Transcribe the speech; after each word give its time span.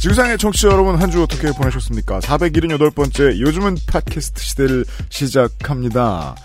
지구상의 0.00 0.38
청취자 0.38 0.68
여러분 0.68 0.96
한 0.96 1.10
주 1.10 1.22
어떻게 1.22 1.52
보내셨습니까? 1.52 2.20
478번째 2.20 3.38
요즘은 3.38 3.76
팟캐스트 3.86 4.42
시대를 4.42 4.84
시작합니다. 5.10 6.36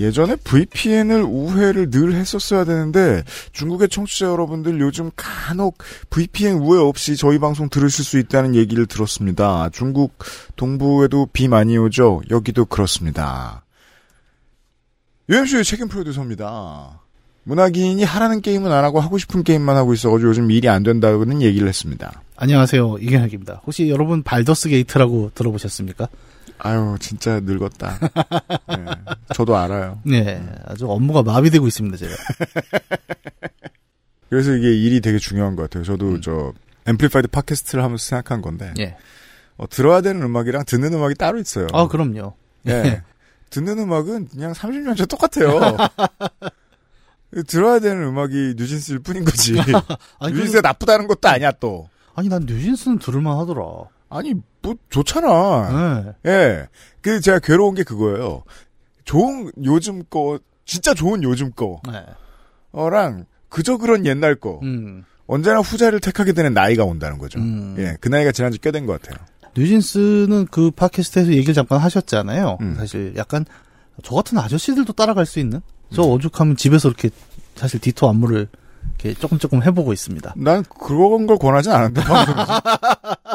예전에 0.00 0.36
VPN을 0.36 1.22
우회를 1.22 1.90
늘 1.90 2.14
했었어야 2.14 2.64
되는데 2.64 3.22
중국의 3.52 3.90
청취자 3.90 4.26
여러분들 4.26 4.80
요즘 4.80 5.10
간혹 5.14 5.78
VPN 6.08 6.58
우회 6.58 6.80
없이 6.80 7.16
저희 7.16 7.38
방송 7.38 7.68
들으실 7.68 8.02
수 8.04 8.18
있다는 8.18 8.54
얘기를 8.54 8.86
들었습니다. 8.86 9.68
중국 9.72 10.14
동부에도 10.56 11.28
비 11.32 11.48
많이 11.48 11.76
오죠? 11.76 12.22
여기도 12.30 12.64
그렇습니다. 12.64 13.64
UMC의 15.28 15.64
책임 15.64 15.88
프로듀서입니다. 15.88 17.00
문학인이 17.44 18.02
하라는 18.04 18.40
게임은 18.40 18.70
안 18.72 18.84
하고 18.84 19.00
하고 19.00 19.18
싶은 19.18 19.42
게임만 19.42 19.76
하고 19.76 19.92
있어가지고 19.92 20.30
요즘 20.30 20.50
일이 20.50 20.68
안 20.68 20.82
된다고는 20.82 21.42
얘기를 21.42 21.68
했습니다. 21.68 22.22
안녕하세요. 22.42 22.96
이경혁입니다. 22.98 23.62
혹시 23.64 23.88
여러분 23.88 24.24
발더스 24.24 24.68
게이트라고 24.70 25.30
들어보셨습니까? 25.32 26.08
아유, 26.58 26.96
진짜 26.98 27.38
늙었다. 27.38 28.00
네, 28.66 28.84
저도 29.32 29.56
알아요. 29.56 30.00
네. 30.02 30.44
아주 30.64 30.90
업무가 30.90 31.22
마비되고 31.22 31.68
있습니다, 31.68 31.96
제가. 31.96 32.12
그래서 34.28 34.56
이게 34.56 34.74
일이 34.74 35.00
되게 35.00 35.18
중요한 35.18 35.54
것 35.54 35.62
같아요. 35.62 35.84
저도 35.84 36.14
음. 36.14 36.20
저 36.20 36.52
앰플리파이드 36.84 37.28
팟캐스트를 37.28 37.84
하면서 37.84 38.04
생각한 38.04 38.42
건데 38.42 38.74
예. 38.80 38.96
어, 39.56 39.68
들어야 39.68 40.00
되는 40.00 40.20
음악이랑 40.20 40.64
듣는 40.64 40.92
음악이 40.94 41.14
따로 41.14 41.38
있어요. 41.38 41.68
아, 41.72 41.86
그럼요. 41.86 42.34
예. 42.66 43.02
듣는 43.50 43.78
음악은 43.78 44.30
그냥 44.30 44.52
30년 44.52 44.96
전 44.96 45.06
똑같아요. 45.06 45.76
들어야 47.46 47.78
되는 47.78 48.02
음악이 48.02 48.54
뉴진스일 48.56 48.98
뿐인 48.98 49.24
거지. 49.24 49.54
아니, 50.18 50.34
뉴진스가 50.34 50.60
나쁘다는 50.60 51.06
것도 51.06 51.28
아니야 51.28 51.52
또. 51.52 51.88
아니, 52.14 52.28
난 52.28 52.44
뉴진스는 52.46 52.98
들을만 52.98 53.38
하더라. 53.38 53.62
아니 54.12 54.34
뭐 54.60 54.74
좋잖아. 54.90 56.14
네. 56.22 56.30
예. 56.30 56.68
그 57.00 57.20
제가 57.20 57.38
괴로운 57.38 57.74
게 57.74 57.82
그거예요. 57.82 58.44
좋은 59.04 59.50
요즘 59.64 60.04
거 60.08 60.38
진짜 60.64 60.94
좋은 60.94 61.22
요즘 61.22 61.50
네. 61.90 62.04
거랑 62.72 63.24
그저 63.48 63.78
그런 63.78 64.06
옛날 64.06 64.34
거 64.34 64.60
음. 64.62 65.04
언제나 65.26 65.60
후자를 65.60 65.98
택하게 65.98 66.32
되는 66.34 66.52
나이가 66.52 66.84
온다는 66.84 67.18
거죠. 67.18 67.40
음. 67.40 67.74
예, 67.78 67.96
그 68.00 68.08
나이가 68.08 68.32
지난 68.32 68.52
지꽤된 68.52 68.86
것 68.86 69.00
같아요. 69.00 69.24
뉴진스는 69.56 70.48
그 70.50 70.70
팟캐스트에서 70.70 71.32
얘기를 71.32 71.54
잠깐 71.54 71.78
하셨잖아요. 71.78 72.58
음. 72.60 72.74
사실 72.76 73.14
약간 73.16 73.44
저 74.02 74.14
같은 74.14 74.38
아저씨들도 74.38 74.92
따라갈 74.92 75.26
수 75.26 75.40
있는? 75.40 75.60
저 75.92 76.02
음. 76.04 76.10
오죽하면 76.10 76.56
집에서 76.56 76.88
이렇게 76.88 77.10
사실 77.56 77.80
디토 77.80 78.08
안무를 78.08 78.48
조금 79.18 79.38
조금 79.38 79.62
해보고 79.62 79.92
있습니다. 79.92 80.34
난 80.36 80.64
그런 80.64 81.26
걸 81.26 81.38
권하진 81.38 81.72
방송에서. 81.72 82.62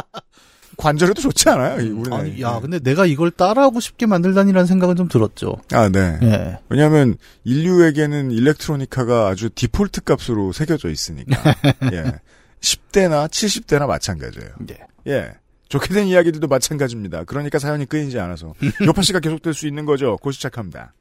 관절에도 0.77 1.21
좋지 1.21 1.49
않아요, 1.49 1.81
이 1.81 1.89
우리 1.89 2.09
나이. 2.09 2.19
아니, 2.19 2.41
야, 2.41 2.59
근데 2.59 2.79
내가 2.79 3.07
이걸 3.07 3.31
따라하고 3.31 3.79
싶게 3.79 4.05
만들다니라는 4.05 4.67
생각은 4.67 4.95
좀 4.95 5.07
들었죠. 5.07 5.57
아, 5.73 5.89
네. 5.89 6.19
예. 6.21 6.59
왜냐하면 6.69 7.17
인류에게는 7.43 8.31
일렉트로니카가 8.31 9.27
아주 9.27 9.49
디폴트 9.49 10.03
값으로 10.03 10.51
새겨져 10.51 10.89
있으니까. 10.89 11.55
예. 11.91 12.19
10대나 12.61 13.27
70대나 13.27 13.87
마찬가지예요. 13.87 14.49
예. 14.69 15.11
예. 15.11 15.31
좋게 15.69 15.93
된 15.93 16.07
이야기들도 16.07 16.47
마찬가지입니다. 16.47 17.23
그러니까 17.25 17.59
사연이 17.59 17.85
끊이지 17.85 18.19
않아서 18.19 18.53
요파 18.85 19.01
씨가 19.01 19.19
계속될 19.19 19.53
수 19.53 19.67
있는 19.67 19.85
거죠. 19.85 20.17
곧 20.21 20.31
시작합니다. 20.31 20.93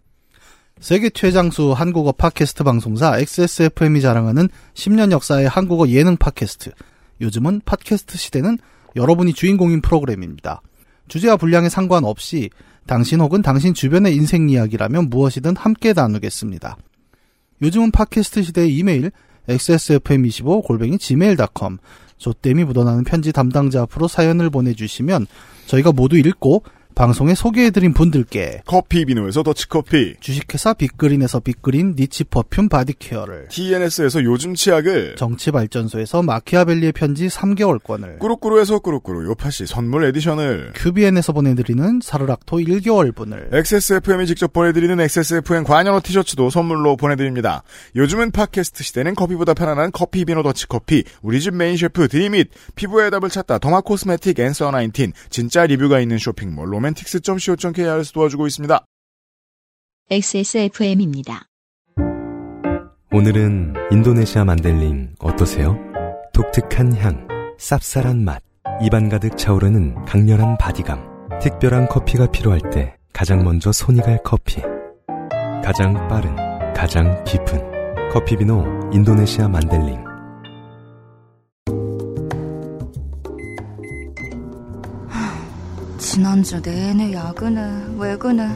세계 0.80 1.08
최장수 1.08 1.72
한국어 1.72 2.12
팟캐스트 2.12 2.62
방송사 2.62 3.18
XSFM이 3.18 4.02
자랑하는 4.02 4.50
10년 4.74 5.10
역사의 5.10 5.48
한국어 5.48 5.88
예능 5.88 6.18
팟캐스트. 6.18 6.70
요즘은 7.22 7.62
팟캐스트 7.64 8.18
시대는 8.18 8.58
여러분이 8.94 9.32
주인공인 9.32 9.80
프로그램입니다. 9.80 10.60
주제와 11.08 11.38
분량에 11.38 11.70
상관없이 11.70 12.50
당신 12.86 13.22
혹은 13.22 13.40
당신 13.40 13.72
주변의 13.72 14.14
인생 14.14 14.50
이야기라면 14.50 15.08
무엇이든 15.08 15.56
함께 15.56 15.94
나누겠습니다. 15.94 16.76
요즘은 17.62 17.90
팟캐스트 17.90 18.42
시대의 18.42 18.76
이메일 18.76 19.12
xsfm25 19.48 20.62
골뱅이 20.62 20.98
gmail.com 20.98 21.78
조땜이 22.18 22.64
묻어나는 22.64 23.04
편지 23.04 23.32
담당자 23.32 23.82
앞으로 23.82 24.08
사연을 24.08 24.50
보내주시면 24.50 25.26
저희가 25.66 25.92
모두 25.92 26.18
읽고 26.18 26.64
방송에 26.96 27.34
소개해드린 27.34 27.92
분들께 27.92 28.62
커피비노에서 28.64 29.42
더치커피, 29.42 30.14
주식회사 30.18 30.72
빅그린에서 30.72 31.40
빅그린 31.40 31.94
niche 31.94 32.24
perfume 32.24 32.70
body 32.70 32.96
care를 32.96 33.48
TNS에서 33.50 34.24
요즘 34.24 34.54
치약을, 34.54 35.16
정치발전소에서 35.16 36.22
마키아벨리의 36.22 36.92
편지 36.92 37.26
3개월권을 37.26 38.18
꾸루꾸루에서 38.18 38.78
꾸루꾸루 38.78 39.28
요파 39.28 39.50
씨 39.50 39.66
선물 39.66 40.06
edition을, 40.06 40.72
큐비엔에서 40.74 41.34
보내드리는 41.34 42.00
사르락토 42.02 42.56
1개월분을 42.56 43.52
XSFM이 43.52 44.26
직접 44.26 44.54
보내드리는 44.54 44.98
XSFM 44.98 45.64
관여로 45.64 46.00
티셔츠도 46.00 46.48
선물로 46.48 46.96
보내드립니다. 46.96 47.62
요즘은 47.94 48.30
팟캐스트 48.30 48.82
시대는 48.82 49.14
커피보다 49.16 49.52
편안한 49.52 49.90
커피비노 49.92 50.42
더치커피, 50.42 51.04
우리 51.20 51.42
집 51.42 51.54
메인 51.54 51.76
셰프 51.76 52.08
드림잇, 52.08 52.48
피부의 52.74 53.10
답을 53.10 53.28
찾다 53.28 53.58
derma 53.58 53.82
cosmetic 53.82 54.40
Answer 54.40 54.72
19, 54.72 55.12
진짜 55.28 55.66
리뷰가 55.66 56.00
있는 56.00 56.16
쇼핑몰 56.16 56.72
로맨틱스.co.kr에서 56.72 58.12
도와주고 58.12 58.46
있습니다. 58.46 58.84
XSFM입니다. 60.10 61.46
오늘은 63.12 63.74
인도네시아 63.90 64.44
만델링 64.44 65.14
어떠세요? 65.20 65.78
독특한 66.32 66.94
향, 66.96 67.26
쌉쌀한 67.58 68.18
맛, 68.18 68.42
입안 68.82 69.08
가득 69.08 69.36
차오르는 69.36 70.04
강렬한 70.04 70.58
바디감. 70.58 71.16
특별한 71.40 71.88
커피가 71.88 72.30
필요할 72.30 72.60
때 72.70 72.96
가장 73.12 73.42
먼저 73.42 73.72
손이 73.72 74.00
갈 74.00 74.22
커피. 74.22 74.60
가장 75.64 75.94
빠른, 76.08 76.36
가장 76.74 77.24
깊은 77.24 78.10
커피비노 78.12 78.90
인도네시아 78.92 79.48
만델링. 79.48 80.05
지난주 86.16 86.62
내내 86.62 87.12
야근을 87.12 87.98
외근을 87.98 88.48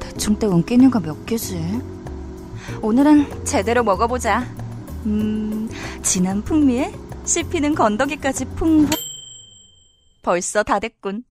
대충 0.00 0.38
때운 0.38 0.64
끼니가 0.64 1.00
몇 1.00 1.26
개지? 1.26 1.60
오늘은 2.80 3.44
제대로 3.44 3.84
먹어보자. 3.84 4.46
음, 5.04 5.68
진한 6.00 6.40
풍미에 6.40 6.94
씹히는 7.26 7.74
건더기까지 7.74 8.46
풍부. 8.56 8.96
벌써 10.22 10.62
다 10.62 10.78
됐군. 10.78 11.24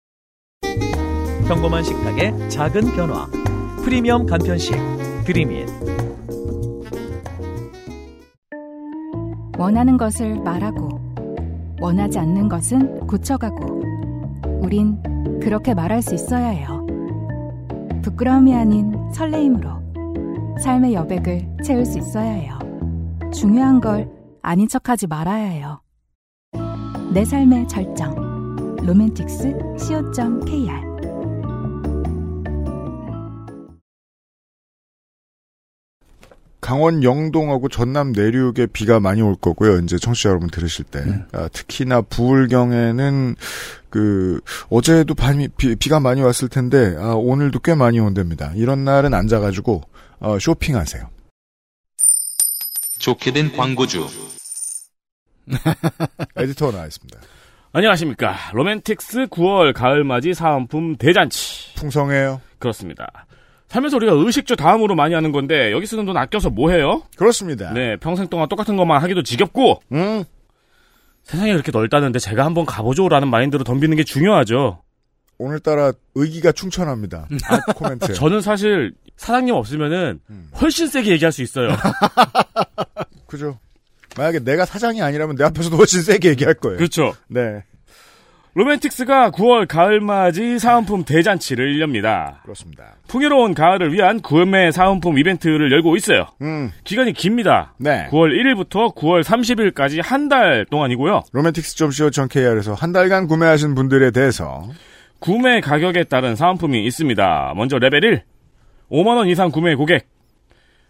평범한 1.47 1.85
식탁의 1.85 2.49
작은 2.49 2.91
변화. 2.91 3.25
프리미엄 3.81 4.25
간편식 4.25 4.75
드림잇. 5.23 5.69
원하는 9.57 9.95
것을 9.95 10.35
말하고, 10.35 10.99
원하지 11.79 12.19
않는 12.19 12.49
것은 12.49 13.07
고쳐가고, 13.07 13.81
우린 14.61 15.01
그렇게 15.41 15.73
말할 15.73 16.01
수 16.01 16.13
있어야 16.15 16.47
해요. 16.47 16.85
부끄러움이 18.03 18.55
아닌 18.55 18.93
설레임으로 19.13 19.81
삶의 20.61 20.93
여백을 20.93 21.47
채울 21.63 21.85
수 21.85 21.97
있어야 21.97 22.31
해요. 22.31 22.59
중요한 23.33 23.81
걸 23.81 24.09
아닌 24.41 24.67
척하지 24.67 25.07
말아야 25.07 25.45
해요. 25.45 25.81
내 27.13 27.25
삶의 27.25 27.67
절정. 27.67 28.31
로맨틱스 28.83 29.53
co.kr 29.77 30.91
강원 36.61 37.03
영동하고 37.03 37.69
전남 37.69 38.11
내륙에 38.11 38.67
비가 38.67 38.99
많이 38.99 39.21
올 39.21 39.35
거고요. 39.35 39.79
이제 39.79 39.97
청취자 39.97 40.29
여러분 40.29 40.49
들으실 40.49 40.85
때. 40.85 41.03
아, 41.33 41.47
특히나 41.51 42.01
부울경에는 42.01 43.35
그 43.91 44.39
어제도 44.69 45.13
밤이 45.13 45.49
비, 45.49 45.89
가 45.89 45.99
많이 45.99 46.21
왔을 46.21 46.47
텐데 46.47 46.95
아, 46.97 47.13
오늘도 47.13 47.59
꽤 47.59 47.75
많이 47.75 47.99
온답니다. 47.99 48.51
이런 48.55 48.83
날은 48.85 49.13
앉아가지고 49.13 49.81
어, 50.21 50.39
쇼핑하세요. 50.39 51.07
좋게 52.97 53.31
된 53.33 53.51
광고주. 53.55 54.07
에디터 56.37 56.71
나와 56.71 56.85
있습니다. 56.85 57.19
안녕하십니까. 57.73 58.35
로맨틱스 58.53 59.27
9월 59.27 59.73
가을맞이 59.73 60.33
사은품 60.33 60.95
대잔치. 60.95 61.75
풍성해요. 61.75 62.41
그렇습니다. 62.59 63.25
살면서 63.67 63.97
우리가 63.97 64.13
의식주 64.13 64.55
다음으로 64.57 64.95
많이 64.95 65.13
하는 65.13 65.31
건데 65.31 65.71
여기 65.71 65.85
쓰는 65.85 66.05
돈 66.05 66.17
아껴서 66.17 66.49
뭐 66.49 66.71
해요? 66.71 67.03
그렇습니다. 67.15 67.71
네, 67.73 67.95
평생 67.97 68.27
동안 68.27 68.49
똑같은 68.49 68.75
것만 68.75 69.01
하기도 69.01 69.23
지겹고 69.23 69.81
음. 69.93 70.23
세상이 71.31 71.53
그렇게 71.53 71.71
넓다는데 71.71 72.19
제가 72.19 72.43
한번 72.43 72.65
가보죠라는 72.65 73.29
마인드로 73.29 73.63
덤비는 73.63 73.95
게 73.95 74.03
중요하죠. 74.03 74.83
오늘따라 75.37 75.93
의기가 76.13 76.51
충천합니다. 76.51 77.29
아, 77.47 77.73
코멘트. 77.73 78.11
저는 78.13 78.41
사실 78.41 78.93
사장님 79.15 79.55
없으면은 79.55 80.19
음. 80.29 80.49
훨씬 80.59 80.87
세게 80.87 81.09
얘기할 81.11 81.31
수 81.31 81.41
있어요. 81.41 81.69
그죠. 83.27 83.57
만약에 84.17 84.39
내가 84.39 84.65
사장이 84.65 85.01
아니라면 85.01 85.37
내 85.37 85.45
앞에서도 85.45 85.77
훨씬 85.77 86.01
세게 86.01 86.27
얘기할 86.31 86.53
거예요. 86.55 86.77
그렇죠. 86.77 87.15
네. 87.29 87.63
로맨틱스가 88.53 89.31
9월 89.31 89.65
가을맞이 89.67 90.59
사은품 90.59 91.05
대잔치를 91.05 91.79
엽니다. 91.79 92.41
그렇습니다. 92.43 92.95
풍요로운 93.07 93.53
가을을 93.53 93.93
위한 93.93 94.19
구매 94.21 94.71
사은품 94.71 95.17
이벤트를 95.17 95.71
열고 95.71 95.95
있어요. 95.95 96.25
음. 96.41 96.71
기간이 96.83 97.13
깁니다. 97.13 97.73
네. 97.77 98.07
9월 98.11 98.31
1일부터 98.33 98.93
9월 98.93 99.23
30일까지 99.23 100.01
한 100.03 100.27
달 100.31 100.65
동안이고요. 100.69 101.23
로맨틱스.co.kr에서 101.33 102.73
한 102.73 102.91
달간 102.93 103.27
구매하신 103.27 103.75
분들에 103.75 104.11
대해서 104.11 104.63
구매 105.19 105.59
가격에 105.61 106.05
따른 106.05 106.35
사은품이 106.35 106.85
있습니다. 106.85 107.53
먼저 107.55 107.77
레벨 107.79 108.03
1. 108.03 108.23
5만원 108.91 109.29
이상 109.29 109.51
구매 109.51 109.75
고객 109.75 110.07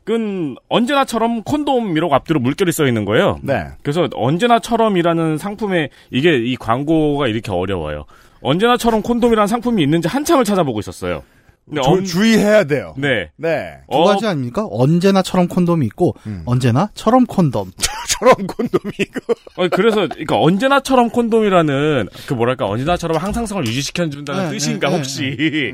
은 0.10 0.56
언제나처럼 0.68 1.44
콘돔이라고 1.44 2.14
앞뒤로 2.16 2.40
물결이 2.40 2.72
써 2.72 2.88
있는 2.88 3.06
거예요. 3.06 3.40
네. 3.44 3.68
그래서 3.84 4.10
언제나처럼이라는 4.14 5.38
상품에 5.38 5.90
이게 6.10 6.38
이 6.38 6.56
광고가 6.56 7.28
이렇게 7.28 7.52
어려워요. 7.52 8.06
언제나처럼 8.42 9.04
콘돔이라는 9.04 9.48
상품이 9.48 9.82
있는지 9.84 10.08
한참을 10.08 10.44
찾아보고 10.44 10.80
있었어요. 10.80 11.22
근데 11.66 11.82
조- 11.82 11.92
엄- 11.92 12.04
주의해야 12.04 12.64
돼요. 12.64 12.96
네. 12.98 13.30
네. 13.38 13.78
두 13.92 13.98
어, 14.00 14.06
가지 14.06 14.26
아닙니까? 14.26 14.68
언제나처럼 14.70 15.48
콘돔이 15.48 15.86
있고 15.86 16.16
음. 16.26 16.42
언제나처럼 16.46 17.26
콘돔. 17.28 17.72
저런 18.20 18.36
콘돔이 18.48 18.92
이거. 19.00 19.20
어, 19.58 19.68
그래서 19.70 20.08
그러니까 20.08 20.40
언제나처럼 20.40 21.10
콘돔이라는 21.12 22.10
그 22.28 22.34
뭐랄까 22.34 22.66
언제나처럼 22.66 23.18
항상성을 23.18 23.66
유지시켜 23.68 24.10
준다는 24.10 24.46
네, 24.46 24.50
뜻인가 24.58 24.90
네, 24.90 24.96
혹시 24.98 25.74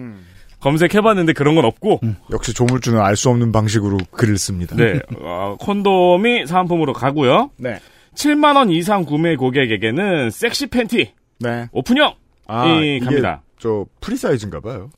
검색해봤는데 0.59 1.33
그런 1.33 1.55
건 1.55 1.65
없고 1.65 2.01
역시 2.31 2.53
조물주는 2.53 2.99
알 2.99 3.15
수 3.15 3.29
없는 3.29 3.51
방식으로 3.51 3.97
글을 4.11 4.37
씁니다. 4.37 4.75
네 4.75 4.99
어, 5.21 5.55
콘돔이 5.59 6.45
사은품으로 6.47 6.93
가고요. 6.93 7.51
네. 7.57 7.79
7만 8.15 8.55
원 8.55 8.71
이상 8.71 9.05
구매 9.05 9.35
고객에게는 9.35 10.29
섹시 10.31 10.67
팬티 10.67 11.13
네. 11.39 11.67
오픈형 11.71 12.13
아, 12.47 12.65
이 12.67 12.99
갑니다. 12.99 13.41
저 13.59 13.85
프리 14.01 14.15
사이즈인가 14.17 14.59
봐요. 14.59 14.89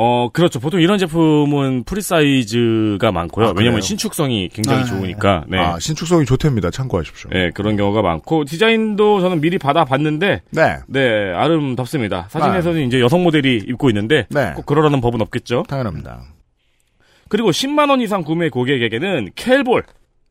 어 0.00 0.28
그렇죠. 0.32 0.60
보통 0.60 0.80
이런 0.80 0.96
제품은 0.96 1.82
프리 1.82 2.00
사이즈가 2.00 3.10
많고요. 3.10 3.48
아, 3.48 3.52
왜냐면? 3.56 3.80
신축성이 3.80 4.48
굉장히 4.48 4.82
아, 4.82 4.84
좋으니까. 4.84 5.44
네. 5.48 5.58
아, 5.58 5.76
신축성이 5.80 6.24
좋답니다. 6.24 6.70
참고하십시오. 6.70 7.30
네, 7.32 7.50
그런 7.50 7.76
경우가 7.76 8.00
많고 8.02 8.44
디자인도 8.44 9.20
저는 9.20 9.40
미리 9.40 9.58
받아봤는데 9.58 10.42
네. 10.50 10.76
네 10.86 11.32
아름답습니다. 11.34 12.28
사진에서는 12.30 12.86
이제 12.86 13.00
여성 13.00 13.24
모델이 13.24 13.64
입고 13.66 13.90
있는데 13.90 14.26
네. 14.30 14.52
꼭 14.54 14.66
그러라는 14.66 15.00
법은 15.00 15.20
없겠죠. 15.20 15.64
당연합니다. 15.68 16.22
그리고 17.28 17.50
10만 17.50 17.90
원 17.90 18.00
이상 18.00 18.22
구매 18.22 18.50
고객에게는 18.50 19.30
켈볼 19.34 19.82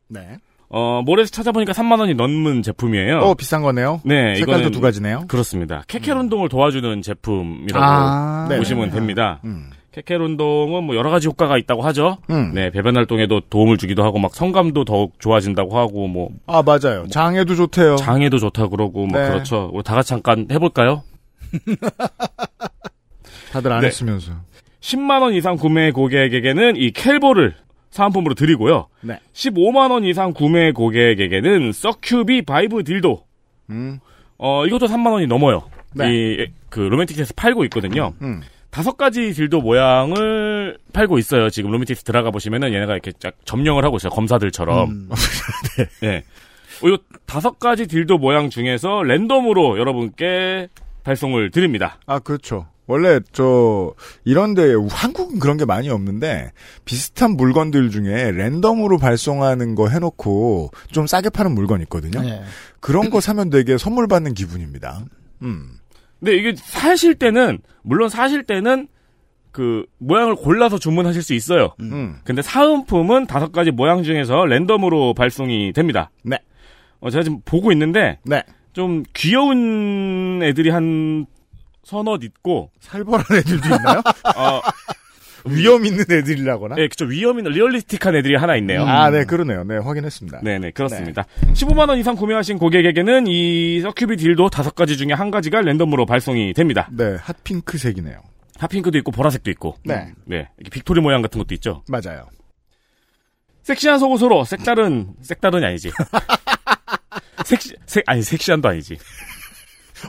네. 0.07 0.37
어 0.69 1.01
몰에서 1.05 1.29
찾아보니까 1.31 1.71
3만 1.73 1.99
원이 1.99 2.13
넘는 2.15 2.61
제품이에요. 2.61 3.19
어, 3.19 3.33
비싼 3.35 3.61
거네요. 3.61 4.01
네, 4.03 4.35
색깔도 4.35 4.71
두 4.71 4.81
가지네요. 4.81 5.25
그렇습니다. 5.27 5.83
케켈 5.87 6.15
운동을 6.17 6.49
도와주는 6.49 7.01
제품이라고 7.01 7.85
아, 7.85 8.47
네. 8.49 8.57
보시면 8.57 8.91
됩니다. 8.91 9.39
음. 9.45 9.69
케켈 9.93 10.21
운동은 10.21 10.83
뭐 10.83 10.95
여러 10.95 11.09
가지 11.09 11.27
효과가 11.27 11.57
있다고 11.57 11.81
하죠. 11.83 12.17
음. 12.29 12.51
네, 12.53 12.69
배변 12.69 12.97
활동에도 12.97 13.39
도움을 13.49 13.77
주기도 13.77 14.03
하고 14.03 14.19
막 14.19 14.35
성감도 14.35 14.83
더욱 14.83 15.13
좋아진다고 15.19 15.77
하고 15.77 16.07
뭐 16.07 16.29
아, 16.45 16.61
맞아요. 16.61 17.07
장애도 17.09 17.55
좋대요. 17.55 17.95
장에도 17.95 18.37
좋다 18.37 18.67
그러고 18.67 19.07
뭐 19.07 19.19
네. 19.19 19.29
그렇죠. 19.29 19.71
우리 19.73 19.83
다 19.83 19.95
같이 19.95 20.09
잠깐 20.09 20.47
해 20.51 20.59
볼까요? 20.59 21.03
다들 23.53 23.71
안 23.71 23.81
네. 23.81 23.87
했으면서. 23.87 24.33
10만 24.81 25.21
원 25.21 25.33
이상 25.33 25.55
구매 25.55 25.91
고객에게는 25.91 26.75
이 26.75 26.91
켈볼을 26.91 27.55
사은품으로 27.91 28.35
드리고요. 28.35 28.87
네. 29.01 29.19
15만 29.33 29.91
원 29.91 30.03
이상 30.03 30.33
구매 30.33 30.71
고객에게는 30.71 31.71
서큐비 31.71 32.43
바이브 32.43 32.83
딜도. 32.83 33.23
음. 33.69 33.99
어 34.37 34.65
이것도 34.65 34.87
3만 34.87 35.11
원이 35.11 35.27
넘어요. 35.27 35.63
네. 35.93 36.11
이그 36.11 36.79
로맨틱스에서 36.79 37.33
팔고 37.35 37.63
있거든요. 37.65 38.13
음. 38.21 38.41
다섯 38.69 38.97
가지 38.97 39.33
딜도 39.33 39.61
모양을 39.61 40.77
팔고 40.93 41.17
있어요. 41.17 41.49
지금 41.49 41.71
로맨틱스 41.71 42.03
들어가 42.03 42.29
보시면은 42.31 42.73
얘네가 42.73 42.93
이렇게 42.93 43.11
쫙 43.19 43.33
점령을 43.45 43.83
하고 43.83 43.97
있어요. 43.97 44.11
검사들처럼. 44.11 44.89
음. 44.89 45.09
네. 46.01 46.23
어, 46.83 46.87
이 46.87 46.97
다섯 47.25 47.59
가지 47.59 47.87
딜도 47.87 48.17
모양 48.17 48.49
중에서 48.49 49.01
랜덤으로 49.03 49.79
여러분께 49.79 50.67
발송을 51.03 51.51
드립니다. 51.51 51.97
아, 52.05 52.19
그렇죠. 52.19 52.67
원래 52.87 53.19
저 53.33 53.93
이런데 54.23 54.73
한국은 54.89 55.39
그런 55.39 55.57
게 55.57 55.65
많이 55.65 55.89
없는데 55.89 56.51
비슷한 56.85 57.31
물건들 57.31 57.89
중에 57.89 58.31
랜덤으로 58.31 58.97
발송하는 58.97 59.75
거 59.75 59.89
해놓고 59.89 60.71
좀 60.91 61.05
싸게 61.05 61.29
파는 61.29 61.53
물건 61.53 61.81
있거든요. 61.81 62.21
네. 62.21 62.41
그런 62.79 63.09
거 63.09 63.19
사면 63.19 63.49
되게 63.49 63.77
선물 63.77 64.07
받는 64.07 64.33
기분입니다. 64.33 65.03
음. 65.41 65.77
근데 66.19 66.35
이게 66.35 66.53
사실 66.55 67.15
때는 67.15 67.59
물론 67.83 68.09
사실 68.09 68.43
때는 68.43 68.87
그 69.51 69.85
모양을 69.97 70.35
골라서 70.35 70.79
주문하실 70.79 71.23
수 71.23 71.33
있어요. 71.33 71.73
음. 71.81 72.17
근데 72.23 72.41
사은품은 72.41 73.27
다섯 73.27 73.51
가지 73.51 73.71
모양 73.71 74.03
중에서 74.03 74.45
랜덤으로 74.45 75.13
발송이 75.13 75.73
됩니다. 75.73 76.09
네. 76.23 76.37
어, 76.99 77.09
제가 77.09 77.23
지금 77.23 77.41
보고 77.43 77.71
있는데 77.71 78.19
네. 78.23 78.43
좀 78.73 79.03
귀여운 79.13 80.41
애들이 80.43 80.69
한 80.69 81.25
서너 81.87 82.17
있고 82.21 82.69
살벌한 82.81 83.25
애들도 83.37 83.65
있나요? 83.75 84.01
어, 84.35 84.61
위엄 85.45 85.85
있는 85.85 86.01
애들이라거나? 86.11 86.75
예, 86.79 86.89
그쵸 86.89 87.05
위엄 87.05 87.37
있는 87.39 87.53
realistic한 87.53 88.13
애들이 88.17 88.35
하나 88.35 88.57
있네요. 88.57 88.83
아, 88.85 89.09
네, 89.09 89.23
그러네요. 89.23 89.63
네, 89.63 89.77
확인했습니다. 89.77 90.41
네 90.43 90.59
네 90.59 90.71
그렇습니다. 90.71 91.25
15만 91.53 91.87
원 91.87 91.97
이상 91.97 92.17
구매하신 92.17 92.57
고객에게는 92.57 93.27
이 93.27 93.79
서큐비 93.79 94.17
딜도 94.17 94.49
다섯 94.49 94.75
가지 94.75 94.97
중에 94.97 95.13
한 95.13 95.31
가지가 95.31 95.61
랜덤으로 95.61 96.05
발송이 96.05 96.53
됩니다. 96.53 96.89
네, 96.91 97.15
핫핑크색이네요. 97.21 98.19
핫핑크도 98.59 98.97
있고 98.97 99.11
보라색도 99.11 99.49
있고. 99.51 99.75
네. 99.85 100.11
네. 100.25 100.49
이렇게 100.57 100.69
victory 100.71 100.99
모양 100.99 101.21
같은 101.21 101.39
것도 101.39 101.53
있죠. 101.55 101.83
맞아요. 101.87 102.27
섹시한 103.63 103.99
속옷으로 103.99 104.43
색다른 104.43 105.13
색다른이 105.21 105.65
아니지. 105.65 105.91
섹시 107.45 107.75
색 107.85 108.03
아니 108.07 108.21
섹시한도 108.23 108.67
아니지. 108.67 108.97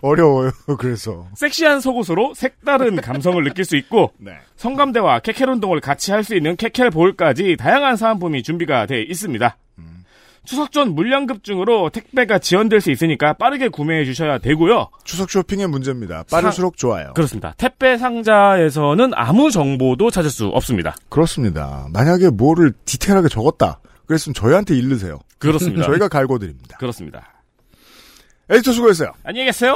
어려워요, 0.03 0.51
그래서. 0.79 1.27
섹시한 1.37 1.81
속옷으로 1.81 2.35
색다른 2.35 2.97
감성을 2.97 3.43
느낄 3.45 3.65
수 3.65 3.77
있고 3.77 4.13
네. 4.19 4.33
성감대와 4.57 5.21
케켈 5.21 5.49
운동을 5.49 5.81
같이 5.81 6.13
할 6.13 6.23
수 6.25 6.35
있는 6.37 6.57
케켈 6.57 6.91
볼까지 6.91 7.57
다양한 7.59 7.97
사은품이 7.97 8.43
준비가 8.43 8.87
돼 8.87 9.03
있습니다. 9.03 9.57
추석 10.45 10.73
전 10.73 10.95
물량 10.95 11.27
급증으로 11.27 11.91
택배가 11.91 12.39
지연될 12.39 12.81
수 12.81 12.91
있으니까 12.91 13.35
빠르게 13.35 13.69
구매해 13.69 14.07
주셔야 14.07 14.39
되고요. 14.39 14.89
추석 15.05 15.31
쇼핑의 15.31 15.67
문제입니다. 15.69 16.25
빠를수록 16.31 16.79
좋아요. 16.79 17.13
그렇습니다. 17.15 17.53
택배 17.59 17.99
상자에서는 17.99 19.11
아무 19.15 19.51
정보도 19.51 20.11
찾을 20.11 20.31
수 20.31 20.47
없습니다. 20.47 20.97
그렇습니다. 21.11 21.87
만약에 21.93 22.31
뭐를 22.31 22.73
디테일하게 22.87 23.29
적었다. 23.29 23.81
그랬으면 24.07 24.33
저희한테 24.33 24.75
일르세요. 24.75 25.19
그렇습니다. 25.39 25.85
저희가 25.87 26.09
갈궈드립니다. 26.09 26.79
그렇습니다. 26.79 27.38
에디터 28.51 28.73
수고했어요. 28.73 29.13
안녕히 29.25 29.47
계세요. 29.47 29.75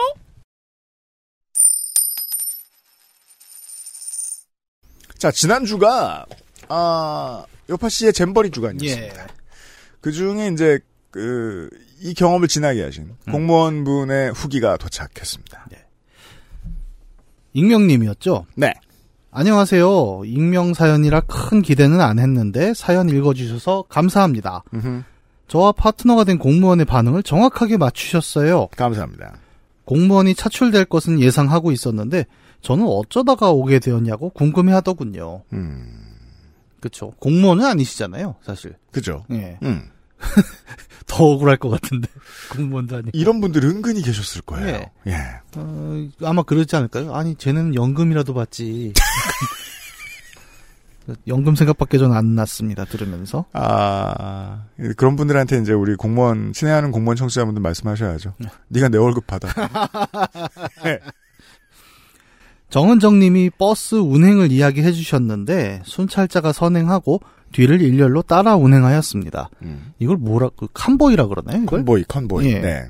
자, 5.18 5.30
지난주가, 5.30 6.26
아, 6.68 7.44
요파 7.68 7.88
씨의 7.88 8.12
잼버리 8.12 8.50
주간이었습니다. 8.50 9.22
예. 9.22 9.26
그 10.00 10.10
중에 10.10 10.48
이제, 10.48 10.80
그, 11.10 11.68
이 12.00 12.14
경험을 12.14 12.48
지나게 12.48 12.82
하신 12.82 13.14
공무원분의 13.30 14.32
후기가 14.32 14.76
도착했습니다. 14.78 15.66
익명님이었죠? 17.52 18.46
네. 18.56 18.72
안녕하세요. 19.30 20.22
익명 20.24 20.74
사연이라 20.74 21.20
큰 21.20 21.62
기대는 21.62 22.00
안 22.00 22.18
했는데 22.18 22.74
사연 22.74 23.08
읽어주셔서 23.08 23.84
감사합니다. 23.88 24.64
음흠. 24.74 25.02
저와 25.52 25.72
파트너가 25.72 26.24
된 26.24 26.38
공무원의 26.38 26.86
반응을 26.86 27.22
정확하게 27.22 27.76
맞추셨어요. 27.76 28.68
감사합니다. 28.74 29.34
공무원이 29.84 30.34
차출될 30.34 30.86
것은 30.86 31.20
예상하고 31.20 31.72
있었는데 31.72 32.24
저는 32.62 32.86
어쩌다가 32.86 33.50
오게 33.50 33.78
되었냐고 33.78 34.30
궁금해 34.30 34.72
하더군요. 34.72 35.42
음, 35.52 36.06
그쵸. 36.80 37.12
공무원은 37.18 37.66
아니시잖아요, 37.66 38.36
사실. 38.42 38.76
그죠. 38.92 39.26
예. 39.30 39.58
음, 39.62 39.90
더 41.06 41.22
억울할 41.22 41.58
것 41.58 41.68
같은데 41.68 42.08
공무원도 42.56 42.96
아니. 42.96 43.10
이런 43.12 43.42
분들 43.42 43.62
은근히 43.62 44.00
계셨을 44.00 44.40
거예요. 44.42 44.86
예. 45.06 45.12
예. 45.12 45.16
어, 45.56 46.08
아마 46.22 46.44
그러지 46.44 46.74
않을까요? 46.76 47.14
아니 47.14 47.34
쟤는 47.34 47.74
연금이라도 47.74 48.32
받지. 48.32 48.94
연금 51.26 51.54
생각밖에 51.54 51.98
전 51.98 52.12
안 52.12 52.34
났습니다. 52.34 52.84
들으면서. 52.84 53.44
아, 53.52 54.64
그런 54.96 55.16
분들한테 55.16 55.58
이제 55.58 55.72
우리 55.72 55.94
공무원, 55.96 56.52
친애하는 56.52 56.90
공무원 56.90 57.16
청취자분들 57.16 57.60
말씀하셔야죠. 57.62 58.34
네가 58.68 58.88
내 58.88 58.98
월급 58.98 59.26
받아. 59.26 59.48
정은정님이 62.70 63.50
버스 63.58 63.96
운행을 63.96 64.50
이야기해 64.50 64.92
주셨는데 64.92 65.82
순찰자가 65.84 66.52
선행하고 66.52 67.20
뒤를 67.52 67.82
일렬로 67.82 68.22
따라 68.22 68.56
운행하였습니다. 68.56 69.50
음. 69.62 69.92
이걸 69.98 70.16
뭐라 70.16 70.48
그 70.56 70.68
convoy라 70.72 71.26
그러나요? 71.26 71.62
이걸? 71.62 71.80
convoy, 71.80 72.04
convoy. 72.04 72.46
예. 72.46 72.60
네. 72.60 72.84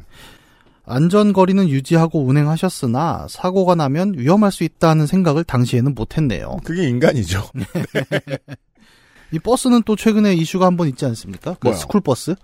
안전거리는 0.85 1.69
유지하고 1.69 2.25
운행하셨으나 2.25 3.27
사고가 3.29 3.75
나면 3.75 4.15
위험할 4.17 4.51
수 4.53 4.65
있다는 4.65 5.07
생각을 5.07 5.45
당시에는 5.45 5.95
못했네요. 5.95 6.59
그게 6.65 6.89
인간이죠. 6.89 7.45
이 9.33 9.39
버스는 9.39 9.83
또 9.87 9.97
최근에 9.97 10.35
이슈가 10.35 10.67
한 10.67 10.77
번 10.77 10.89
있지 10.89 11.05
않습니까? 11.07 11.57
그? 11.61 11.73
스쿨버스. 11.75 12.35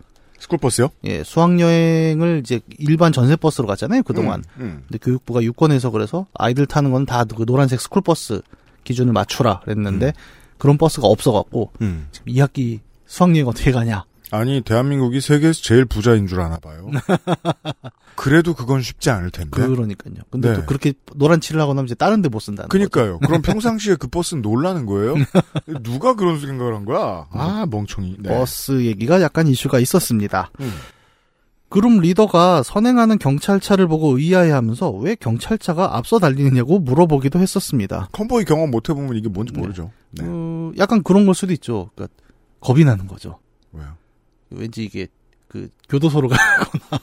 스쿨버스요? 0.41 0.89
예, 1.05 1.25
수학여행을 1.25 2.41
이제 2.45 2.61
일반 2.79 3.11
전세버스로 3.13 3.67
갔잖아요, 3.67 4.05
그동안. 4.05 4.45
음, 4.59 4.63
음. 4.63 4.83
근데 4.87 4.99
교육부가 5.03 5.43
유권해석해서 5.43 6.27
아이들 6.35 6.65
타는 6.67 6.93
건 6.93 7.05
다 7.07 7.25
그 7.25 7.45
노란색 7.45 7.81
스쿨버스 7.81 8.43
기준을 8.85 9.13
맞추라 9.13 9.61
그랬는데 9.65 10.13
그런 10.57 10.79
버스가 10.79 11.09
없어갖고 11.09 11.73
음. 11.83 12.07
지금 12.13 12.33
2학기 12.33 12.79
수학여행 13.07 13.49
어떻게 13.49 13.73
가냐. 13.73 14.05
아니, 14.31 14.61
대한민국이 14.61 15.21
세계에서 15.21 15.63
제일 15.63 15.85
부자인 15.85 16.27
줄 16.27 16.41
아나 16.41 16.57
봐요. 16.59 16.91
그래도 18.15 18.53
그건 18.55 18.83
쉽지 18.83 19.11
않을 19.11 19.31
텐데. 19.31 19.51
그러니까요. 19.51 20.15
근데 20.31 20.51
네. 20.51 20.55
또 20.57 20.67
그렇게 20.67 20.93
노란 21.15 21.41
칠을 21.41 21.61
하거나 21.61 21.83
이제 21.83 21.95
다른 21.95 22.21
데 22.23 22.29
못 22.29 22.41
쓴다는 22.41 22.69
거죠. 22.69 22.79
그니까요. 22.79 23.19
그럼 23.21 23.43
평상시에 23.43 23.95
그 24.01 24.09
버스는 24.09 24.43
놀리는 24.43 24.87
거예요? 24.87 25.15
누가 25.83 26.15
그런 26.15 26.41
생각을 26.41 26.75
한 26.75 26.85
거야? 26.85 27.27
아, 27.31 27.67
멍청이. 27.71 28.17
네. 28.21 28.29
버스 28.29 28.85
얘기가 28.85 29.23
약간 29.23 29.47
이슈가 29.47 29.79
있었습니다. 29.79 30.51
음. 30.61 30.73
그룹 31.71 32.01
리더가 32.01 32.63
선행하는 32.63 33.19
경찰차를 33.19 33.87
보고 33.89 34.17
의아해하면서 34.19 34.91
왜 34.93 35.15
경찰차가 35.15 35.97
앞서 35.97 36.19
달리느냐고 36.19 36.79
물어보기도 36.79 37.39
했었습니다. 37.39 38.09
convoy 38.13 38.45
경험 38.47 38.71
못 38.71 38.89
해보면 38.89 39.17
이게 39.17 39.29
뭔지 39.29 39.53
네. 39.53 39.61
모르죠. 39.61 39.91
네. 40.13 40.25
어, 40.27 40.73
약간 40.79 41.03
그런 41.03 41.27
걸 41.27 41.35
수도 41.35 41.53
있죠. 41.53 41.91
그러니까 41.95 42.15
겁이 42.61 42.85
나는 42.85 43.07
거죠. 43.07 43.39
왜요? 43.73 43.87
왠지 44.51 44.85
이게 44.85 45.07
그 45.49 45.69
교도소로 45.89 46.29
가거나 46.29 47.01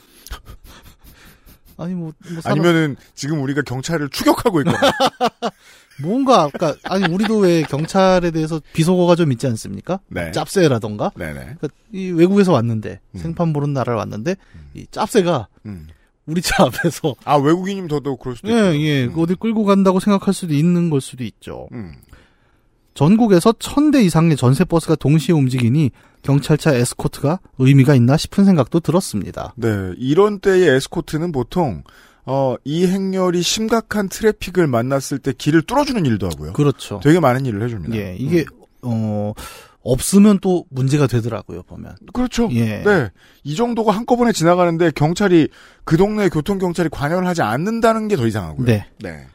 아니 1.78 1.94
뭐, 1.94 2.14
뭐 2.32 2.42
사람- 2.42 2.60
아니면은 2.60 2.96
지금 3.16 3.42
우리가 3.42 3.62
경찰을 3.64 4.10
추격하고 4.10 4.62
있거나. 4.62 4.78
뭔가 6.02 6.50
그러니까 6.50 6.76
아니 6.90 7.06
우리도 7.12 7.38
왜 7.40 7.64
경찰에 7.64 8.32
대해서 8.32 8.62
비속어가 8.74 9.16
좀 9.16 9.32
있지 9.32 9.48
않습니까? 9.48 10.00
네. 10.10 10.32
짭새라던가 10.32 11.12
네네. 11.16 11.34
그러니까 11.34 11.68
이 11.94 12.10
외국에서 12.12 12.52
왔는데 12.52 13.00
음. 13.16 13.18
생판 13.18 13.54
보는 13.54 13.74
나라를 13.74 13.98
왔는데 13.98 14.36
이 14.74 14.86
짭새가 14.92 15.48
음. 15.66 15.88
우리 16.26 16.42
차 16.42 16.64
앞에서 16.64 17.16
아, 17.24 17.36
외국인이면 17.38 17.88
더더욱 17.88 18.20
그럴 18.20 18.36
수도 18.36 18.50
예, 18.50 18.74
있고. 18.74 18.82
예, 18.84 19.08
그 19.08 19.22
어디 19.22 19.36
끌고 19.36 19.64
간다고 19.64 20.00
생각할 20.00 20.34
수도 20.34 20.54
있는 20.54 20.90
걸 20.90 21.00
수도 21.02 21.24
있죠. 21.24 21.68
음. 21.72 21.94
전국에서 22.94 23.54
천 23.60 23.92
대 23.92 24.02
이상의 24.02 24.36
전세 24.38 24.64
버스가 24.66 24.96
동시에 24.96 25.34
움직이니 25.36 25.92
경찰차 26.26 26.74
에스코트가 26.74 27.40
의미가 27.60 27.96
있나 27.96 28.18
싶은 28.18 28.46
생각도 28.46 28.80
들었습니다. 28.80 29.54
네. 29.56 29.94
이런 29.98 30.40
때의 30.40 30.68
에스코트는 30.76 31.32
보통, 31.32 31.84
어, 32.26 32.56
이 32.64 32.88
행렬이 32.88 33.42
심각한 33.44 34.10
트래픽을 34.10 34.66
만났을 34.68 35.20
때 35.20 35.34
길을 35.38 35.62
뚫어주는 35.62 36.04
일도 36.06 36.28
하고요. 36.28 36.54
그렇죠. 36.54 37.00
되게 37.04 37.20
많은 37.20 37.46
일을 37.46 37.62
해줍니다. 37.64 37.96
예, 37.96 38.16
이게 38.18 38.46
음. 38.52 38.62
어 38.82 39.34
없으면 39.82 40.40
또 40.42 40.66
문제가 40.72 41.06
되더라고요 41.06 41.62
보면. 41.62 41.96
그렇죠. 42.12 42.50
예. 42.54 42.82
네. 42.84 43.12
이 43.44 43.56
정도가 43.56 43.92
한꺼번에 43.92 44.32
지나가는데 44.32 44.90
경찰이, 44.96 45.48
그 45.84 45.96
동네 45.96 46.28
교통 46.30 46.58
경찰이 46.58 46.90
관여를 46.90 47.28
하지 47.28 47.44
않는다는 47.44 48.08
게 48.08 48.16
더 48.16 48.26
이상하고요. 48.26 48.66
네. 48.66 48.88
네. 49.00 49.28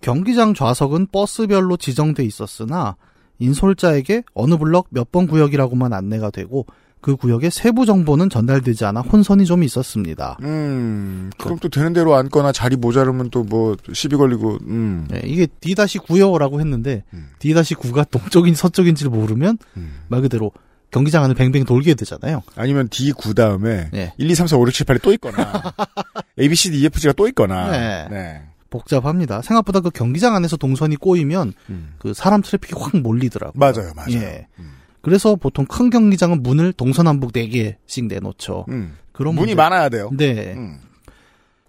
경기장 0.00 0.54
좌석은 0.54 1.08
버스별로 1.10 1.76
지정돼 1.76 2.24
있었으나 2.24 2.94
인솔자에게 3.38 4.24
어느 4.34 4.56
블럭 4.56 4.86
몇 4.90 5.08
번 5.10 5.26
구역이라고만 5.26 5.92
안내가 5.92 6.30
되고 6.30 6.66
그 7.00 7.14
구역의 7.16 7.50
세부 7.52 7.86
정보는 7.86 8.28
전달되지 8.28 8.84
않아 8.86 9.00
혼선이 9.02 9.44
좀 9.46 9.62
있었습니다. 9.62 10.36
음, 10.42 11.30
그럼 11.38 11.58
또 11.60 11.68
되는 11.68 11.92
대로 11.92 12.14
앉거나 12.16 12.50
자리 12.52 12.74
모자르면 12.76 13.30
또 13.30 13.44
뭐 13.44 13.76
시비 13.92 14.16
걸리고, 14.16 14.58
음. 14.66 15.06
예, 15.14 15.22
이게 15.24 15.46
D-9여라고 15.60 16.58
했는데 16.60 17.04
음. 17.14 17.28
D-9가 17.38 18.04
동쪽인 18.10 18.54
서쪽인지를 18.54 19.10
모르면 19.12 19.58
음. 19.76 20.00
말 20.08 20.20
그대로 20.22 20.50
경기장 20.90 21.22
안을 21.22 21.34
뱅뱅 21.36 21.64
돌게 21.64 21.94
되잖아요. 21.94 22.42
아니면 22.56 22.88
D9 22.88 23.36
다음에 23.36 23.90
예. 23.94 24.12
1, 24.18 24.30
2, 24.30 24.34
3, 24.34 24.46
4, 24.48 24.56
5, 24.56 24.66
6, 24.66 24.72
7, 24.72 24.86
8이 24.86 25.02
또 25.02 25.12
있거나 25.12 25.62
A, 26.40 26.48
B, 26.48 26.54
C, 26.56 26.70
D, 26.72 26.80
E, 26.80 26.86
F, 26.86 26.98
G가 26.98 27.12
또 27.12 27.28
있거나 27.28 27.70
네. 27.70 28.08
네. 28.10 28.42
복잡합니다. 28.70 29.42
생각보다 29.42 29.80
그 29.80 29.90
경기장 29.90 30.34
안에서 30.34 30.56
동선이 30.56 30.96
꼬이면 30.96 31.52
음. 31.70 31.94
그 31.98 32.12
사람 32.14 32.42
트래픽이 32.42 32.74
확 32.78 32.96
몰리더라고요. 32.96 33.58
맞아요, 33.58 33.92
맞아요. 33.96 34.12
예. 34.12 34.46
음. 34.58 34.72
그래서 35.00 35.36
보통 35.36 35.64
큰 35.66 35.90
경기장은 35.90 36.42
문을 36.42 36.72
동서남북 36.72 37.32
4개씩 37.32 38.06
내놓죠. 38.08 38.66
음. 38.68 38.96
그런 39.12 39.34
문이 39.34 39.52
문제- 39.52 39.54
많아야 39.54 39.88
돼요. 39.88 40.10
네. 40.16 40.54
음. 40.54 40.78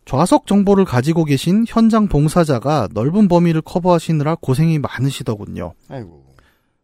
좌석 0.06 0.48
정보를 0.48 0.86
가지고 0.86 1.24
계신 1.24 1.65
현장 1.68 2.08
봉사자가 2.08 2.89
넓은 2.94 3.27
범위를 3.27 3.62
커버하시느라 3.62 4.36
고생이 4.41 4.79
많으시더군요. 4.79 5.74
아이고. 5.88 6.25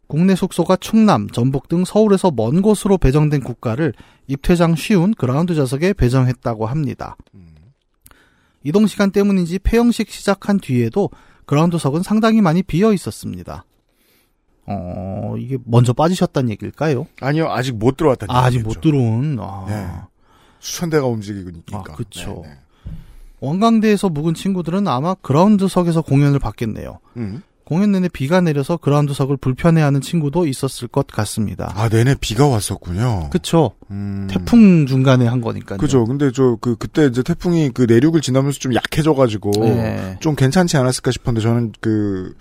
국내 0.07 0.35
숙소가 0.35 0.75
충남, 0.75 1.27
전북 1.31 1.67
등 1.67 1.83
서울에서 1.83 2.29
먼 2.29 2.61
곳으로 2.61 2.99
배정된 2.99 3.41
국가를 3.41 3.93
입퇴장 4.27 4.75
쉬운 4.75 5.15
그라운드 5.15 5.55
좌석에 5.55 5.93
배정했다고 5.93 6.67
합니다. 6.67 7.17
음. 7.33 7.54
이동 8.65 8.87
시간 8.87 9.11
때문인지 9.11 9.59
폐영식 9.59 10.09
시작한 10.09 10.59
뒤에도 10.59 11.11
그라운드석은 11.45 12.01
상당히 12.01 12.41
많이 12.41 12.63
비어 12.63 12.91
있었습니다. 12.93 13.63
어, 14.65 15.35
이게 15.37 15.59
먼저 15.63 15.93
빠지셨다는 15.93 16.49
얘기일까요? 16.49 17.05
아니요, 17.21 17.47
아직 17.51 17.75
못 17.75 17.95
들어왔다는 17.95 18.33
아, 18.33 18.45
아직. 18.45 18.63
못 18.63 18.81
들어온. 18.81 19.37
아. 19.39 19.65
네. 19.69 19.87
수천 20.59 20.89
대가 20.89 21.05
움직이고 21.05 21.47
있으니까. 21.51 21.77
아, 21.77 21.95
그쵸. 21.95 22.41
네, 22.43 22.49
네. 22.49 22.57
원광대에서 23.39 24.09
묵은 24.09 24.33
친구들은 24.33 24.87
아마 24.87 25.13
그라운드석에서 25.13 26.01
공연을 26.01 26.39
받겠네요. 26.39 26.99
음. 27.17 27.43
공연 27.65 27.91
내내 27.91 28.07
비가 28.09 28.41
내려서 28.41 28.77
그라운드석을 28.77 29.37
불편해하는 29.37 29.99
친구도 29.99 30.45
있었을 30.45 30.87
것 30.87 31.07
같습니다. 31.07 31.73
아, 31.75 31.89
내내 31.89 32.15
비가 32.21 32.47
왔었군요. 32.47 33.31
그쵸. 33.31 33.71
음. 33.89 34.27
태풍 34.29 34.85
중간에 34.85 35.25
한 35.25 35.41
거니까요. 35.41 35.79
그죠. 35.79 36.05
근데 36.05 36.31
저, 36.31 36.57
그, 36.61 36.75
그때 36.75 37.07
이제 37.07 37.23
태풍이 37.23 37.71
그 37.71 37.81
내륙을 37.89 38.21
지나면서 38.21 38.59
좀 38.59 38.75
약해져가지고. 38.75 39.51
예. 39.65 40.17
좀 40.19 40.35
괜찮지 40.35 40.77
않았을까 40.77 41.11
싶었는데 41.11 41.43
저는 41.43 41.71
그, 41.81 42.35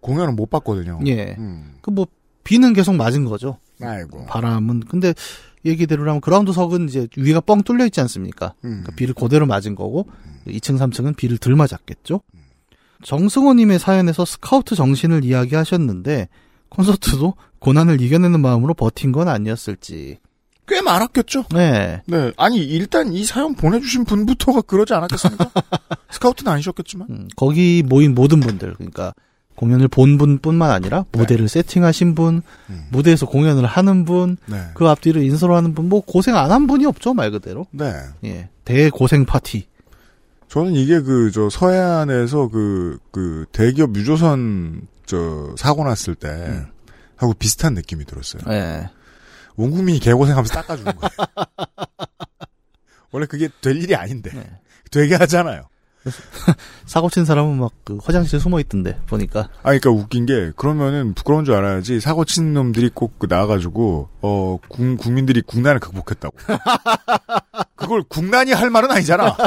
공연은 0.00 0.36
못 0.36 0.50
봤거든요. 0.50 1.00
예. 1.06 1.34
음. 1.38 1.76
그 1.80 1.90
뭐, 1.90 2.06
비는 2.44 2.74
계속 2.74 2.94
맞은 2.94 3.24
거죠. 3.24 3.58
아이고. 3.80 4.26
바람은. 4.26 4.80
근데, 4.80 5.14
얘기대로라면 5.64 6.20
그라운드석은 6.20 6.88
이제 6.88 7.08
위가 7.16 7.40
뻥 7.40 7.62
뚫려 7.62 7.86
있지 7.86 8.02
않습니까? 8.02 8.52
음. 8.64 8.82
그러니까 8.82 8.92
비를 8.96 9.14
그대로 9.14 9.46
맞은 9.46 9.74
거고, 9.74 10.08
2층, 10.46 10.78
3층은 10.78 11.16
비를 11.16 11.38
덜 11.38 11.56
맞았겠죠? 11.56 12.20
정승호님의 13.02 13.78
사연에서 13.78 14.24
스카우트 14.24 14.74
정신을 14.74 15.24
이야기하셨는데, 15.24 16.28
콘서트도 16.68 17.34
고난을 17.60 18.00
이겨내는 18.00 18.40
마음으로 18.40 18.74
버틴 18.74 19.12
건 19.12 19.28
아니었을지. 19.28 20.18
꽤 20.66 20.82
많았겠죠? 20.82 21.44
네. 21.54 22.02
네. 22.06 22.32
아니, 22.36 22.58
일단 22.58 23.12
이 23.14 23.24
사연 23.24 23.54
보내주신 23.54 24.04
분부터가 24.04 24.60
그러지 24.62 24.92
않았겠습니까? 24.92 25.50
스카우트는 26.12 26.52
아니셨겠지만. 26.52 27.08
음, 27.10 27.28
거기 27.36 27.82
모인 27.86 28.14
모든 28.14 28.40
분들, 28.40 28.74
그러니까 28.74 29.14
공연을 29.54 29.88
본 29.88 30.18
분뿐만 30.18 30.70
아니라 30.70 31.06
무대를 31.12 31.48
세팅하신 31.48 32.14
분, 32.14 32.42
네. 32.68 32.74
음. 32.74 32.84
무대에서 32.90 33.24
공연을 33.26 33.64
하는 33.64 34.04
분, 34.04 34.36
네. 34.46 34.58
그 34.74 34.86
앞뒤를 34.88 35.22
인솔 35.22 35.52
하는 35.52 35.74
분, 35.74 35.88
뭐 35.88 36.00
고생 36.02 36.36
안 36.36 36.50
한 36.50 36.66
분이 36.66 36.84
없죠, 36.84 37.14
말 37.14 37.30
그대로. 37.30 37.66
네. 37.70 37.90
예. 38.24 38.48
대고생 38.64 39.24
파티. 39.24 39.66
저는 40.48 40.74
이게 40.74 41.00
그, 41.00 41.30
저, 41.30 41.50
서해안에서 41.50 42.48
그, 42.48 42.98
그, 43.10 43.46
대기업 43.52 43.94
유조선, 43.96 44.88
저, 45.06 45.54
사고 45.56 45.84
났을 45.84 46.14
때, 46.14 46.28
음. 46.28 46.66
하고 47.16 47.34
비슷한 47.34 47.74
느낌이 47.74 48.04
들었어요. 48.04 48.42
예. 48.48 48.88
온 49.56 49.72
국민이 49.72 49.98
개고생하면서 49.98 50.54
닦아주는 50.54 50.92
거예요. 50.96 51.10
원래 53.10 53.26
그게 53.26 53.48
될 53.60 53.76
일이 53.76 53.94
아닌데. 53.94 54.30
네. 54.32 54.48
되게 54.90 55.16
하잖아요. 55.16 55.68
사고 56.86 57.10
친 57.10 57.24
사람은 57.24 57.58
막 57.58 57.72
그 57.88 57.96
화장실에 58.02 58.38
숨어 58.38 58.60
있던데 58.60 59.00
보니까. 59.06 59.48
아, 59.62 59.72
그러니까 59.78 59.88
웃긴 59.90 60.26
게 60.26 60.52
그러면은 60.56 61.14
부끄러운 61.14 61.46
줄 61.46 61.54
알아야지 61.54 62.00
사고 62.00 62.26
친 62.26 62.52
놈들이 62.52 62.90
꼭 62.90 63.18
그 63.18 63.26
나와가지고 63.30 64.10
어 64.20 64.58
국, 64.68 64.98
국민들이 64.98 65.40
국난을 65.40 65.80
극복했다고. 65.80 66.36
그걸 67.76 68.02
국난이 68.02 68.52
할 68.52 68.68
말은 68.68 68.90
아니잖아. 68.90 69.34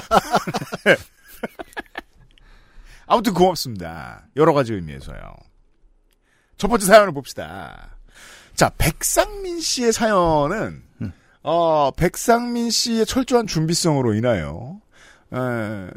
아무튼 3.05 3.33
고맙습니다. 3.33 4.23
여러 4.35 4.53
가지 4.53 4.73
의미에서요. 4.73 5.35
첫 6.57 6.67
번째 6.67 6.85
사연을 6.85 7.13
봅시다. 7.13 7.95
자, 8.55 8.71
백상민 8.77 9.59
씨의 9.59 9.93
사연은 9.93 10.83
음. 11.01 11.13
어 11.43 11.91
백상민 11.91 12.71
씨의 12.71 13.05
철저한 13.05 13.45
준비성으로 13.47 14.13
인하여 14.15 14.79
에, 15.33 15.87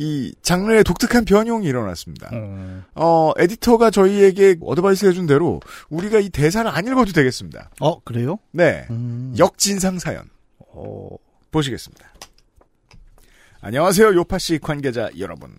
이 0.00 0.32
장르의 0.40 0.82
독특한 0.82 1.26
변형이 1.26 1.66
일어났습니다. 1.66 2.30
어, 2.94 3.32
에디터가 3.36 3.90
저희에게 3.90 4.56
어드바이스 4.62 5.04
해준 5.04 5.26
대로 5.26 5.60
우리가 5.90 6.20
이 6.20 6.30
대사를 6.30 6.68
안 6.70 6.86
읽어도 6.86 7.12
되겠습니다. 7.12 7.68
어 7.80 8.00
그래요? 8.00 8.38
네. 8.50 8.86
음. 8.88 9.34
역진상 9.38 9.98
사연. 9.98 10.24
어, 10.72 11.10
보시겠습니다. 11.50 12.02
안녕하세요, 13.60 14.14
요팟시 14.14 14.60
관계자 14.60 15.10
여러분. 15.18 15.54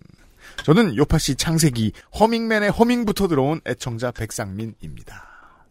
저는 0.64 0.96
요팟시 0.96 1.36
창세기 1.36 1.92
허밍맨의 2.18 2.72
허밍부터 2.72 3.28
들어온 3.28 3.60
애청자 3.64 4.10
백상민입니다. 4.10 5.24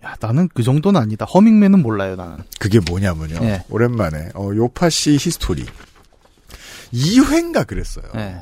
야 0.06 0.16
나는 0.22 0.48
그 0.54 0.64
정도는 0.64 1.02
아니다. 1.02 1.26
허밍맨은 1.26 1.82
몰라요 1.82 2.16
나는. 2.16 2.38
그게 2.58 2.80
뭐냐면요. 2.80 3.40
네. 3.42 3.66
오랜만에, 3.70 4.30
어, 4.34 4.50
요팟시 4.56 5.18
history. 5.20 5.66
2회인가 6.94 7.68
그랬어요. 7.68 8.06
네. 8.16 8.42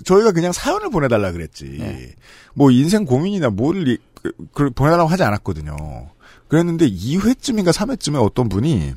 저희가 0.00 0.32
그냥 0.32 0.52
사연을 0.52 0.90
보내달라 0.90 1.32
그랬지. 1.32 1.76
네. 1.78 2.14
뭐 2.54 2.70
인생 2.70 3.04
고민이나 3.04 3.50
뭘 3.50 3.86
이- 3.88 3.98
그, 4.22 4.32
그 4.52 4.70
보내달라고 4.70 5.08
하지 5.08 5.22
않았거든요. 5.22 5.76
그랬는데 6.48 6.88
2회쯤인가 6.88 7.72
3회쯤에 7.72 8.22
어떤 8.22 8.48
분이 8.48 8.94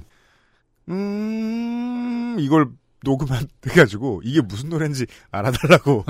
음 0.89 2.35
이걸 2.39 2.67
녹음해가지고 3.03 4.21
이게 4.25 4.41
무슨 4.41 4.69
노래인지 4.69 5.05
알아달라고 5.31 6.05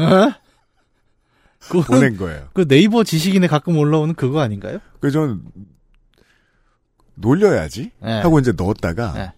그, 1.69 1.81
보낸 1.81 2.17
거예요. 2.17 2.49
그 2.53 2.67
네이버 2.67 3.03
지식인에 3.03 3.47
가끔 3.47 3.77
올라오는 3.77 4.13
그거 4.15 4.39
아닌가요? 4.41 4.79
그래서 4.99 5.19
저는 5.19 5.41
놀려야지 7.15 7.91
네. 8.01 8.21
하고 8.21 8.39
이제 8.39 8.51
넣었다가 8.51 9.13
네. 9.13 9.31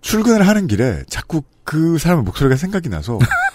출근을 0.00 0.46
하는 0.46 0.66
길에 0.66 1.04
자꾸 1.08 1.42
그 1.64 1.98
사람의 1.98 2.24
목소리가 2.24 2.56
생각이 2.56 2.88
나서 2.88 3.18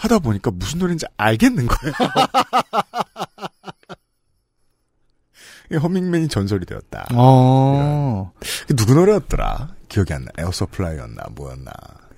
하다 0.00 0.18
보니까 0.20 0.50
무슨 0.50 0.78
노래인지 0.78 1.04
알겠는 1.18 1.66
거예요. 1.66 1.92
이 5.72 5.76
허밍맨이 5.76 6.28
전설이 6.28 6.64
되었다. 6.64 7.06
어. 7.14 8.32
그 8.66 8.74
누구 8.74 8.94
노래였더라? 8.94 9.68
기억이 9.88 10.12
안 10.14 10.24
나. 10.24 10.30
에어서플라이였나 10.38 11.24
뭐였나. 11.36 11.70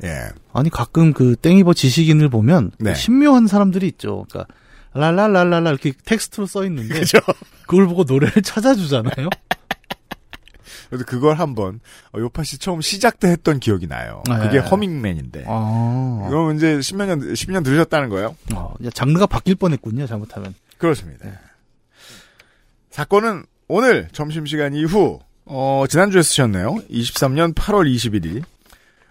예. 0.05 0.29
아니 0.53 0.71
가끔 0.71 1.13
그 1.13 1.35
땡이버 1.37 1.75
지식인을 1.75 2.29
보면 2.29 2.71
네. 2.79 2.95
신묘한 2.95 3.49
사람들이 3.49 3.89
있죠. 3.89 4.27
그러니까 4.31 4.55
랄랄랄랄라 4.95 5.71
이렇게 5.71 5.93
텍스트로 6.05 6.47
써 6.47 6.65
있는데 6.65 7.01
그죠? 7.01 7.19
그걸 7.67 7.89
보고 7.89 8.05
노래를 8.05 8.43
찾아주잖아요. 8.45 9.29
그래서 10.89 11.05
그걸 11.05 11.37
한번 11.39 11.81
어, 12.13 12.19
요팟시 12.19 12.59
처음 12.59 12.81
시작 12.81 13.21
때 13.21 13.29
했던 13.29 13.61
기억이 13.61 13.87
나요. 13.87 14.23
네. 14.29 14.39
그게 14.39 14.59
허밍맨인데. 14.59 15.45
아. 15.47 16.27
그럼 16.29 16.57
이제 16.57 16.79
10몇 16.79 17.07
년 17.07 17.21
12년 17.21 17.65
들으셨다는 17.65 18.09
거예요? 18.09 18.37
어, 18.55 18.75
장르가 18.95 19.27
바뀔 19.27 19.55
뻔했군요. 19.57 20.07
잘못하면. 20.07 20.55
그렇습니다. 20.79 21.27
사건은 22.91 23.45
오늘 23.69 24.09
점심시간 24.13 24.75
이후, 24.75 25.21
어, 25.47 25.85
지난주에 25.89 26.23
쓰셨네요. 26.23 26.77
23년 26.91 27.55
8월 27.55 27.91
21일. 27.93 28.43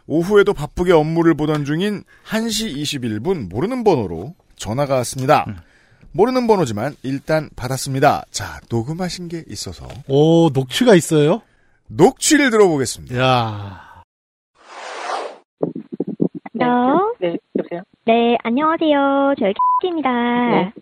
오후에도 0.08 0.54
바쁘게 0.54 0.92
업무를 0.92 1.34
보던 1.36 1.66
중인 1.66 2.04
1시 2.28 2.76
21분 2.76 3.50
모르는 3.50 3.84
번호로 3.84 4.36
전화가 4.58 4.96
왔습니다. 4.96 5.46
모르는 6.12 6.48
번호지만 6.48 6.96
일단 7.04 7.50
받았습니다. 7.56 8.26
자, 8.32 8.60
녹음하신 8.70 9.30
게 9.30 9.44
있어서 9.48 9.88
오 10.08 10.50
녹취가 10.50 10.96
있어요? 10.96 11.42
녹취를 11.98 12.50
들어보겠습니다. 12.50 13.20
야. 13.20 13.82
요 16.62 17.16
네, 17.20 17.38
여보세요? 17.58 17.82
네, 18.06 18.38
안녕하세요. 18.44 19.36
저희 19.40 19.54
K입니다. 19.82 20.10
네. 20.50 20.74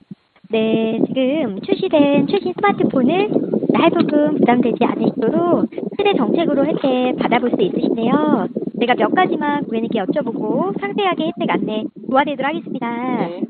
네, 0.52 1.00
지금 1.08 1.62
출시된 1.62 2.28
최신 2.28 2.54
스마트폰을 2.54 3.30
할부금 3.74 4.40
부담되지 4.40 4.78
않으시도록 4.82 5.70
세대 5.98 6.16
정책으로 6.18 6.66
혜택 6.66 7.18
받아볼 7.18 7.52
수 7.52 7.62
있으신데요. 7.62 8.48
제가 8.80 8.96
몇 8.96 9.14
가지만 9.14 9.64
고객님께 9.66 10.00
여쭤보고 10.00 10.80
상세하게 10.80 11.28
혜택 11.28 11.50
안내 11.50 11.84
도와드리도록 12.10 12.48
하겠습니다. 12.50 12.88
네. 13.28 13.44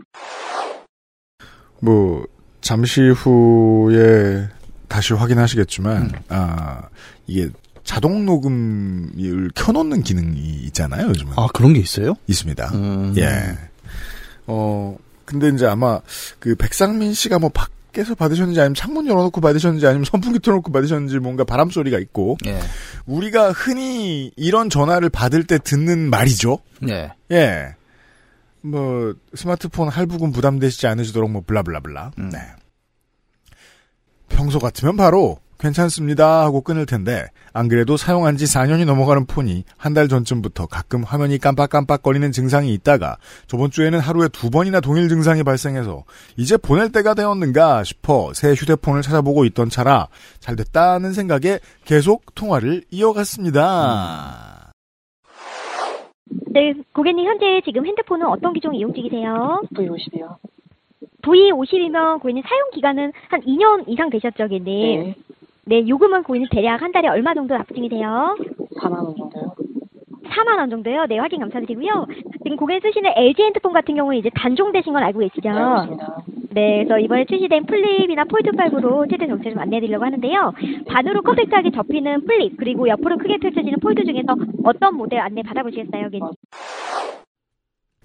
뭐, 1.82 2.26
잠시 2.62 3.02
후에 3.10 4.50
다시 4.90 5.14
확인하시겠지만, 5.14 6.10
아, 6.30 6.90
이게 7.30 7.50
자동 7.84 8.26
녹음을 8.26 9.50
켜놓는 9.56 10.04
기능이 10.04 10.40
있잖아요, 10.66 11.08
요즘은. 11.10 11.34
아 11.38 11.48
그런 11.54 11.74
게 11.74 11.80
있어요? 11.80 12.16
있습니다. 12.28 12.72
음. 12.74 13.14
예. 13.18 13.58
어, 14.48 14.98
근데 15.26 15.50
이제 15.50 15.66
아마 15.66 16.00
그 16.40 16.56
백상민 16.56 17.14
씨가 17.14 17.40
뭐 17.40 17.50
밖에서 17.50 18.16
받으셨는지 18.16 18.60
아니면 18.60 18.76
창문 18.76 19.08
열어놓고 19.08 19.42
받으셨는지 19.42 19.86
아니면 19.88 20.06
선풍기 20.06 20.40
틀어놓고 20.40 20.72
받으셨는지 20.72 21.20
뭔가 21.20 21.44
바람 21.44 21.70
소리가 21.70 22.00
있고 22.00 22.38
예. 22.48 22.60
우리가 23.06 23.52
흔히 23.52 24.32
이런 24.36 24.70
전화를 24.70 25.10
받을 25.10 25.44
때 25.44 25.58
듣는 25.60 26.10
말이죠. 26.10 26.60
예. 26.90 27.12
예. 27.32 27.76
뭐 28.62 29.14
스마트폰 29.36 29.88
할부금 29.88 30.32
부담되시지 30.32 30.88
않으시도록 30.88 31.32
뭐 31.32 31.44
블라블라블라. 31.46 32.12
음. 32.18 32.30
네. 32.30 32.40
평소 34.30 34.60
같으면 34.60 34.98
바로 34.98 35.40
괜찮습니다 35.60 36.42
하고 36.44 36.62
끊을 36.62 36.86
텐데 36.86 37.26
안 37.54 37.68
그래도 37.68 37.98
사용한 37.98 38.38
지 38.38 38.46
4년이 38.46 38.86
넘어가는 38.86 39.26
폰이 39.26 39.66
한 39.78 39.94
달 39.94 40.08
전쯤부터 40.08 40.68
가끔 40.68 41.04
화면이 41.04 41.38
깜빡깜빡거리는 41.40 42.32
증상이 42.32 42.74
있다가 42.74 43.18
저번 43.48 43.70
주에는 43.72 44.00
하루에 44.00 44.28
두 44.30 44.50
번이나 44.50 44.80
동일 44.80 45.10
증상이 45.10 45.44
발생해서 45.44 46.04
이제 46.38 46.58
보낼 46.58 46.92
때가 46.92 47.14
되었는가 47.14 47.84
싶어 47.84 48.32
새 48.34 48.54
휴대폰을 48.54 49.02
찾아보고 49.02 49.46
있던 49.46 49.70
차라 49.70 50.08
잘 50.40 50.56
됐다는 50.56 51.14
생각에 51.14 51.60
계속 51.86 52.34
통화를 52.36 52.84
이어갔습니다. 52.92 54.72
네, 56.52 56.74
고객님 56.94 57.26
현재 57.26 57.62
지금 57.66 57.86
핸드폰은 57.86 58.26
어떤 58.28 58.54
기종 58.54 58.74
이용 58.76 58.94
중이세요? 58.94 59.62
V50이요. 59.76 60.38
V50이면 61.24 62.20
고객님 62.22 62.44
사용 62.48 62.72
기간은 62.74 63.12
한 63.30 63.42
2년 63.42 63.84
이상 63.88 64.10
되셨죠, 64.10 64.44
고객님? 64.44 64.64
네. 65.04 65.16
네, 65.66 65.88
요금은 65.88 66.24
고객님 66.24 66.50
대략 66.52 66.82
한 66.82 66.92
달에 66.92 67.08
얼마 67.08 67.34
정도 67.34 67.56
납부 67.56 67.74
중이세요? 67.74 68.36
4만 68.82 68.94
원 68.94 69.16
정도요. 69.16 69.54
4만 70.30 70.58
원 70.58 70.70
정도요. 70.70 71.06
네, 71.08 71.18
확인 71.20 71.40
감사드리고요. 71.40 72.08
지금 72.44 72.58
고객님 72.58 72.82
쓰시는 72.82 73.12
LG 73.16 73.42
핸드폰 73.44 73.74
같은 73.74 73.96
경우는 73.96 74.18
이제 74.20 74.30
단종되신 74.36 74.94
건 74.94 75.04
알고 75.04 75.20
계시죠? 75.20 75.50
네. 75.50 75.98
네, 76.52 76.84
그래서 76.84 77.00
이번에 77.00 77.26
출시된 77.26 77.66
플립이나 77.66 78.24
폴드5로 78.24 79.10
최대 79.10 79.28
좀 79.28 79.40
안내해드리려고 79.60 80.06
하는데요. 80.06 80.54
반으로 80.88 81.22
컴팩트하게 81.22 81.72
접히는 81.72 82.26
플립, 82.26 82.58
그리고 82.58 82.88
옆으로 82.88 83.18
크게 83.18 83.38
펼쳐지는 83.38 83.80
폴드 83.80 84.04
중에서 84.04 84.36
어떤 84.64 84.96
모델 84.96 85.20
안내 85.20 85.44
받아보시겠어요, 85.44 86.06
고객님? 86.06 86.30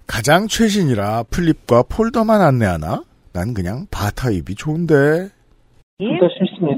가장 0.07 0.47
최신이라 0.47 1.23
플립과 1.31 1.83
폴더만 1.89 2.41
안내하나? 2.41 3.01
난 3.33 3.53
그냥 3.53 3.87
바 3.91 4.11
타입이 4.11 4.53
좋은데. 4.55 4.93
둘다 5.97 6.27
싫습니다. 6.37 6.74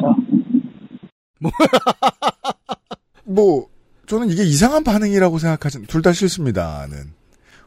뭐 3.23 3.67
저는 4.07 4.29
이게 4.29 4.43
이상한 4.43 4.83
반응이라고 4.83 5.37
생각하진 5.39 5.85
둘 5.85 6.01
다 6.01 6.13
싫습니다는. 6.13 7.11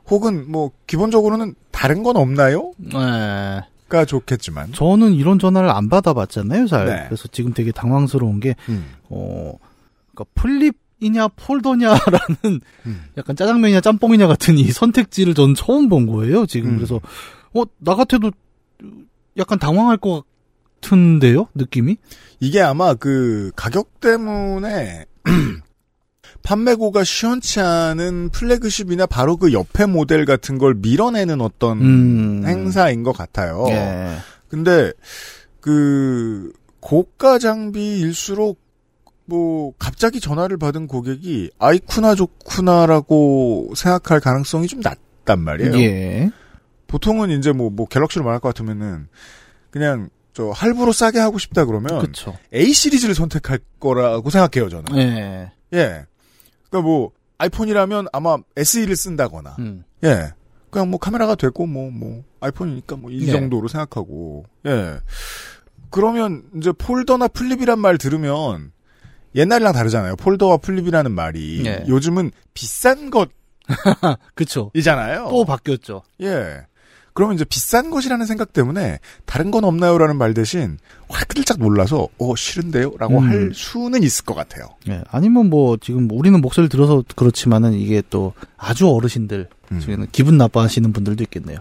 혹은 0.09 0.51
뭐 0.51 0.73
기본적으로는 0.87 1.55
다른 1.71 2.03
건 2.03 2.17
없나요? 2.17 2.73
네. 2.79 3.61
가 3.89 4.05
좋겠지만. 4.05 4.73
저는 4.73 5.13
이런 5.15 5.39
전화를 5.39 5.69
안 5.69 5.89
받아봤잖아요, 5.89 6.67
잘. 6.69 6.87
네. 6.87 7.05
그래서 7.09 7.27
지금 7.33 7.53
되게 7.53 7.73
당황스러운 7.73 8.39
게, 8.41 8.55
음. 8.69 8.93
어, 9.09 9.53
그러니까 10.15 10.25
플립이냐 10.35 11.29
폴더냐라는 11.37 12.61
음. 12.87 13.05
약간 13.17 13.35
짜장면이냐 13.35 13.81
짬뽕이냐 13.81 14.29
같은 14.29 14.59
이 14.59 14.71
선택지를 14.71 15.35
전 15.35 15.55
처음 15.57 15.89
본 15.89 16.07
거예요, 16.07 16.47
지금. 16.47 16.71
음. 16.71 16.77
그래서, 16.77 17.01
어, 17.55 17.65
나 17.79 17.97
같아도 17.97 18.31
약간 19.37 19.59
당황할 19.59 19.97
것 19.97 20.23
같은데요, 20.81 21.49
느낌이? 21.55 21.97
이게 22.41 22.61
아마 22.61 22.95
그 22.95 23.53
가격 23.55 24.01
때문에 24.01 25.05
판매고가 26.43 27.05
시원치 27.05 27.61
않은 27.61 28.31
플래그십이나 28.31 29.07
바로 29.07 29.37
그 29.37 29.53
옆에 29.53 29.87
모델 29.87 30.25
같은 30.25 30.59
걸 30.59 30.75
밀어내는 30.75 31.41
어떤 31.41 31.81
음. 31.81 32.43
행사인 32.47 33.03
것 33.03 33.13
같아요. 33.13 33.67
예. 33.69 34.17
근데 34.49 34.93
그 35.61 36.51
고가 36.81 37.39
장비일수록 37.39 38.59
뭐 39.27 39.73
갑자기 39.79 40.19
전화를 40.19 40.57
받은 40.57 40.87
고객이 40.87 41.51
아이쿠나 41.59 42.15
좋구나라고 42.15 43.75
생각할 43.77 44.21
가능성이 44.21 44.67
좀 44.67 44.81
낮단 44.81 45.41
말이에요. 45.41 45.79
예. 45.79 46.31
보통은 46.87 47.31
이제 47.31 47.53
뭐, 47.53 47.71
뭐 47.71 47.87
갤럭시를 47.87 48.25
말할 48.25 48.41
것 48.41 48.49
같으면은 48.49 49.07
그냥 49.71 50.09
저 50.33 50.51
할부로 50.51 50.93
싸게 50.93 51.19
하고 51.19 51.39
싶다 51.39 51.65
그러면 51.65 51.99
그쵸. 52.01 52.37
A 52.55 52.73
시리즈를 52.73 53.15
선택할 53.15 53.59
거라고 53.81 54.31
생각해요 54.31 54.69
저는. 54.69 54.97
예. 54.97 55.53
예. 55.73 56.05
그러니까 56.69 56.87
뭐 56.89 57.11
아이폰이라면 57.39 58.09
아마 58.13 58.39
SE를 58.57 58.97
쓴다거나 58.97 59.57
음. 59.59 59.85
예. 60.05 60.33
그냥 60.71 60.91
뭐 60.91 61.01
카메라가 61.01 61.35
되고 61.35 61.67
뭐뭐 61.67 62.23
아이폰이니까 62.41 62.97
뭐이 62.97 63.27
예. 63.27 63.33
정도로 63.33 63.67
생각하고 63.69 64.45
예. 64.67 64.99
그러면 65.91 66.45
이제 66.57 66.71
폴더나 66.73 67.29
플립이란 67.29 67.79
말 67.81 67.99
들으면 67.99 68.73
옛날이랑 69.35 69.73
다르잖아요. 69.73 70.17
폴더와 70.17 70.59
플립이라는 70.59 71.11
말이 71.13 71.65
예. 71.67 71.85
요즘은 71.89 72.31
비싼 72.55 73.11
그쵸. 74.35 74.71
것이잖아요. 74.71 75.29
또 75.31 75.45
바뀌었죠. 75.45 76.03
예. 76.23 76.61
그러면 77.13 77.35
이제 77.35 77.45
비싼 77.45 77.91
것이라는 77.91 78.25
생각 78.27 78.53
때문에 78.53 78.99
다른 79.25 79.51
건 79.51 79.65
없나요라는 79.65 80.17
말 80.17 80.35
대신 80.35 80.79
화들짝 81.09 81.59
놀라서 81.59 82.09
어 82.19 82.37
싫은데요라고 82.37 83.19
음. 83.19 83.29
할 83.29 83.51
수는 83.55 84.03
있을 84.03 84.25
것 84.25 84.35
같아요. 84.35 84.69
예. 84.89 85.03
아니면 85.11 85.51
뭐 85.51 85.77
지금 85.77 86.09
우리는 86.11 86.41
목소리를 86.41 86.69
들어서 86.69 87.03
그렇지만은 87.17 87.73
이게 87.75 88.03
또 88.11 88.33
아주 88.57 88.89
어르신들 88.89 89.49
음. 89.73 89.81
중에는 89.81 90.07
기분 90.13 90.39
나빠하시는 90.39 90.93
분들도 90.93 91.23
있겠네요. 91.25 91.59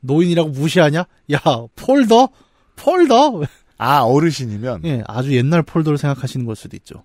노인이라고 0.00 0.50
무시하냐? 0.50 1.00
야 1.32 1.40
폴더? 1.76 2.28
폴더? 2.76 3.42
아 3.78 4.00
어르신이면 4.00 4.82
예, 4.84 5.02
아주 5.06 5.34
옛날 5.36 5.62
폴더를 5.62 5.98
생각하시는 5.98 6.44
걸 6.46 6.56
수도 6.56 6.76
있죠. 6.76 7.04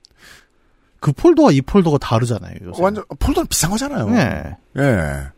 그 1.00 1.12
폴더와 1.12 1.52
이 1.52 1.62
폴더가 1.62 1.98
다르잖아요. 1.98 2.56
요새. 2.64 2.82
완전 2.82 3.04
폴더는 3.20 3.48
비싼 3.48 3.70
거잖아요. 3.70 4.10
예. 4.16 4.56
예. 4.82 5.33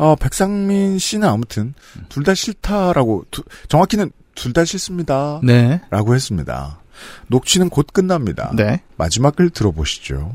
어, 0.00 0.16
백상민 0.16 0.98
씨는 0.98 1.28
아무튼 1.28 1.74
둘 2.08 2.24
다 2.24 2.32
싫다라고 2.34 3.24
두- 3.30 3.42
정확히는 3.68 4.10
둘 4.34 4.52
다 4.54 4.64
싫습니다. 4.64 5.40
네. 5.42 5.82
라고 5.90 6.14
했습니다. 6.14 6.80
녹취는 7.28 7.68
곧 7.68 7.86
끝납니다. 7.92 8.50
네. 8.56 8.82
마지막을 8.96 9.50
들어보시죠. 9.50 10.34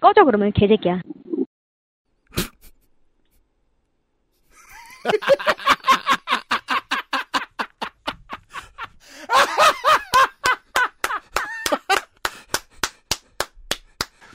꺼져 0.00 0.24
그러면 0.24 0.50
개새끼야. 0.54 1.00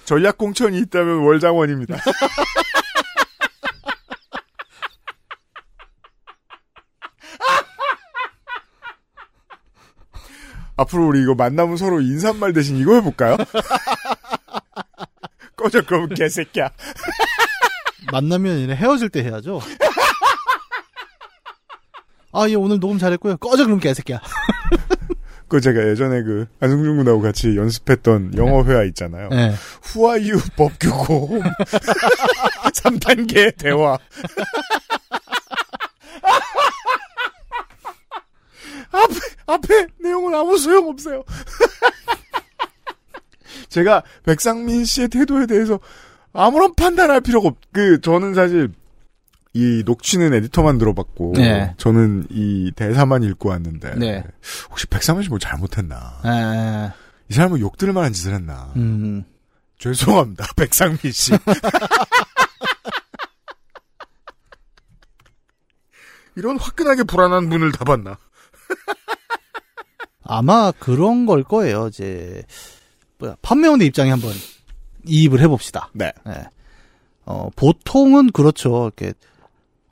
전략 0.05 0.37
공천이 0.37 0.77
있다면 0.79 1.19
월장원입니다. 1.25 1.97
앞으로 10.77 11.07
우리 11.07 11.21
이거 11.23 11.33
만나면 11.35 11.75
서로 11.77 11.99
인사말 12.01 12.53
대신 12.53 12.77
이거 12.77 12.93
해볼까요? 12.95 13.35
꺼져 15.57 15.81
그러면 15.85 16.09
개새끼야. 16.09 16.69
만나면 18.11 18.53
아니라 18.57 18.75
헤어질 18.75 19.09
때 19.09 19.23
해야죠. 19.23 19.59
아, 22.31 22.47
예, 22.47 22.53
오늘 22.55 22.79
녹음 22.79 22.99
잘했고요. 22.99 23.37
꺼져, 23.37 23.65
그럼 23.65 23.79
개새끼야. 23.79 24.21
그 25.49 25.59
제가 25.61 25.81
예전에 25.89 26.21
그 26.23 26.45
안승준 26.59 26.97
군하고 26.97 27.21
같이 27.21 27.55
연습했던 27.57 28.35
영어 28.37 28.63
회화 28.65 28.83
있잖아요. 28.83 29.29
예. 29.31 29.53
후아유 29.81 30.37
법규고 30.57 31.41
3단계 32.75 33.55
대화. 33.57 33.97
앞에 38.91 39.15
앞에 39.47 39.87
내용은 39.99 40.35
아무 40.35 40.57
소용 40.57 40.89
없어요. 40.89 41.23
제가 43.69 44.03
백상민 44.23 44.85
씨의 44.85 45.09
태도에 45.09 45.45
대해서 45.45 45.79
아무런 46.33 46.73
판단할 46.75 47.21
필요가 47.21 47.49
없. 47.49 47.57
그 47.71 47.99
저는 48.01 48.33
사실 48.33 48.69
이 49.53 49.83
녹취는 49.85 50.33
에디터만 50.33 50.77
들어봤고 50.77 51.33
네. 51.35 51.73
저는 51.77 52.27
이 52.29 52.71
대사만 52.75 53.23
읽고 53.23 53.49
왔는데 53.49 53.95
네. 53.95 54.23
혹시 54.69 54.85
백상민 54.87 55.23
씨 55.23 55.29
뭐 55.29 55.39
잘못했나? 55.39 56.21
예. 56.25 56.91
이 57.29 57.33
사람은 57.33 57.59
욕 57.59 57.77
들을 57.77 57.93
만한 57.93 58.13
짓을 58.13 58.33
했나? 58.33 58.71
음. 58.75 59.23
죄송합니다, 59.79 60.45
백상민 60.55 61.11
씨. 61.11 61.33
이런 66.35 66.57
화끈하게 66.59 67.03
불안한 67.03 67.49
분을 67.49 67.71
다 67.71 67.83
봤나? 67.83 68.17
아마 70.27 70.71
그런 70.71 71.25
걸 71.25 71.43
거예요. 71.43 71.87
이제 71.87 72.43
뭐야 73.17 73.35
판매원의 73.41 73.87
입장에 73.87 74.11
한번 74.11 74.31
이입을 75.05 75.39
해봅시다. 75.41 75.89
네. 75.93 76.11
예. 76.27 76.45
어 77.25 77.49
보통은 77.55 78.31
그렇죠. 78.31 78.85
이렇게 78.85 79.13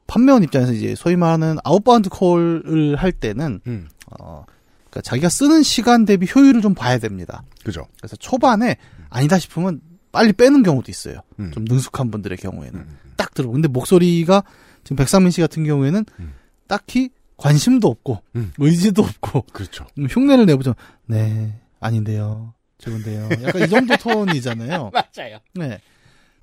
판매원 0.08 0.44
입장에서 0.44 0.74
이제 0.74 0.96
소위 0.96 1.16
말하는 1.16 1.58
outbound 1.64 2.10
call을 2.10 2.96
할 2.98 3.12
때는 3.12 3.62
음, 3.68 3.88
어 4.20 4.46
그러니까 4.90 5.02
자기가 5.02 5.30
쓰는 5.30 5.64
시간 5.64 6.06
대비 6.06 6.28
효율을 6.34 6.62
좀 6.62 6.74
봐야 6.74 7.00
됩니다. 7.00 7.44
그죠. 7.64 7.88
그래서 7.98 8.16
초반에 8.18 8.78
아니다 9.10 9.40
싶으면 9.40 9.82
빨리 10.12 10.32
빼는 10.32 10.64
경우도 10.64 10.92
있어요. 10.92 11.20
음. 11.40 11.52
좀 11.52 11.66
능숙한 11.66 12.12
분들의 12.12 12.38
경우에는 12.38 12.80
음, 12.80 12.98
딱 13.18 13.34
들어. 13.34 13.50
근데 13.50 13.68
목소리가 13.68 14.44
지금 14.84 14.96
백상민 14.96 15.32
씨 15.32 15.42
같은 15.42 15.66
경우에는 15.66 16.06
음. 16.20 16.34
딱히 16.68 17.10
관심도 17.38 17.88
없고 17.88 18.22
음. 18.36 18.54
의지도 18.58 19.04
없고 19.04 19.44
그렇죠. 19.54 19.86
음, 19.98 20.08
흉내를 20.10 20.46
내보죠. 20.46 20.76
네, 21.06 21.60
아닌데요. 21.80 22.54
좋은데요. 22.78 23.30
약간 23.44 23.64
이 23.64 23.70
정도 23.70 23.96
톤이잖아요. 23.98 24.92
맞아요. 24.94 25.40
네. 25.54 25.80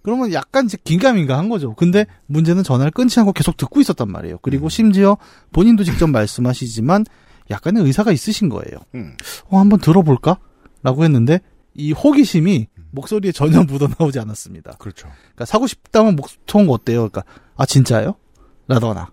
그러면 0.02 0.32
약간 0.32 0.66
이제 0.66 0.76
긴가민가 0.82 1.38
한 1.38 1.48
거죠. 1.48 1.74
근데 1.74 2.06
문제는 2.26 2.64
전화를 2.64 2.90
끊지 2.90 3.20
않고 3.20 3.32
계속 3.32 3.56
듣고 3.56 3.80
있었단 3.80 4.10
말이에요. 4.10 4.38
그리고 4.42 4.68
심지어 4.68 5.16
본인도 5.52 5.84
직접 5.84 6.08
말씀하시지만 6.08 7.04
약간의 7.50 7.84
의사가 7.84 8.10
있으신 8.12 8.48
거예요. 8.48 8.80
음, 8.94 9.16
어, 9.48 9.58
한번 9.58 9.80
들어볼까? 9.80 10.38
라고 10.82 11.04
했는데 11.04 11.40
이 11.74 11.92
호기심이 11.92 12.66
목소리에 12.90 13.32
전혀 13.32 13.62
묻어나오지 13.64 14.18
않았습니다. 14.18 14.72
그렇죠. 14.78 15.08
그러니까 15.20 15.44
사고 15.44 15.66
싶다면 15.66 16.16
목통 16.16 16.68
어때요? 16.70 17.08
그러니까 17.08 17.24
아 17.56 17.64
진짜요? 17.64 18.14
음. 18.68 18.74
어 18.74 19.11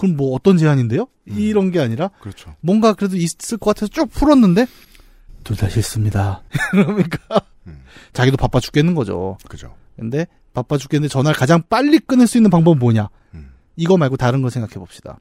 그럼 0.00 0.16
뭐 0.16 0.34
어떤 0.34 0.56
제안인데요? 0.56 1.06
이런 1.26 1.70
게 1.70 1.78
아니라 1.80 2.08
그렇죠. 2.20 2.54
뭔가 2.60 2.92
그래도 2.94 3.16
있을 3.16 3.58
것 3.58 3.74
같아서 3.74 3.88
쭉 3.88 4.10
풀었는데 4.10 4.66
둘 5.44 5.56
다 5.56 5.68
싫습니다. 5.68 6.42
그러니까 6.72 7.40
음. 7.66 7.82
자기도 8.12 8.36
바빠 8.36 8.60
죽겠는 8.60 8.94
거죠. 8.94 9.36
그죠. 9.48 9.74
근데 9.96 10.26
바빠 10.52 10.76
죽겠는데 10.78 11.10
전화를 11.12 11.38
가장 11.38 11.62
빨리 11.68 11.98
끊을 11.98 12.26
수 12.26 12.36
있는 12.38 12.50
방법은 12.50 12.78
뭐냐? 12.78 13.08
음. 13.34 13.50
이거 13.76 13.96
말고 13.96 14.16
다른 14.16 14.42
걸 14.42 14.50
생각해 14.50 14.74
봅시다. 14.74 15.18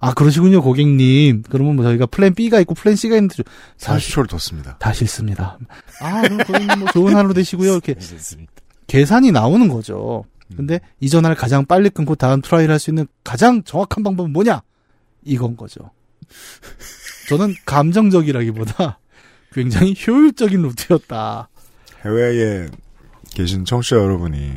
아 0.00 0.12
그러시군요 0.14 0.62
고객님. 0.62 1.42
그러면 1.48 1.76
뭐 1.76 1.84
저희가 1.84 2.06
plan 2.06 2.34
B가 2.34 2.60
있고 2.60 2.74
plan 2.74 2.96
C가 2.96 3.16
있는데 3.16 3.34
좀- 3.36 3.44
사실 3.76 4.14
40초를 4.14 4.28
뒀습니다. 4.28 4.76
다 4.78 4.92
싫습니다. 4.92 5.58
아 6.00 6.22
그럼 6.22 6.38
고객님 6.38 6.78
뭐 6.80 6.90
좋은 6.92 7.14
하루 7.16 7.32
되시고요. 7.34 7.72
이렇게 7.72 7.94
좋습니다. 7.98 8.52
계산이 8.86 9.32
나오는 9.32 9.66
거죠. 9.68 10.24
음. 10.50 10.56
근데 10.56 10.80
이 11.00 11.08
전화를 11.08 11.36
가장 11.36 11.64
빨리 11.66 11.90
끊고 11.90 12.14
다음 12.14 12.40
try를 12.40 12.72
할 12.72 12.78
수 12.78 12.90
있는 12.90 13.06
가장 13.22 13.62
정확한 13.62 14.02
방법은 14.04 14.32
뭐냐? 14.32 14.62
이건 15.24 15.56
거죠. 15.56 15.90
저는 17.28 17.54
감정적이라기보다 17.64 18.98
굉장히 19.52 19.94
효율적인 20.06 20.60
루트였다. 20.62 21.48
해외에 22.04 22.68
계신 23.30 23.64
청취자 23.64 23.96
여러분이 23.96 24.52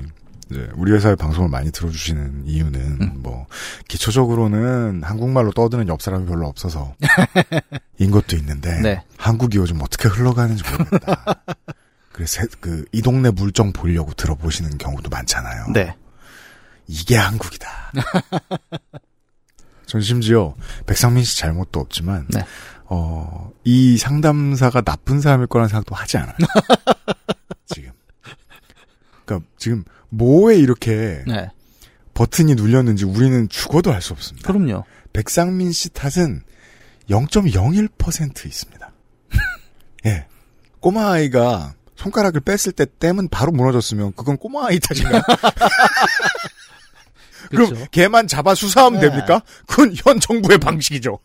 이제 0.50 0.70
우리 0.76 0.92
회사의 0.94 1.16
방송을 1.16 1.50
많이 1.50 1.72
들어주시는 1.72 2.44
이유는 2.46 2.82
음. 3.02 3.14
뭐 3.18 3.48
기초적으로는 3.88 5.04
한국말로 5.04 5.52
떠드는 5.52 5.88
옆 5.88 6.02
사람이 6.02 6.26
별로 6.26 6.48
없어서 6.48 6.96
인 8.00 8.12
것도 8.12 8.36
있는데 8.38 8.80
네. 8.82 9.04
한국이 9.18 9.58
요즘 9.58 9.82
어떻게 9.82 10.08
흘러가는지 10.10 10.64
모르겠다. 10.70 11.44
그래서 12.18 12.42
그 12.60 12.84
이 12.94 13.04
동네 13.04 13.30
물정 13.30 13.74
보려고 13.74 14.12
들어보시는 14.12 14.80
경우도 14.80 15.08
많잖아요. 15.12 15.68
네. 15.72 15.96
이게 16.88 17.16
한국이다. 17.16 17.92
전 19.86 20.02
심지어 20.02 20.56
백상민 20.88 21.24
씨 21.24 21.38
잘못도 21.38 21.80
없지만 21.80 22.26
네. 22.30 22.42
어, 22.86 23.52
이 23.64 24.00
상담사가 24.00 24.82
나쁜 24.82 25.22
사람일 25.22 25.46
거라는 25.46 25.70
생각도 25.70 25.94
하지 25.94 26.18
않아요. 26.18 26.36
지금 27.68 27.92
그러니까 29.24 29.48
지금 29.60 29.84
뭐에 30.10 30.58
이렇게 30.58 31.24
네. 31.28 31.52
버튼이 32.16 32.56
눌렸는지 32.56 33.06
우리는 33.06 33.48
죽어도 33.48 33.94
알 33.94 34.02
수 34.02 34.14
없습니다. 34.14 34.52
그럼요. 34.52 34.86
백상민 35.14 35.72
씨 35.72 35.90
탓은 35.90 36.42
0.01% 37.12 38.46
있습니다. 38.48 38.92
예. 40.08 40.26
꼬마 40.80 41.12
아이가 41.12 41.76
손가락을 41.98 42.42
뺐을 42.42 42.72
때 42.74 42.86
땜은 43.00 43.30
바로 43.30 43.52
무너졌으면 43.52 44.14
그건 44.16 44.38
꼬마 44.38 44.68
아이 44.68 44.80
탓인가? 44.80 45.22
그럼 47.50 47.70
그렇죠. 47.70 47.86
걔만 47.92 48.28
잡아 48.28 48.56
수사하면 48.56 49.00
네. 49.00 49.10
됩니까? 49.10 49.42
그건 49.68 49.94
현 49.96 50.20
정부의 50.20 50.58
방식이죠. 50.58 51.20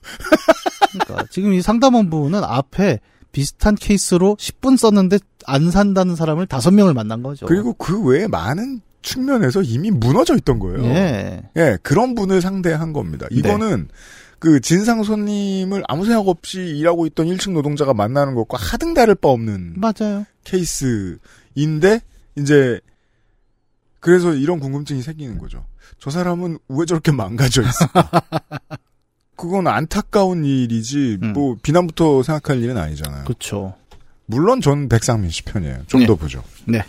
그러니까 0.92 1.26
지금 1.30 1.52
이 1.52 1.62
상담원부는 1.62 2.42
앞에 2.44 3.00
비슷한 3.32 3.74
케이스로 3.74 4.36
10분 4.38 4.76
썼는데 4.76 5.18
안 5.46 5.70
산다는 5.70 6.16
사람을 6.16 6.46
5명을 6.46 6.94
만난 6.94 7.22
거죠. 7.22 7.46
그리고 7.46 7.72
그 7.74 8.00
외에 8.02 8.26
많은 8.28 8.80
측면에서 9.02 9.62
이미 9.62 9.90
무너져 9.90 10.36
있던 10.36 10.58
거예요. 10.58 10.84
예. 10.84 11.42
예, 11.56 11.78
그런 11.82 12.14
분을 12.14 12.40
상대한 12.40 12.92
겁니다. 12.92 13.26
이거는 13.30 13.88
그 14.38 14.60
진상 14.60 15.02
손님을 15.02 15.82
아무 15.88 16.04
생각 16.04 16.28
없이 16.28 16.60
일하고 16.60 17.06
있던 17.06 17.26
1층 17.26 17.52
노동자가 17.52 17.94
만나는 17.94 18.34
것과 18.34 18.58
하등 18.58 18.94
다를 18.94 19.14
바 19.14 19.28
없는 19.28 19.74
맞아요. 19.76 20.24
케이스인데 20.44 22.00
이제 22.36 22.80
그래서 24.00 24.34
이런 24.34 24.58
궁금증이 24.60 25.02
생기는 25.02 25.38
거죠. 25.38 25.64
저 25.98 26.10
사람은 26.10 26.58
왜 26.68 26.84
저렇게 26.86 27.12
망가져 27.12 27.62
있을까? 27.62 28.10
그건 29.36 29.66
안타까운 29.66 30.44
일이지 30.44 31.18
뭐 31.34 31.56
비난부터 31.62 32.22
생각할 32.22 32.62
일은 32.62 32.76
아니잖아요. 32.76 33.24
그렇죠. 33.24 33.74
물론 34.26 34.60
전 34.60 34.88
백상민 34.88 35.30
씨 35.30 35.42
편이에요. 35.42 35.84
좀더 35.86 36.16
보죠. 36.16 36.42
네. 36.66 36.82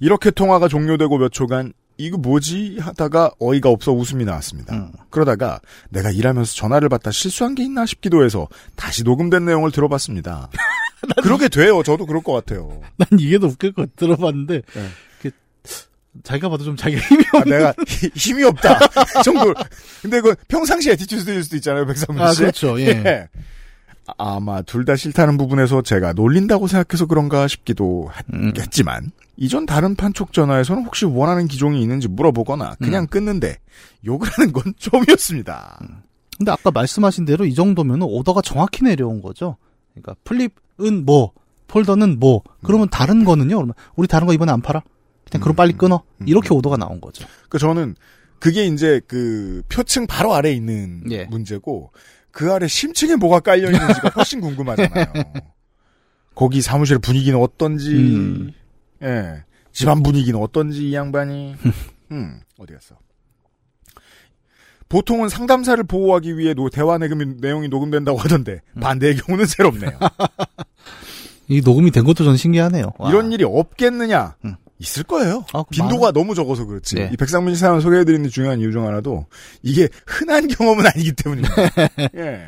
이렇게 0.00 0.30
통화가 0.30 0.68
종료되고 0.68 1.18
몇 1.18 1.32
초간 1.32 1.72
이거 1.96 2.18
뭐지 2.18 2.78
하다가 2.80 3.32
어이가 3.38 3.68
없어 3.68 3.92
웃음이 3.92 4.24
나왔습니다. 4.24 4.74
음. 4.74 4.92
그러다가 5.10 5.60
내가 5.90 6.10
일하면서 6.10 6.54
전화를 6.54 6.88
받다 6.88 7.10
실수한 7.10 7.54
게 7.54 7.62
있나 7.64 7.86
싶기도 7.86 8.24
해서 8.24 8.48
다시 8.76 9.04
녹음된 9.04 9.44
내용을 9.44 9.70
들어봤습니다. 9.70 10.50
그렇게 11.22 11.48
돼요. 11.48 11.82
저도 11.82 12.06
그럴 12.06 12.22
것 12.22 12.32
같아요. 12.32 12.80
난 12.96 13.08
이게 13.18 13.38
더 13.38 13.46
웃길 13.46 13.72
것 13.72 13.94
들어봤는데 13.96 14.62
네. 14.62 14.88
그, 15.22 15.30
자기가 16.22 16.48
봐도 16.48 16.64
좀 16.64 16.76
자기가 16.76 17.00
힘이 17.02 17.24
아, 17.32 17.38
없는 17.38 17.58
내가 17.58 17.74
히- 17.88 18.10
힘이 18.14 18.44
없다 18.44 18.78
정도. 19.24 19.52
근데 20.02 20.20
그 20.20 20.34
평상시 20.48 20.90
attitude일 20.90 21.42
수도 21.44 21.56
있잖아요, 21.56 21.86
백상민 21.86 22.22
아, 22.22 22.32
씨. 22.32 22.40
그렇죠. 22.40 22.78
예. 22.80 23.28
아마 24.18 24.60
둘 24.62 24.84
다 24.84 24.96
싫다는 24.96 25.38
부분에서 25.38 25.80
제가 25.82 26.12
놀린다고 26.12 26.66
생각해서 26.66 27.06
그런가 27.06 27.48
싶기도 27.48 28.10
음. 28.34 28.52
했지만 28.58 29.10
이전 29.38 29.64
다른 29.64 29.94
판촉 29.96 30.32
전화에서는 30.34 30.84
혹시 30.84 31.06
원하는 31.06 31.48
기종이 31.48 31.80
있는지 31.80 32.06
물어보거나 32.08 32.76
음. 32.80 32.84
그냥 32.84 33.06
끊는데 33.06 33.56
욕을 34.04 34.28
하는 34.30 34.52
건 34.52 34.74
처음이었습니다. 34.78 35.80
근데 36.36 36.52
아까 36.52 36.70
말씀하신 36.70 37.24
대로 37.24 37.46
이 37.46 37.54
정도면 37.54 38.02
오더가 38.02 38.42
정확히 38.42 38.84
내려온 38.84 39.22
거죠. 39.22 39.56
그러니까 39.94 40.14
플립 40.24 40.52
은 40.80 41.04
뭐, 41.04 41.32
폴더는 41.68 42.18
뭐, 42.18 42.42
그러면 42.62 42.88
다른 42.88 43.24
거는요? 43.24 43.56
그러면 43.56 43.74
우리 43.96 44.08
다른 44.08 44.26
거 44.26 44.32
이번에 44.32 44.52
안 44.52 44.60
팔아? 44.60 44.82
그냥 45.30 45.42
그럼 45.42 45.56
빨리 45.56 45.72
끊어. 45.72 46.02
이렇게 46.26 46.52
오더가 46.52 46.76
나온 46.76 47.00
거죠. 47.00 47.26
그 47.48 47.58
저는 47.58 47.96
그게 48.38 48.66
이제 48.66 49.00
그 49.06 49.62
표층 49.68 50.06
바로 50.06 50.34
아래에 50.34 50.52
있는 50.52 51.02
예. 51.10 51.24
문제고 51.24 51.90
그 52.30 52.52
아래 52.52 52.66
심층에 52.66 53.16
뭐가 53.16 53.40
깔려 53.40 53.70
있는지가 53.70 54.10
훨씬 54.16 54.40
궁금하잖아요. 54.40 55.06
거기 56.34 56.60
사무실 56.60 56.98
분위기는 56.98 57.38
어떤지, 57.38 57.94
음. 57.94 58.52
예, 59.02 59.44
집안 59.72 60.02
분위기는 60.02 60.38
어떤지 60.40 60.88
이 60.90 60.94
양반이, 60.94 61.54
음, 62.10 62.40
어디 62.58 62.74
갔어? 62.74 62.96
보통은 64.94 65.28
상담사를 65.28 65.82
보호하기 65.82 66.38
위해 66.38 66.54
노- 66.54 66.70
대화 66.70 66.98
내용, 66.98 67.18
내용이 67.40 67.66
녹음된다고 67.68 68.16
하던데 68.16 68.60
음. 68.76 68.80
반대의 68.80 69.16
경우는 69.16 69.44
새롭네요. 69.46 69.90
이 71.48 71.60
녹음이 71.62 71.90
된 71.90 72.04
것도 72.04 72.22
전 72.22 72.36
신기하네요. 72.36 72.92
와. 72.98 73.10
이런 73.10 73.32
일이 73.32 73.42
없겠느냐? 73.42 74.36
음. 74.44 74.54
있을 74.78 75.02
거예요. 75.02 75.44
아, 75.52 75.62
그 75.64 75.70
빈도가 75.70 76.12
너무 76.12 76.34
적어서 76.36 76.64
그렇지. 76.64 76.94
네. 76.96 77.10
이 77.12 77.16
백상민 77.16 77.54
씨 77.56 77.60
사연 77.60 77.80
소개해드리는 77.80 78.28
중요한 78.30 78.60
이유 78.60 78.70
중 78.70 78.86
하나도 78.86 79.26
이게 79.62 79.88
흔한 80.06 80.46
경험은 80.46 80.84
아니기 80.86 81.12
때문입니다. 81.12 81.54
예. 82.16 82.42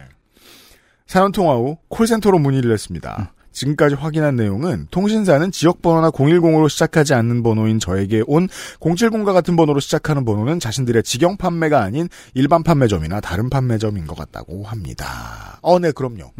사연 1.07 1.33
통화 1.33 1.55
후 1.55 1.79
콜센터로 1.89 2.39
문의를 2.39 2.73
했습니다. 2.73 3.33
지금까지 3.57 3.95
확인한 3.95 4.37
내용은 4.37 4.87
통신사는 4.91 5.51
지역번호나 5.51 6.11
010으로 6.11 6.69
시작하지 6.69 7.15
않는 7.15 7.43
번호인 7.43 7.79
저에게 7.79 8.23
온 8.27 8.49
070과 8.81 9.33
같은 9.33 9.57
번호로 9.57 9.81
시작하는 9.81 10.27
번호는 10.27 10.61
자신들의 10.61 11.03
직영 11.03 11.39
판매가 11.39 11.81
아닌 11.81 12.09
일반 12.35 12.63
판매점이나 12.63 13.21
다른 13.21 13.49
판매점인 13.49 14.07
것 14.07 14.17
같다고 14.17 14.65
합니다. 14.65 15.59
어, 15.63 15.79
네, 15.79 15.91
그럼요. 15.91 16.33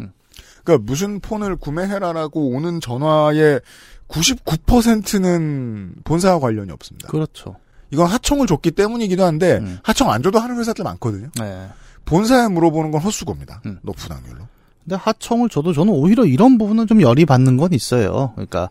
그러니까 0.63 0.85
무슨 0.85 1.19
폰을 1.19 1.55
구매해라라고 1.55 2.49
오는 2.49 2.79
전화의 2.79 3.61
99%는 4.07 5.95
본사와 6.03 6.39
관련이 6.39 6.71
없습니다. 6.71 7.07
그렇죠. 7.07 7.55
이건 7.89 8.05
하청을 8.07 8.45
줬기 8.45 8.71
때문이기도 8.71 9.23
한데 9.23 9.59
하청 9.81 10.11
안 10.11 10.21
줘도 10.21 10.39
하는 10.39 10.57
회사들 10.59 10.83
많거든요. 10.83 11.29
네. 11.39 11.67
본사에 12.05 12.47
물어보는 12.49 12.91
건 12.91 13.01
헛수고입니다. 13.01 13.61
음. 13.65 13.79
높은 13.81 14.15
확률로. 14.15 14.47
근데 14.87 14.95
하청을 14.95 15.49
줘도 15.49 15.73
저는 15.73 15.91
오히려 15.91 16.23
이런 16.23 16.57
부분은 16.57 16.87
좀 16.87 17.01
열이 17.01 17.25
받는 17.25 17.57
건 17.57 17.73
있어요. 17.73 18.31
그러니까 18.35 18.69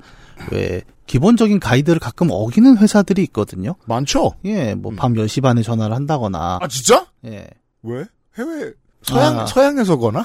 왜 0.50 0.80
기본적인 1.06 1.60
가이드를 1.60 1.98
가끔 2.00 2.28
어기는 2.30 2.78
회사들이 2.78 3.22
있거든요. 3.24 3.74
많죠. 3.84 4.32
예, 4.46 4.74
뭐밤 4.74 5.12
10시 5.12 5.42
반에 5.42 5.60
전화를 5.60 5.94
한다거나. 5.94 6.58
아 6.62 6.68
진짜? 6.68 7.06
예. 7.26 7.46
왜? 7.82 8.06
해외 8.38 8.72
서양 9.02 9.40
아. 9.40 9.46
서양에서 9.46 9.98
거나? 9.98 10.24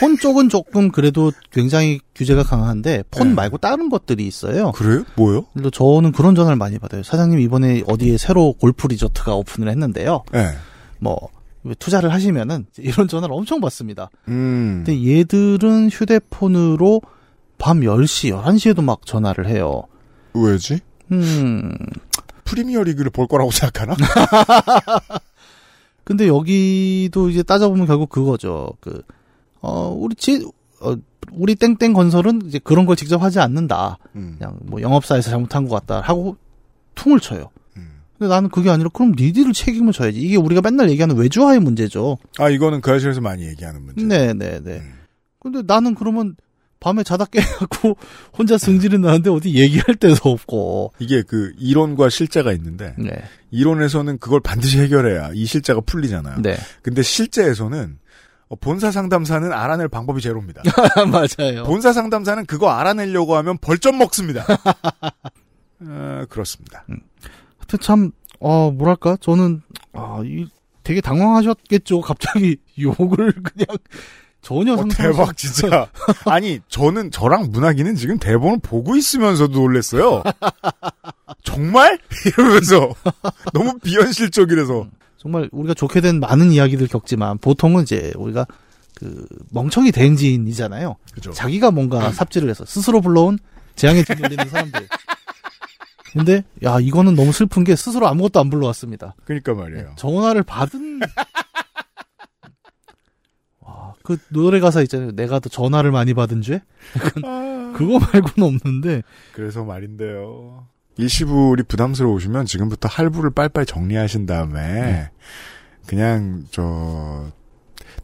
폰 0.00 0.18
쪽은 0.18 0.48
조금 0.48 0.90
그래도 0.90 1.32
굉장히 1.52 2.00
규제가 2.16 2.42
강한데 2.42 3.04
폰 3.10 3.36
말고 3.36 3.58
다른 3.58 3.88
것들이 3.88 4.26
있어요. 4.26 4.72
그래요? 4.72 5.04
뭐요? 5.16 5.46
그래서 5.52 5.70
저는 5.70 6.10
그런 6.10 6.34
전화를 6.34 6.56
많이 6.56 6.78
받아요. 6.78 7.04
사장님 7.04 7.38
이번에 7.38 7.84
어디에 7.86 8.18
새로 8.18 8.52
골프 8.52 8.88
리조트가 8.88 9.34
오픈을 9.34 9.70
했는데요. 9.70 10.24
네. 10.32 10.56
뭐 10.98 11.28
투자를 11.74 12.12
하시면은 12.12 12.66
이런 12.78 13.08
전화를 13.08 13.34
엄청 13.34 13.60
받습니다. 13.60 14.10
음. 14.28 14.84
근데 14.84 15.18
얘들은 15.18 15.90
휴대폰으로 15.90 17.02
밤 17.58 17.80
10시, 17.80 18.32
11시에도 18.32 18.82
막 18.82 19.04
전화를 19.04 19.48
해요. 19.48 19.82
왜지? 20.34 20.80
음. 21.12 21.72
프리미어 22.44 22.82
리그를 22.82 23.10
볼 23.10 23.26
거라고 23.26 23.50
생각하나? 23.50 23.94
근데 26.04 26.26
여기도 26.26 27.28
이제 27.28 27.42
따져보면 27.42 27.86
결국 27.86 28.08
그거죠. 28.08 28.72
그, 28.80 29.02
어, 29.60 29.90
우리 29.90 30.14
지, 30.14 30.46
어, 30.80 30.96
우리 31.32 31.54
땡땡 31.54 31.92
건설은 31.92 32.42
이제 32.46 32.58
그런 32.58 32.86
걸 32.86 32.96
직접 32.96 33.22
하지 33.22 33.40
않는다. 33.40 33.98
음. 34.16 34.36
그냥 34.38 34.58
뭐 34.62 34.80
영업사에서 34.80 35.30
잘못한 35.30 35.68
것 35.68 35.74
같다. 35.74 36.00
하고 36.00 36.36
퉁을 36.94 37.20
쳐요. 37.20 37.50
음. 38.18 38.20
근데 38.20 38.34
나는 38.34 38.48
그게 38.50 38.70
아니라 38.70 38.90
그럼 38.92 39.12
니들을 39.16 39.52
책임을 39.52 39.92
져야지. 39.92 40.18
이게 40.18 40.36
우리가 40.36 40.60
맨날 40.60 40.90
얘기하는 40.90 41.16
외주화의 41.16 41.60
문제죠. 41.60 42.18
아 42.38 42.48
이거는 42.48 42.80
그 42.80 42.92
아실에서 42.92 43.20
많이 43.20 43.46
얘기하는 43.46 43.82
문제. 43.82 44.04
네네네. 44.04 44.82
근데 45.40 45.62
나는 45.66 45.94
그러면 45.94 46.36
밤에 46.80 47.02
자다 47.02 47.26
깨갖고 47.26 47.96
혼자 48.36 48.58
승질이 48.58 48.98
나는데 48.98 49.30
어디 49.30 49.54
얘기할 49.54 49.96
데도 49.96 50.30
없고. 50.30 50.92
이게 50.98 51.22
그 51.22 51.52
이론과 51.58 52.08
실제가 52.08 52.52
있는데 52.52 52.94
네. 52.98 53.10
이론에서는 53.50 54.18
그걸 54.18 54.40
반드시 54.40 54.78
해결해야 54.80 55.30
이 55.34 55.44
실제가 55.44 55.80
풀리잖아요. 55.80 56.42
네. 56.42 56.56
근데 56.82 57.02
실제에서는 57.02 57.98
어, 58.48 58.56
본사 58.56 58.90
상담사는 58.90 59.52
알아낼 59.52 59.88
방법이 59.88 60.20
제로입니다. 60.20 60.62
맞아요. 61.10 61.64
본사 61.64 61.92
상담사는 61.92 62.46
그거 62.46 62.70
알아내려고 62.70 63.36
하면 63.36 63.58
벌점 63.58 63.98
먹습니다. 63.98 64.46
어, 65.80 66.24
그렇습니다. 66.30 66.84
하 66.88 66.94
여튼 67.68 67.78
참, 67.80 68.10
어, 68.40 68.70
뭐랄까, 68.70 69.16
저는, 69.20 69.60
아, 69.92 70.22
이, 70.24 70.46
되게 70.82 71.02
당황하셨겠죠. 71.02 72.00
갑자기 72.00 72.56
욕을 72.80 73.32
그냥 73.42 73.76
전혀 74.40 74.72
어, 74.72 74.84
대박 74.88 75.36
진짜. 75.36 75.90
아니 76.24 76.60
저는 76.68 77.10
저랑 77.10 77.50
문학이는 77.50 77.94
지금 77.96 78.18
대본을 78.18 78.60
보고 78.62 78.96
있으면서도 78.96 79.52
놀랬어요. 79.52 80.22
정말 81.44 81.98
이러면서 82.24 82.94
너무 83.52 83.78
비현실적이라서. 83.80 84.86
정말 85.18 85.50
우리가 85.52 85.74
좋게 85.74 86.00
된 86.00 86.20
많은 86.20 86.52
이야기들 86.52 86.86
겪지만 86.86 87.36
보통은 87.36 87.82
이제 87.82 88.12
우리가 88.16 88.46
그 88.94 89.26
멍청이 89.50 89.92
대행진이잖아요. 89.92 90.96
그죠. 91.12 91.32
자기가 91.32 91.70
뭔가 91.70 92.10
삽질을 92.12 92.48
해서 92.48 92.64
스스로 92.64 93.02
불러온 93.02 93.38
재앙에 93.76 94.04
짓눌리는 94.04 94.48
사람들. 94.48 94.88
근데 96.12 96.44
야 96.64 96.78
이거는 96.80 97.14
너무 97.14 97.32
슬픈 97.32 97.64
게 97.64 97.76
스스로 97.76 98.08
아무것도 98.08 98.40
안 98.40 98.50
불러왔습니다. 98.50 99.14
그러니까 99.24 99.54
말이에요. 99.54 99.92
전화를 99.96 100.42
받은 100.42 101.00
와, 103.60 103.94
그 104.02 104.18
노래 104.30 104.60
가사 104.60 104.80
있잖아요. 104.82 105.12
내가 105.12 105.40
더 105.40 105.48
전화를 105.48 105.90
많이 105.90 106.14
받은 106.14 106.42
죄? 106.42 106.62
약간 106.96 107.72
그거 107.74 107.98
말고는 107.98 108.48
없는데 108.48 109.02
그래서 109.32 109.64
말인데요. 109.64 110.66
일시불이 110.96 111.62
부담스러우시면 111.64 112.46
지금부터 112.46 112.88
할부를 112.88 113.30
빨빨 113.30 113.66
정리하신 113.66 114.26
다음에 114.26 114.60
네. 114.60 115.10
그냥 115.86 116.44
저 116.50 117.30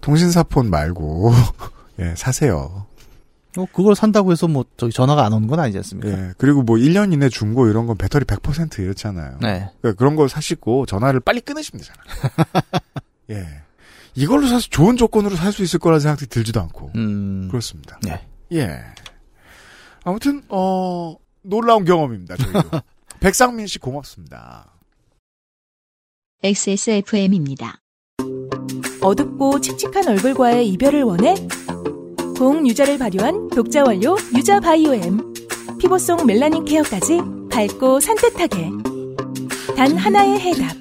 통신사폰 0.00 0.70
말고 0.70 1.32
예, 2.00 2.14
사세요. 2.16 2.86
어, 3.56 3.66
그걸 3.72 3.94
산다고 3.94 4.32
해서 4.32 4.48
뭐 4.48 4.64
저기 4.76 4.92
전화가 4.92 5.24
안 5.24 5.32
오는 5.32 5.46
건 5.48 5.60
아니지 5.60 5.78
않습니까? 5.78 6.08
예. 6.10 6.32
그리고 6.38 6.62
뭐 6.62 6.76
1년 6.76 7.12
이내 7.12 7.28
중고 7.28 7.68
이런 7.68 7.86
건 7.86 7.96
배터리 7.96 8.24
100% 8.24 8.78
이렇잖아요. 8.80 9.38
네. 9.40 9.70
그러니까 9.80 9.98
그런 9.98 10.16
거 10.16 10.26
사시고 10.28 10.86
전화를 10.86 11.20
빨리 11.20 11.40
끊으시면 11.40 11.82
되잖아요. 11.82 12.04
예. 13.30 13.46
이걸로 14.16 14.46
사서 14.46 14.66
좋은 14.70 14.96
조건으로 14.96 15.36
살 15.36 15.52
수 15.52 15.62
있을 15.62 15.78
거라 15.78 15.98
생각이 15.98 16.26
들지도 16.26 16.60
않고. 16.60 16.90
음. 16.96 17.48
그렇습니다. 17.50 17.98
네. 18.02 18.26
예. 18.52 18.80
아무튼 20.04 20.42
어 20.48 21.16
놀라운 21.42 21.84
경험입니다. 21.84 22.36
저희도. 22.36 22.60
백상민 23.20 23.66
씨 23.66 23.78
고맙습니다. 23.78 24.70
XSFM입니다. 26.42 27.78
어둡고 29.00 29.60
칙칙한 29.60 30.08
얼굴과의 30.08 30.68
이별을 30.70 31.02
원해? 31.04 31.34
고응 32.36 32.66
유자를 32.66 32.98
발효한 32.98 33.48
독자 33.48 33.84
원료 33.84 34.16
유자 34.36 34.60
바이오엠. 34.60 35.34
피부 35.78 35.98
속 35.98 36.26
멜라닌 36.26 36.64
케어까지 36.64 37.20
밝고 37.50 38.00
산뜻하게. 38.00 38.70
단 39.76 39.96
하나의 39.96 40.40
해답. 40.40 40.76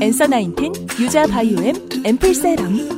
엔서 0.00 0.26
나인틴 0.26 0.72
유자 1.00 1.26
바이오엠 1.26 1.74
앰플 2.04 2.34
세럼. 2.34 2.96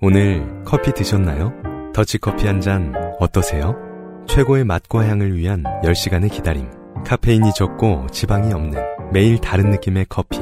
오늘 0.00 0.46
커피 0.64 0.92
드셨나요? 0.92 1.52
더치커피 1.94 2.46
한 2.46 2.60
잔 2.60 2.94
어떠세요? 3.18 3.74
최고의 4.26 4.64
맛과 4.64 5.06
향을 5.06 5.36
위한 5.36 5.62
10시간의 5.82 6.30
기다림. 6.30 6.68
카페인이 7.04 7.52
적고 7.54 8.06
지방이 8.12 8.52
없는 8.52 8.78
매일 9.12 9.38
다른 9.38 9.70
느낌의 9.70 10.06
커피. 10.08 10.38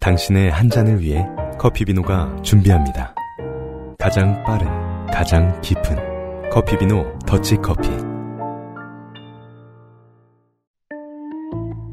당신의 0.00 0.50
한 0.50 0.70
잔을 0.70 1.00
위해 1.00 1.26
커피비노가 1.58 2.36
준비합니다. 2.42 3.14
가장 4.08 4.42
빠른, 4.42 4.66
가장 5.08 5.60
깊은 5.60 6.48
커피비노 6.48 7.18
더치커피. 7.26 7.90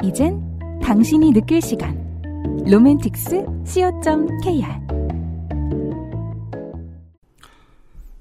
이젠 0.01 0.41
당신이 0.81 1.33
느낄 1.33 1.61
시간. 1.61 1.93
로맨틱스 2.65 3.45
co.kr 3.65 4.79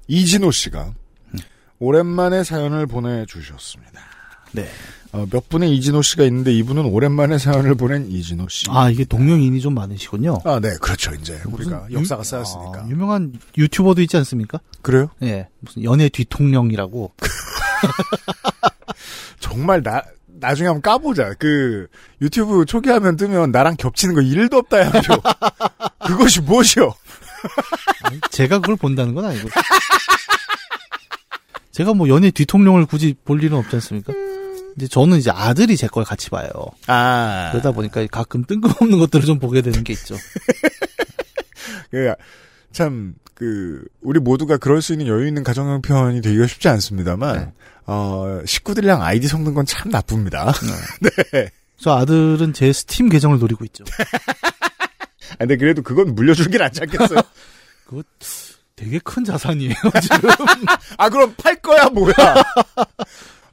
이진호 0.09 0.51
씨가 0.51 0.91
오랜만에 1.79 2.43
사연을 2.43 2.87
보내주셨습니다. 2.87 4.01
네. 4.51 4.65
어, 5.15 5.25
몇 5.31 5.47
분의 5.49 5.73
이진호 5.77 6.01
씨가 6.01 6.23
있는데 6.25 6.51
이분은 6.53 6.85
오랜만에 6.85 7.37
사연을 7.37 7.75
보낸 7.75 8.09
이진호 8.09 8.47
씨. 8.49 8.65
아, 8.69 8.89
이게 8.89 9.05
동명인이 9.05 9.59
좀 9.61 9.73
많으시군요. 9.73 10.39
아, 10.43 10.59
네, 10.59 10.69
그렇죠. 10.81 11.13
이제 11.15 11.39
우리가 11.45 11.87
유- 11.91 11.95
역사가 11.99 12.23
쌓였으니까. 12.23 12.83
아, 12.83 12.87
유명한 12.89 13.33
유튜버도 13.57 14.01
있지 14.01 14.17
않습니까? 14.17 14.59
그래요? 14.81 15.09
예. 15.23 15.47
무슨 15.61 15.83
연애 15.83 16.09
뒤통령이라고. 16.09 17.13
정말 19.39 19.81
나 19.83 20.01
나중에 20.39 20.67
한번 20.67 20.81
까보자. 20.81 21.33
그 21.39 21.87
유튜브 22.21 22.65
초기화면 22.65 23.15
뜨면 23.15 23.51
나랑 23.51 23.75
겹치는 23.77 24.15
거 24.15 24.21
1도 24.21 24.55
없다 24.55 24.79
야표. 24.81 24.99
그것이 26.07 26.41
무엇이요? 26.41 26.93
아니, 28.03 28.19
제가 28.31 28.59
그걸 28.59 28.75
본다는 28.75 29.13
건 29.13 29.25
아니고. 29.25 29.49
제가 31.71 31.93
뭐 31.93 32.07
연애 32.09 32.31
뒤통령을 32.31 32.85
굳이 32.85 33.15
볼 33.25 33.41
일은 33.43 33.57
없지 33.57 33.75
않습니까? 33.77 34.13
이제 34.77 34.87
저는 34.87 35.17
이제 35.17 35.31
아들이 35.31 35.77
제 35.77 35.87
걸 35.87 36.03
같이 36.03 36.29
봐요. 36.29 36.49
아. 36.87 37.49
그러다 37.51 37.71
보니까 37.71 38.05
가끔 38.11 38.43
뜬금없는 38.43 38.99
것들을 38.99 39.25
좀 39.25 39.39
보게 39.39 39.61
되는 39.61 39.83
게 39.83 39.93
있죠. 39.93 40.15
그, 41.91 42.13
참, 42.73 43.15
그, 43.33 43.83
우리 44.01 44.19
모두가 44.19 44.57
그럴 44.57 44.81
수 44.81 44.91
있는 44.93 45.07
여유 45.07 45.27
있는 45.27 45.43
가정형 45.43 45.81
표현이 45.81 46.21
되기가 46.21 46.47
쉽지 46.47 46.67
않습니다만, 46.67 47.53
어, 47.85 48.41
식구들이랑 48.45 49.01
아이디 49.01 49.27
섞는 49.27 49.53
건 49.53 49.65
참 49.65 49.91
나쁩니다. 49.91 50.51
네. 51.31 51.49
저 51.79 51.91
아들은 51.91 52.53
제 52.53 52.71
스팀 52.73 53.09
계정을 53.09 53.37
노리고 53.39 53.63
있죠. 53.65 53.83
아, 55.31 55.35
근데 55.39 55.57
그래도 55.57 55.81
그건 55.81 56.15
물려주긴 56.15 56.61
않지 56.61 56.81
않겠어요? 56.81 57.19
그거 57.85 58.01
되게 58.75 58.99
큰 58.99 59.23
자산이에요, 59.23 59.73
지금. 60.01 60.29
아, 60.97 61.09
그럼 61.09 61.33
팔 61.37 61.55
거야, 61.61 61.85
뭐야? 61.89 62.13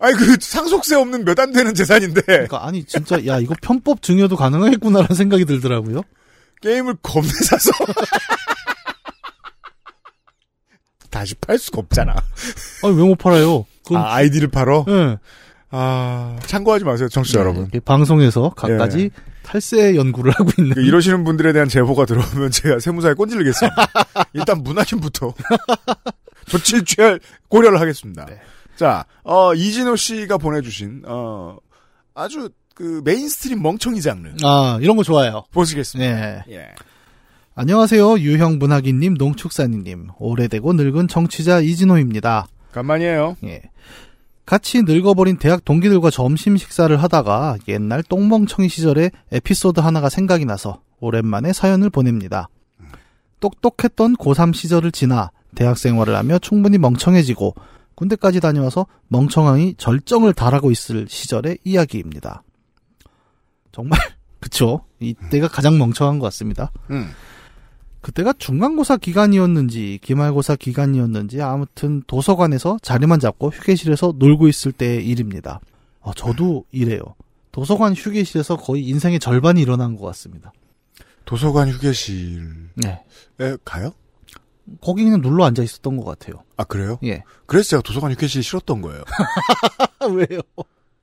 아니, 0.02 0.16
그, 0.16 0.36
상속세 0.40 0.96
없는 0.96 1.24
몇 1.24 1.38
안 1.38 1.52
되는 1.52 1.74
재산인데, 1.74 2.22
그러니까 2.22 2.66
아니 2.66 2.84
진짜 2.84 3.24
야 3.26 3.38
이거 3.38 3.54
편법 3.62 4.02
증여도 4.02 4.36
가능하겠구나라는 4.36 5.14
생각이 5.16 5.44
들더라고요. 5.44 6.02
게임을 6.60 6.96
겁내 7.02 7.28
사서. 7.28 7.70
다시 11.10 11.34
팔 11.36 11.58
수가 11.58 11.80
없잖아. 11.80 12.14
아니 12.84 12.96
왜 12.96 13.02
못 13.04 13.16
팔아요? 13.16 13.66
그건 13.84 14.02
아, 14.02 14.14
아이디를 14.14 14.48
팔어? 14.48 14.84
예. 14.88 15.18
아, 15.70 16.36
참고하지 16.46 16.84
마세요, 16.84 17.08
청취자 17.08 17.40
여러분. 17.40 17.68
이 17.74 17.80
방송에서 17.80 18.50
갖가지 18.50 19.10
탈세 19.42 19.96
연구를 19.96 20.32
하고 20.32 20.50
있는 20.58 20.74
그 20.74 20.82
이러시는 20.82 21.24
분들에 21.24 21.52
대한 21.52 21.68
제보가 21.68 22.06
들어오면 22.06 22.50
제가 22.50 22.78
세무사에 22.78 23.14
꼰질르겠습니다. 23.14 23.76
일단 24.34 24.62
문학인부터 24.62 25.34
조치를 26.46 26.84
취할 26.84 27.20
고려를 27.48 27.80
하겠습니다. 27.80 28.26
자, 28.76 29.04
어, 29.22 29.54
이진호 29.54 29.96
씨가 29.96 30.38
보내주신 30.38 31.02
어, 31.06 31.56
아주 32.14 32.50
그 32.74 33.02
mainstream 33.04 33.62
멍청이 33.62 34.00
장르 34.00 34.32
아 34.44 34.78
이런 34.80 34.96
거 34.96 35.02
좋아요. 35.02 35.44
보시겠습니다. 35.52 36.14
네. 36.14 36.42
예. 36.50 36.68
안녕하세요 37.54 38.18
유형 38.20 38.58
문학인님 38.58 39.14
농축사님 39.14 40.08
오래되고 40.18 40.72
늙은 40.72 41.08
청취자 41.08 41.60
이진호입니다. 41.60 42.46
간만이에요. 42.72 43.36
예. 43.44 43.62
같이 44.46 44.82
늙어버린 44.82 45.36
대학 45.36 45.64
동기들과 45.64 46.10
점심 46.10 46.56
식사를 46.56 46.94
하다가 47.00 47.58
옛날 47.68 48.02
똥멍청이 48.02 48.68
시절의 48.68 49.10
에피소드 49.30 49.80
하나가 49.80 50.08
생각이 50.08 50.44
나서 50.46 50.80
오랜만에 50.98 51.52
사연을 51.52 51.90
보냅니다. 51.90 52.48
똑똑했던 53.40 54.16
고3 54.16 54.54
시절을 54.54 54.92
지나 54.92 55.30
대학 55.54 55.76
생활을 55.78 56.16
하며 56.16 56.38
충분히 56.38 56.78
멍청해지고 56.78 57.54
군대까지 58.02 58.40
다녀와서 58.40 58.86
멍청함이 59.08 59.76
절정을 59.78 60.32
달하고 60.32 60.70
있을 60.70 61.06
시절의 61.08 61.58
이야기입니다. 61.64 62.42
정말 63.70 63.98
그쵸? 64.40 64.84
이때가 64.98 65.48
가장 65.48 65.78
멍청한 65.78 66.18
것 66.18 66.24
같습니다. 66.26 66.72
음. 66.90 67.10
그때가 68.00 68.32
중간고사 68.32 68.96
기간이었는지 68.96 70.00
기말고사 70.02 70.56
기간이었는지 70.56 71.40
아무튼 71.40 72.02
도서관에서 72.08 72.78
자리만 72.82 73.20
잡고 73.20 73.50
휴게실에서 73.50 74.14
놀고 74.18 74.48
있을 74.48 74.72
때의 74.72 75.06
일입니다. 75.06 75.60
아, 76.00 76.10
저도 76.16 76.64
이래요. 76.72 77.00
도서관 77.52 77.94
휴게실에서 77.94 78.56
거의 78.56 78.84
인생의 78.88 79.20
절반이 79.20 79.62
일어난 79.62 79.94
것 79.96 80.04
같습니다. 80.06 80.52
도서관 81.24 81.68
휴게실에 81.68 82.42
네. 82.74 83.04
가요? 83.64 83.92
거기 84.80 85.04
그냥 85.04 85.20
눌러 85.20 85.44
앉아 85.44 85.62
있었던 85.62 85.96
것 85.96 86.04
같아요. 86.04 86.42
아 86.56 86.64
그래요? 86.64 86.98
예. 87.04 87.22
그래서 87.46 87.70
제가 87.70 87.82
도서관 87.82 88.12
휴게실 88.12 88.42
싫었던 88.42 88.80
거예요. 88.82 89.02
왜요? 90.10 90.40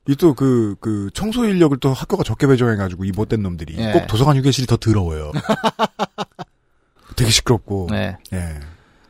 이 0.08 0.16
또 0.16 0.34
그 0.34 0.76
그 0.80 1.10
청소 1.14 1.46
인력을 1.46 1.78
또 1.80 1.94
학교가 1.94 2.24
적게 2.24 2.48
배정해가지고 2.48 3.06
이 3.06 3.12
못된 3.12 3.44
놈들이 3.44 3.76
예. 3.78 3.92
꼭 3.92 4.08
도서관 4.08 4.38
휴게실이 4.38 4.66
더 4.66 4.78
더러워요. 4.78 5.32
되게 7.16 7.30
시끄럽고 7.32 7.88
네. 7.92 8.18
예 8.34 8.60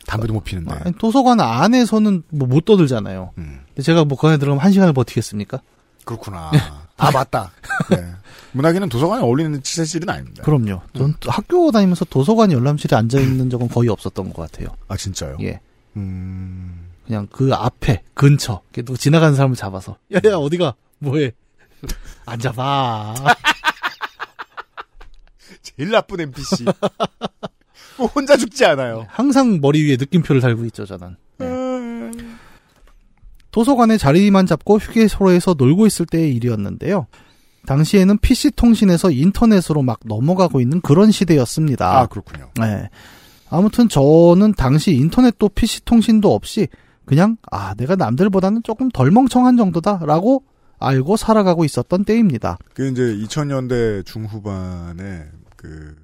담배도 0.08 0.34
못 0.34 0.44
피는데 0.44 0.74
아니, 0.74 0.94
도서관 0.98 1.40
안에서는 1.40 2.24
뭐 2.32 2.48
못 2.50 2.66
떠들잖아요. 2.66 3.32
음. 3.38 3.62
제가 3.82 4.06
뭐 4.06 4.18
거기 4.18 4.38
들어가면 4.40 4.64
한 4.64 4.72
시간을 4.72 4.94
버티겠습니까? 4.94 5.62
그렇구나. 6.06 6.52
아 6.98 7.12
맞다. 7.12 7.52
네. 7.92 8.12
문학인은 8.52 8.90
도서관에 8.90 9.24
어울리는 9.24 9.62
치세실은 9.62 10.10
아닙니다. 10.10 10.44
그럼요. 10.44 10.82
전 10.96 11.14
학교 11.28 11.72
다니면서 11.72 12.06
도서관 12.06 12.52
열람실에 12.52 12.96
앉아 12.98 13.20
있는 13.20 13.50
적은 13.50 13.68
거의 13.70 13.90
없었던 13.90 14.34
것 14.34 14.52
같아요. 14.52 14.70
아 14.88 14.98
진짜요? 14.98 15.38
예. 15.42 15.60
음. 15.96 16.88
그냥 17.06 17.28
그 17.32 17.54
앞에 17.54 18.04
근처 18.14 18.62
누구 18.72 18.98
지나가는 18.98 19.36
사람을 19.36 19.56
잡아서 19.56 19.98
야야 20.14 20.38
어디가 20.38 20.76
뭐해 21.00 21.32
앉아봐 22.26 23.16
제일 25.64 25.90
나쁜 25.90 26.20
NPC. 26.22 26.66
뭐 27.98 28.08
혼자 28.08 28.38
죽지 28.38 28.64
않아요. 28.66 29.06
항상 29.10 29.60
머리 29.60 29.84
위에 29.84 29.98
느낌표를 29.98 30.42
달고 30.42 30.66
있죠 30.66 30.86
저는 30.86 31.16
네. 31.38 32.12
도서관에 33.52 33.98
자리만 33.98 34.46
잡고 34.46 34.78
휴게소에서 34.78 35.56
놀고 35.58 35.88
있을 35.88 36.06
때의 36.06 36.36
일이었는데요 36.36 37.08
당시에는 37.70 38.18
PC 38.18 38.52
통신에서 38.52 39.12
인터넷으로 39.12 39.84
막 39.84 40.00
넘어가고 40.04 40.60
있는 40.60 40.82
그런 40.82 41.12
시대였습니다 41.12 42.00
아 42.00 42.06
그렇군요. 42.08 42.50
네. 42.60 42.90
아무튼 43.52 43.88
저는 43.88 44.54
당시 44.54 44.96
인터넷도 44.96 45.50
PC 45.50 45.86
통신도 45.86 46.34
없이 46.34 46.68
그냥 47.06 47.38
아 47.52 47.76
내가 47.76 47.96
남들보다는 47.96 48.64
조금 48.64 48.90
덜 48.90 49.12
멍청한 49.12 49.56
정도다라고 49.58 50.44
알고 50.80 51.16
살아가고 51.18 51.64
있었던 51.66 52.06
때입니다. 52.06 52.58
그 52.74 52.88
이제 52.88 53.02
2000년대 53.04 54.04
중후반에 54.06 55.26
그 55.56 55.96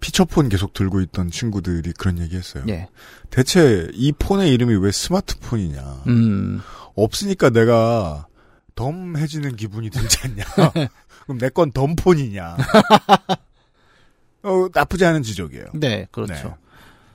피처폰 0.00 0.48
계속 0.48 0.72
들고 0.72 1.02
있던 1.02 1.30
친구들이 1.30 1.92
그런 1.92 2.18
얘기했어요. 2.20 2.64
예. 2.68 2.88
대체 3.28 3.90
이 3.92 4.12
폰의 4.12 4.54
이름이 4.54 4.76
왜 4.76 4.90
스마트폰이냐? 4.90 6.04
음. 6.06 6.60
없으니까 6.94 7.50
내가 7.50 8.26
덤해지는 8.80 9.56
기분이 9.56 9.90
들지 9.90 10.18
않냐? 10.24 10.44
그럼 11.24 11.38
내 11.38 11.50
건 11.50 11.70
덤폰이냐? 11.72 12.56
어, 14.42 14.68
나쁘지 14.72 15.04
않은 15.04 15.22
지적이에요. 15.22 15.66
네, 15.74 16.06
그렇죠. 16.10 16.32
네. 16.32 16.54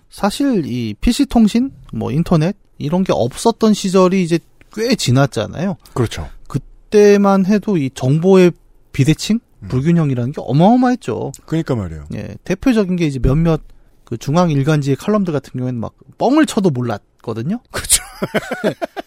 사실 0.10 0.66
이 0.66 0.94
PC 1.02 1.26
통신, 1.26 1.72
뭐 1.92 2.12
인터넷 2.12 2.56
이런 2.78 3.04
게 3.04 3.12
없었던 3.14 3.74
시절이 3.74 4.22
이제 4.24 4.38
꽤 4.74 4.96
지났잖아요. 4.96 5.78
그렇죠. 5.94 6.30
그때만 6.48 7.46
해도 7.48 7.78
이 7.78 7.90
정보의 7.94 8.52
비대칭, 8.92 9.40
불균형이라는 9.68 10.32
게 10.34 10.42
어마어마했죠. 10.42 11.32
그러니까 11.46 11.76
말이에요. 11.76 12.06
예, 12.14 12.36
대표적인 12.44 12.96
게 12.98 13.08
이제 13.08 13.18
몇몇 13.20 13.62
그 14.04 14.18
중앙 14.18 14.52
일간지의 14.52 14.96
칼럼들 14.98 15.34
같은 15.34 15.54
경우에는 15.54 15.80
막 15.80 15.94
뻥을 16.20 16.46
쳐도 16.46 16.70
몰랐거든요. 16.70 17.60
그렇죠. 17.72 18.04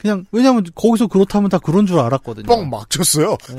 그냥 0.00 0.24
왜냐하면 0.32 0.64
거기서 0.74 1.06
그렇다면 1.08 1.50
다 1.50 1.58
그런 1.58 1.86
줄 1.86 1.98
알았거든요. 1.98 2.46
뻥 2.46 2.70
막 2.70 2.88
쳤어요. 2.90 3.36
예. 3.50 3.56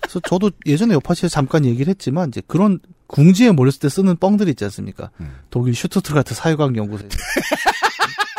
그래서 0.00 0.20
저도 0.28 0.50
예전에 0.66 0.94
요파시에서 0.94 1.28
잠깐 1.32 1.64
얘기를 1.64 1.90
했지만 1.90 2.28
이제 2.28 2.40
그런 2.46 2.78
궁지에 3.08 3.50
몰렸을 3.50 3.80
때 3.80 3.88
쓰는 3.88 4.16
뻥들이 4.16 4.50
있지 4.50 4.64
않습니까? 4.64 5.10
음. 5.20 5.36
독일 5.50 5.74
슈투트가트 5.74 6.34
사회과학 6.34 6.76
연구소에 6.76 7.08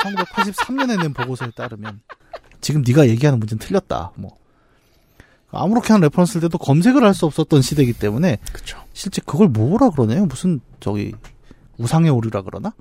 1983년에 0.04 1.00
낸 1.02 1.14
보고서에 1.14 1.52
따르면 1.56 2.02
지금 2.62 2.84
네가 2.86 3.08
얘기하는 3.10 3.40
문제는 3.40 3.60
틀렸다. 3.60 4.12
뭐 4.16 4.38
아무렇게나 5.52 6.00
reference를 6.00 6.42
대도 6.42 6.58
검색을 6.58 7.04
할 7.04 7.14
수 7.14 7.26
없었던 7.26 7.62
시대이기 7.62 7.94
때문에 7.94 8.38
그쵸. 8.54 8.78
실제 8.94 9.22
그걸 9.26 9.48
뭐라 9.48 9.90
그러네요. 9.90 10.26
무슨 10.26 10.60
저기 10.80 11.14
우상의 11.78 12.12
오류라 12.12 12.42
그러나? 12.44 12.74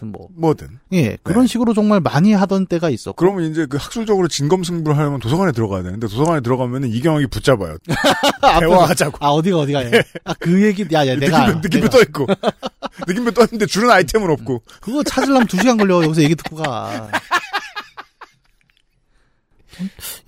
하여튼 0.00 0.12
뭐 0.12 0.28
뭐든. 0.34 0.80
예, 0.94 1.16
그런 1.22 1.46
식으로 1.46 1.74
정말 1.74 2.00
많이 2.00 2.32
하던 2.32 2.66
때가 2.66 2.88
있었고. 2.88 3.16
그러면 3.16 3.50
이제 3.50 3.66
그 3.66 3.76
학술적으로 3.76 4.28
진검승부를 4.28 4.96
하려면 4.96 5.20
도서관에 5.20 5.52
들어가야 5.52 5.82
되는데 5.82 6.08
도서관에 6.08 6.40
들어가면은 6.40 6.88
이경영이 6.88 7.26
붙잡아요. 7.26 7.76
대화하자고. 8.60 9.18
아, 9.20 9.28
어디가 9.30 9.58
어디가. 9.58 9.84
예. 9.84 10.02
아, 10.24 10.34
그 10.40 10.62
얘기, 10.64 10.86
야, 10.92 11.06
야, 11.06 11.14
내가. 11.16 11.46
느낌표, 11.46 11.60
느낌표. 11.60 11.88
떠 11.88 12.00
있고. 12.00 12.26
느낌표 13.06 13.30
떠 13.32 13.42
있는데 13.44 13.66
주는 13.66 13.90
아이템은 13.90 14.30
없고. 14.30 14.62
그거 14.80 15.02
찾으려면 15.02 15.46
두 15.46 15.58
시간 15.58 15.76
걸려. 15.76 16.02
여기서 16.02 16.22
얘기 16.22 16.34
듣고 16.34 16.56
가. 16.56 17.08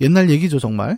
옛날 0.01 0.29
얘기죠, 0.29 0.59
정말. 0.59 0.97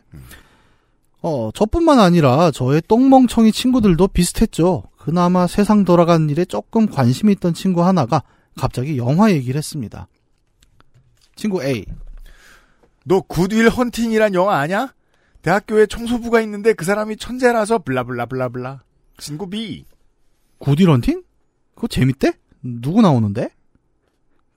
어, 1.22 1.50
저뿐만 1.54 2.00
아니라 2.00 2.52
저의 2.52 2.82
똥멍청이 2.88 3.52
친구들도 3.52 4.08
비슷했죠. 4.10 4.84
그나마 4.98 5.48
세상 5.48 5.84
돌아가는 5.84 6.30
일에 6.30 6.46
조금 6.46 6.88
관심이 6.88 7.32
있던 7.34 7.54
친구 7.54 7.84
하나가 7.84 8.24
갑자기 8.56 8.98
영화 8.98 9.32
얘기를 9.32 9.58
했습니다. 9.58 10.08
친구 11.36 11.64
A. 11.64 11.86
너 13.04 13.22
굿윌 13.22 13.70
헌팅이란 13.70 14.34
영화 14.34 14.58
아냐? 14.60 14.94
대학교에 15.42 15.86
청소부가 15.86 16.42
있는데 16.42 16.74
그 16.74 16.86
사람이 16.86 17.18
천재라서 17.18 17.80
블라블라블라블라. 17.80 18.82
친구 19.18 19.50
B. 19.50 19.86
구디 20.58 20.86
런팅? 20.86 21.24
그거 21.76 21.88
재밌대? 21.88 22.34
누구 22.64 23.02
나오는데? 23.02 23.50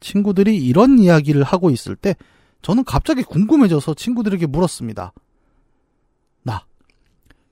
친구들이 0.00 0.56
이런 0.56 0.98
이야기를 0.98 1.42
하고 1.42 1.70
있을 1.70 1.96
때 1.96 2.14
저는 2.62 2.84
갑자기 2.84 3.22
궁금해져서 3.22 3.94
친구들에게 3.94 4.46
물었습니다. 4.46 5.12
나. 6.42 6.64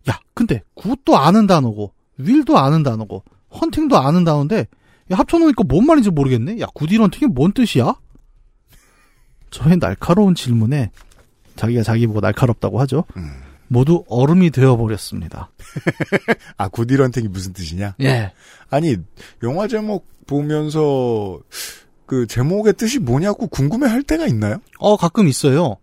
야, 0.09 0.20
근데 0.32 0.62
굿도 0.74 1.18
아는 1.18 1.47
단어고 1.47 1.92
윌도 2.18 2.57
아는 2.59 2.82
단어고 2.82 3.24
헌팅도 3.61 3.99
아는 3.99 4.24
단어인데 4.24 4.59
야, 4.61 4.64
합쳐놓으니까 5.11 5.64
뭔 5.68 5.86
말인지 5.86 6.11
모르겠네. 6.11 6.61
야, 6.61 6.66
구디 6.74 6.96
런팅이 6.96 7.32
뭔 7.32 7.52
뜻이야? 7.52 7.94
저의 9.50 9.78
날카로운 9.78 10.34
질문에 10.34 10.90
자기가 11.57 11.82
자기 11.82 12.07
보고 12.07 12.20
날카롭다고 12.20 12.80
하죠. 12.80 13.04
모두 13.68 14.04
얼음이 14.09 14.50
되어버렸습니다. 14.50 15.50
아, 16.57 16.68
헌팅이 16.74 17.28
무슨 17.28 17.52
뜻이냐? 17.52 17.94
예. 18.00 18.32
아니, 18.70 18.96
영화 19.42 19.66
제목 19.66 20.07
보면서 20.26 21.40
그 22.04 22.26
제목의 22.26 22.74
뜻이 22.74 22.98
뭐냐고 22.98 23.48
궁금해 23.48 23.88
할 23.88 24.02
때가 24.02 24.26
있나요? 24.26 24.59
어, 24.78 24.96
가끔 24.96 25.26
있어요. 25.26 25.76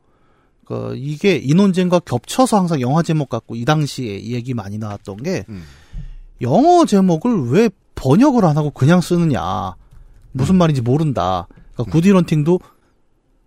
그, 0.65 0.93
이게 0.95 1.35
이 1.35 1.53
논쟁과 1.53 1.99
겹쳐서 1.99 2.57
항상 2.57 2.79
영화 2.79 3.03
제목 3.03 3.29
갖고 3.29 3.55
이 3.55 3.65
당시에 3.65 4.15
이 4.15 4.33
얘기 4.33 4.53
많이 4.53 4.77
나왔던 4.77 5.17
게, 5.17 5.45
영어 6.41 6.85
제목을 6.85 7.49
왜 7.49 7.69
번역을 7.95 8.45
안 8.45 8.57
하고 8.57 8.71
그냥 8.71 9.01
쓰느냐. 9.01 9.75
무슨 10.31 10.55
말인지 10.55 10.81
모른다. 10.81 11.47
그러니까 11.73 11.91
Good 11.91 12.07
Will 12.07 12.23
Hunting도 12.23 12.59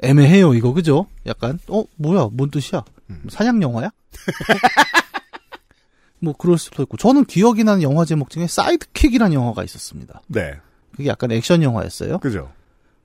애매해요, 0.01 0.55
이거, 0.55 0.73
그죠? 0.73 1.07
약간, 1.27 1.59
어, 1.69 1.85
뭐야, 1.97 2.29
뭔 2.33 2.51
뜻이야? 2.51 2.85
사냥 3.29 3.63
영화야? 3.63 3.91
뭐, 6.21 6.35
그럴 6.35 6.59
수도 6.59 6.83
있고. 6.83 6.97
저는 6.97 7.25
기억이 7.25 7.65
나는 7.65 7.83
영화 7.83 8.05
제목 8.05 8.31
중에 8.31 8.47
Sidekick이라는 8.47 9.35
영화가 9.35 9.65
있었습니다. 9.65 10.23
네. 10.29 10.55
그게 10.93 11.09
약간 11.09 11.33
액션 11.33 11.63
영화였어요. 11.63 12.19
그죠. 12.19 12.51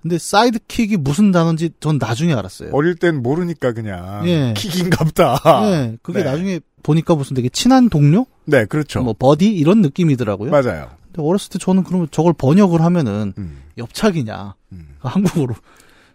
근데 0.02 0.18
sidekick이 0.18 0.97
무슨 0.98 1.32
단어인지 1.32 1.72
전 1.80 1.98
나중에 2.00 2.34
알았어요. 2.34 2.72
어릴 2.74 2.96
땐 2.96 3.22
모르니까 3.22 3.74
그냥 3.74 4.28
예. 4.28 4.54
킥인갑다. 4.58 5.62
네, 5.70 5.98
그게 6.02 6.24
네. 6.24 6.26
나중에 6.26 6.60
보니까 6.82 7.14
무슨 7.14 7.36
되게 7.36 7.50
친한 7.50 7.89
동료? 7.89 8.26
네, 8.46 8.66
그렇죠. 8.66 9.04
뭐 9.04 9.14
buddy 9.18 9.53
이런 9.54 9.82
느낌이더라고요. 9.82 10.50
맞아요. 10.50 10.89
근데 11.14 11.28
어렸을 11.28 11.49
때 11.49 11.59
저는 11.59 11.84
그러면 11.84 12.07
저걸 12.12 12.34
번역을 12.34 12.82
하면은 12.82 13.34
음. 13.38 13.64
옆차기냐 13.78 14.55
한국어로 14.99 15.55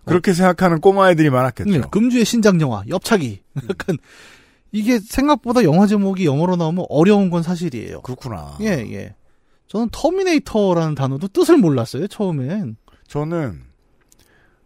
그렇게 0.05 0.33
생각하는 0.33 0.81
꼬마 0.81 1.11
애들이 1.11 1.31
많았겠죠. 1.31 1.71
네, 1.71 1.81
금주의 1.91 2.25
신작 2.25 2.61
영화 2.61 2.83
옆차기 2.89 3.41
약간 3.69 3.99
이게 4.73 4.99
생각보다 4.99 5.65
영화 5.65 5.87
제목이 5.87 6.25
영어로 6.25 6.57
나오면 6.57 6.87
어려운 6.89 7.31
건 7.31 7.43
사실이에요. 7.43 8.03
그렇구나. 8.03 8.57
예, 8.61 8.87
예. 8.93 9.15
저는 9.69 9.89
terminator라는 9.91 10.95
단어도 10.95 11.29
뜻을 11.29 11.57
몰랐어요 11.59 12.07
처음엔. 12.07 12.77
저는 13.09 13.67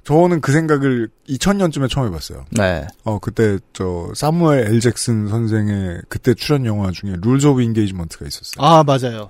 저는 0.04 0.40
그 0.40 0.52
생각을 0.52 1.08
2000년쯤에 1.28 1.88
처음 1.88 2.08
해봤어요. 2.08 2.44
네. 2.50 2.86
어 3.04 3.18
그때 3.18 3.58
저 3.72 4.10
사무엘 4.14 4.66
엘 4.66 4.80
잭슨 4.80 5.28
선생의 5.28 6.02
그때 6.08 6.34
출연 6.34 6.66
영화 6.66 6.90
중에 6.90 7.16
Rules 7.22 7.46
of 7.46 7.62
Engagement가 7.62 8.26
있었어요. 8.26 8.64
아 8.64 8.82
맞아요. 8.82 9.28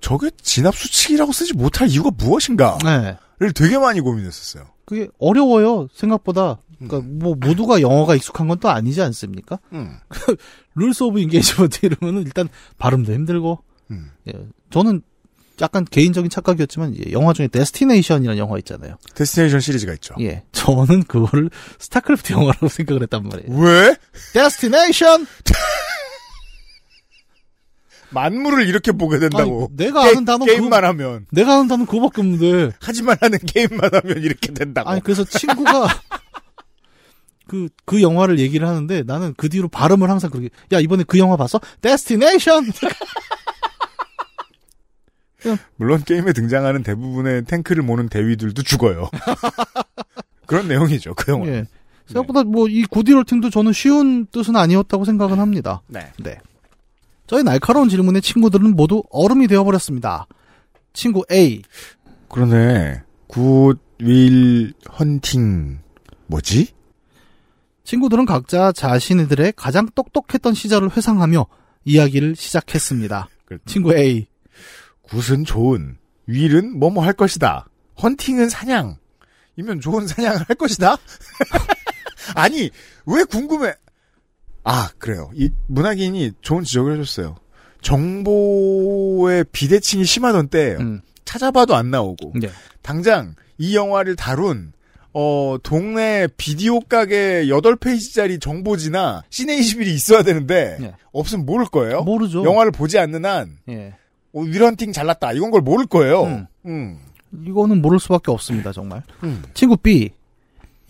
저게 0.00 0.30
진압 0.42 0.74
수칙이라고 0.74 1.32
쓰지 1.32 1.54
못할 1.54 1.88
이유가 1.88 2.10
무엇인가를 2.16 2.78
네. 3.40 3.52
되게 3.54 3.78
많이 3.78 4.00
고민했었어요. 4.00 4.64
그게 4.84 5.08
어려워요 5.18 5.88
생각보다. 5.94 6.58
그러니까 6.78 7.00
뭐 7.10 7.34
모두가 7.34 7.80
영어가 7.80 8.14
익숙한 8.14 8.48
건 8.48 8.58
또 8.60 8.68
아니지 8.68 9.00
않습니까? 9.02 9.58
음. 9.72 9.96
Rules 10.74 11.02
of 11.04 11.18
Engagement 11.20 11.86
이러면은 11.86 12.22
일단 12.22 12.48
발음도 12.78 13.12
힘들고. 13.12 13.62
음. 13.90 14.10
예. 14.28 14.32
저는 14.70 15.02
약간 15.62 15.86
개인적인 15.86 16.28
착각이었지만 16.30 16.96
예, 16.98 17.12
영화 17.12 17.32
중에 17.32 17.48
Destination이라는 17.48 18.38
영화 18.38 18.58
있잖아요. 18.58 18.96
Destination 19.14 19.60
시리즈가 19.60 19.94
있죠. 19.94 20.14
예. 20.20 20.44
저는 20.52 21.04
그거를 21.04 21.48
스타크래프트 21.78 22.34
영화라고 22.34 22.68
생각을 22.68 23.02
했단 23.02 23.22
말이에요. 23.22 23.58
왜? 23.58 23.96
Destination! 24.34 25.26
만물을 28.10 28.66
이렇게 28.68 28.92
보게 28.92 29.18
된다고. 29.18 29.68
아니, 29.70 29.76
내가 29.76 30.02
게- 30.04 30.10
아는 30.10 30.24
단어 30.24 30.44
게임만 30.44 30.70
그거- 30.70 30.86
하면 30.88 31.26
내가 31.32 31.52
하는 31.54 31.68
단어는 31.68 31.86
그거밖에 31.86 32.20
없는데. 32.22 32.72
하지만 32.80 33.16
하는 33.20 33.38
게임만 33.38 33.90
하면 33.92 34.22
이렇게 34.22 34.52
된다고. 34.52 34.88
아니 34.90 35.00
그래서 35.02 35.24
친구가 35.24 35.86
그, 37.48 37.68
그 37.84 38.02
영화를 38.02 38.38
얘기를 38.40 38.66
하는데 38.66 39.02
나는 39.04 39.32
그 39.36 39.48
뒤로 39.48 39.68
발음을 39.68 40.10
항상 40.10 40.30
그렇게, 40.30 40.48
야, 40.72 40.80
이번에 40.80 41.04
그 41.06 41.18
영화 41.18 41.36
봤어? 41.36 41.60
데스티네이션! 41.80 42.66
물론 45.76 46.02
게임에 46.04 46.32
등장하는 46.32 46.82
대부분의 46.82 47.44
탱크를 47.44 47.82
모는 47.84 48.08
대위들도 48.08 48.62
죽어요. 48.62 49.08
그런 50.46 50.66
내용이죠. 50.66 51.14
그 51.14 51.30
영화. 51.32 51.46
예. 51.48 51.64
생각보다 52.06 52.42
뭐이 52.44 52.84
구디롤팅도 52.84 53.50
저는 53.50 53.72
쉬운 53.72 54.26
뜻은 54.26 54.56
아니었다고 54.56 55.04
생각은 55.04 55.38
합니다. 55.38 55.82
네. 55.88 56.10
네. 56.18 56.38
저희 57.26 57.42
날카로운 57.42 57.88
질문에 57.88 58.20
친구들은 58.20 58.76
모두 58.76 59.02
얼음이 59.10 59.48
되어버렸습니다. 59.48 60.26
친구 60.92 61.24
A. 61.30 61.62
그러네. 62.28 63.02
굿윌 63.28 64.72
헌팅 64.98 65.80
뭐지? 66.26 66.68
친구들은 67.84 68.26
각자 68.26 68.72
자신들의 68.72 69.54
가장 69.56 69.88
똑똑했던 69.94 70.54
시절을 70.54 70.96
회상하며 70.96 71.46
이야기를 71.84 72.36
시작했습니다. 72.36 73.28
친구 73.64 73.94
A. 73.96 74.26
굿은 75.02 75.44
좋은, 75.44 75.96
윌은 76.26 76.78
뭐뭐 76.78 77.04
할 77.04 77.12
것이다. 77.12 77.68
헌팅은 78.02 78.48
사냥. 78.48 78.96
이면 79.56 79.80
좋은 79.80 80.06
사냥을 80.06 80.44
할 80.48 80.56
것이다. 80.56 80.96
아니 82.34 82.70
왜 83.06 83.24
궁금해? 83.24 83.72
아 84.66 84.90
그래요. 84.98 85.30
이 85.34 85.48
문학인이 85.68 86.32
좋은 86.42 86.64
지적을 86.64 86.94
해줬어요. 86.94 87.36
정보의 87.82 89.44
비대칭이 89.52 90.04
심하던 90.04 90.48
때예요. 90.48 90.78
음. 90.78 91.00
찾아봐도 91.24 91.76
안 91.76 91.90
나오고 91.90 92.32
네. 92.40 92.48
당장 92.82 93.36
이 93.58 93.76
영화를 93.76 94.16
다룬 94.16 94.72
어 95.12 95.56
동네 95.62 96.26
비디오 96.36 96.80
가게 96.80 97.46
8페이지짜리 97.46 98.40
정보지나 98.40 99.22
시네21이 99.30 99.86
있어야 99.86 100.22
되는데 100.22 100.76
네. 100.80 100.94
없으면 101.12 101.46
모를 101.46 101.66
거예요. 101.66 102.02
모르죠. 102.02 102.44
영화를 102.44 102.72
보지 102.72 102.98
않는 102.98 103.24
한 103.24 103.56
예. 103.68 103.94
어, 104.32 104.40
위런팅 104.40 104.92
잘났다 104.92 105.32
이건 105.32 105.52
걸 105.52 105.60
모를 105.60 105.86
거예요. 105.86 106.24
음. 106.24 106.46
음. 106.66 106.98
이거는 107.44 107.82
모를 107.82 108.00
수밖에 108.00 108.30
없습니다, 108.30 108.72
정말. 108.72 109.02
음. 109.22 109.42
친구 109.54 109.76
B. 109.76 110.10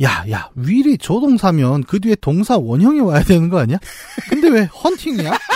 야, 0.03 0.25
야, 0.31 0.51
윌이 0.57 0.99
조동사면 0.99 1.85
그 1.85 2.01
뒤에 2.01 2.17
동사 2.17 2.57
원형이 2.59 3.01
와야 3.01 3.23
되는 3.23 3.49
거 3.49 3.59
아니야? 3.59 3.79
근데 4.29 4.49
왜 4.49 4.65
헌팅이야? 4.65 5.33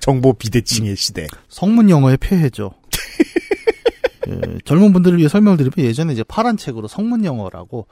정보 0.00 0.32
비대칭의 0.32 0.96
시대. 0.96 1.26
성문 1.48 1.90
영어의 1.90 2.16
폐해죠. 2.18 2.72
그 4.22 4.58
젊은 4.64 4.92
분들을 4.92 5.18
위해 5.18 5.28
설명을 5.28 5.56
드리면 5.56 5.74
예전에 5.78 6.12
이제 6.12 6.22
파란 6.22 6.56
책으로 6.56 6.86
성문 6.86 7.24
영어라고 7.24 7.88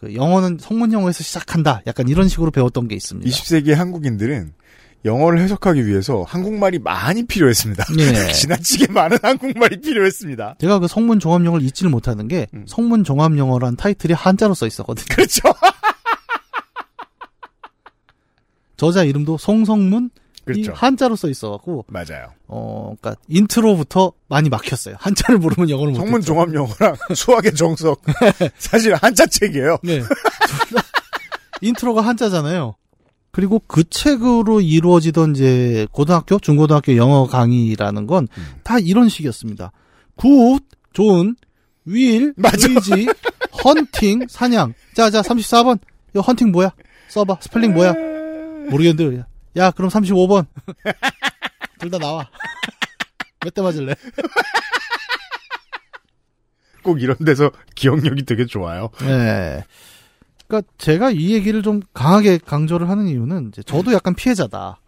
그 0.00 0.14
영어는 0.14 0.58
성문 0.60 0.92
영어에서 0.92 1.24
시작한다. 1.24 1.82
약간 1.86 2.08
이런 2.08 2.28
식으로 2.28 2.50
배웠던 2.52 2.86
게 2.88 2.94
있습니다. 2.94 3.28
20세기 3.28 3.74
한국인들은 3.74 4.52
영어를 5.04 5.38
해석하기 5.40 5.86
위해서 5.86 6.24
한국말이 6.26 6.78
많이 6.78 7.24
필요했습니다. 7.26 7.84
예. 7.98 8.32
지나치게 8.32 8.92
많은 8.92 9.18
한국말이 9.22 9.80
필요했습니다. 9.80 10.56
제가 10.60 10.78
그 10.80 10.88
성문 10.88 11.20
종합 11.20 11.44
영어를 11.44 11.64
잊지를 11.64 11.90
못하는 11.90 12.26
게 12.28 12.46
음. 12.54 12.64
성문 12.66 13.04
종합 13.04 13.36
영어란 13.38 13.76
타이틀이 13.76 14.12
한자로 14.14 14.54
써 14.54 14.66
있었거든요. 14.66 15.06
그렇죠. 15.10 15.42
저자 18.76 19.02
이름도 19.04 19.38
송성문 19.38 20.10
이 20.50 20.62
그렇죠. 20.62 20.72
한자로 20.72 21.14
써 21.16 21.28
있어갖고 21.28 21.84
맞아요. 21.88 22.32
어, 22.46 22.94
그러니까 23.00 23.20
intro부터 23.28 24.12
많이 24.28 24.48
막혔어요. 24.48 24.94
한자를 24.98 25.38
모르면 25.38 25.68
영어를 25.68 25.92
못. 25.92 25.98
성문 25.98 26.22
종합 26.22 26.54
영어랑 26.54 26.96
수학의 27.14 27.54
정석. 27.54 28.02
사실 28.56 28.94
한자 28.94 29.26
책이에요. 29.26 29.78
네. 29.82 30.02
intro가 31.60 32.00
한자잖아요. 32.00 32.76
그리고 33.38 33.60
그 33.68 33.88
책으로 33.88 34.60
이루어지던 34.60 35.36
이제 35.36 35.86
고등학교, 35.92 36.40
중고등학교 36.40 36.96
영어 36.96 37.24
강의라는 37.28 38.08
건 38.08 38.26
다 38.64 38.80
이런 38.80 39.08
식이었습니다. 39.08 39.70
Good, 40.16 40.58
좋은, 40.92 41.36
will, 41.84 42.34
맞아. 42.36 42.66
의지, 42.68 43.06
헌팅, 43.62 44.26
사냥. 44.28 44.74
자, 44.92 45.08
자, 45.10 45.22
34번. 45.22 45.78
이거 46.10 46.20
헌팅 46.20 46.50
뭐야? 46.50 46.72
써봐. 47.10 47.36
스펠링 47.40 47.74
뭐야? 47.74 47.92
모르겠는데. 48.70 49.22
야, 49.56 49.70
그럼 49.70 49.88
35번. 49.88 50.46
둘 51.78 51.90
다 51.92 51.98
나와. 51.98 52.28
몇 53.44 53.54
대 53.54 53.62
맞을래? 53.62 53.94
꼭 56.82 57.00
이런 57.00 57.16
데서 57.24 57.52
기억력이 57.76 58.24
되게 58.24 58.46
좋아요. 58.46 58.90
네. 58.98 59.62
그러니까 60.48 60.72
제가 60.78 61.10
이 61.10 61.32
얘기를 61.34 61.62
좀 61.62 61.80
강하게 61.92 62.38
강조를 62.38 62.88
하는 62.88 63.06
이유는 63.06 63.48
이제 63.52 63.62
저도 63.62 63.92
약간 63.92 64.14
피해자다. 64.14 64.80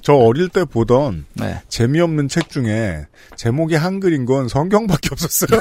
저 0.00 0.14
어릴 0.14 0.48
때 0.48 0.64
보던 0.64 1.26
네. 1.34 1.60
재미없는 1.68 2.28
책 2.28 2.48
중에 2.48 3.06
제목이 3.36 3.76
한글인 3.76 4.24
건 4.24 4.48
성경밖에 4.48 5.10
없었어요. 5.12 5.60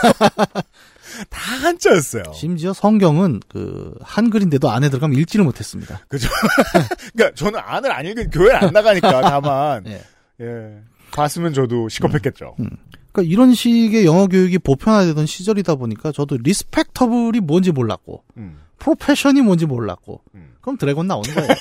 다 1.29 1.55
한자였어요. 1.63 2.23
심지어 2.33 2.73
성경은 2.73 3.41
그 3.47 3.93
한글인데도 4.01 4.69
안에 4.69 4.89
들어가면 4.89 5.17
읽지를 5.19 5.45
못했습니다. 5.45 6.05
그죠? 6.07 6.27
그러니까 7.13 7.35
저는 7.35 7.59
안을 7.59 7.91
안 7.91 8.05
읽은 8.05 8.29
교회 8.31 8.53
안 8.53 8.71
나가니까 8.73 9.21
다만 9.29 9.85
예. 9.87 10.01
예. 10.41 10.77
봤으면 11.11 11.53
저도 11.53 11.89
식겁했겠죠. 11.89 12.55
그러니까 12.57 13.21
이런 13.23 13.53
식의 13.53 14.05
영어 14.05 14.27
교육이 14.27 14.57
보편화되던 14.59 15.25
시절이다 15.25 15.75
보니까 15.75 16.11
저도 16.11 16.37
respectable이 16.37 17.41
뭔지 17.41 17.71
몰랐고 17.71 18.23
음. 18.37 18.57
profession이 18.81 19.41
뭔지 19.41 19.67
몰랐고 19.67 20.21
음. 20.33 20.55
그럼 20.59 20.77
dragon 20.77 21.07
나오는 21.07 21.33
거예요. 21.33 21.47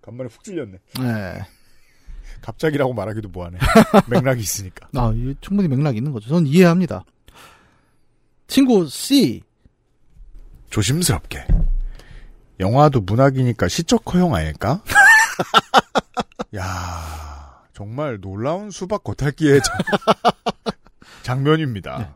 간만에 0.00 0.28
훅 0.30 0.44
찔렸네. 0.44 0.78
네. 1.00 1.42
갑자기라고 2.40 2.92
말하기도 2.92 3.30
뭐하네. 3.30 3.58
맥락이 4.08 4.40
있으니까. 4.40 4.88
아, 4.94 5.12
충분히 5.40 5.68
맥락이 5.68 5.96
있는 5.96 6.12
거죠. 6.12 6.28
저는 6.28 6.46
이해합니다. 6.46 7.04
친구 8.46 8.86
C. 8.86 9.42
조심스럽게. 10.70 11.46
영화도 12.60 13.00
문학이니까 13.00 13.66
시적 13.66 14.14
허용 14.14 14.34
아닐까? 14.34 14.82
야 16.54 17.64
정말 17.72 18.20
놀라운 18.20 18.70
수박 18.70 19.02
겉핥기의 19.02 19.60
장, 19.62 19.78
장면입니다. 21.22 22.14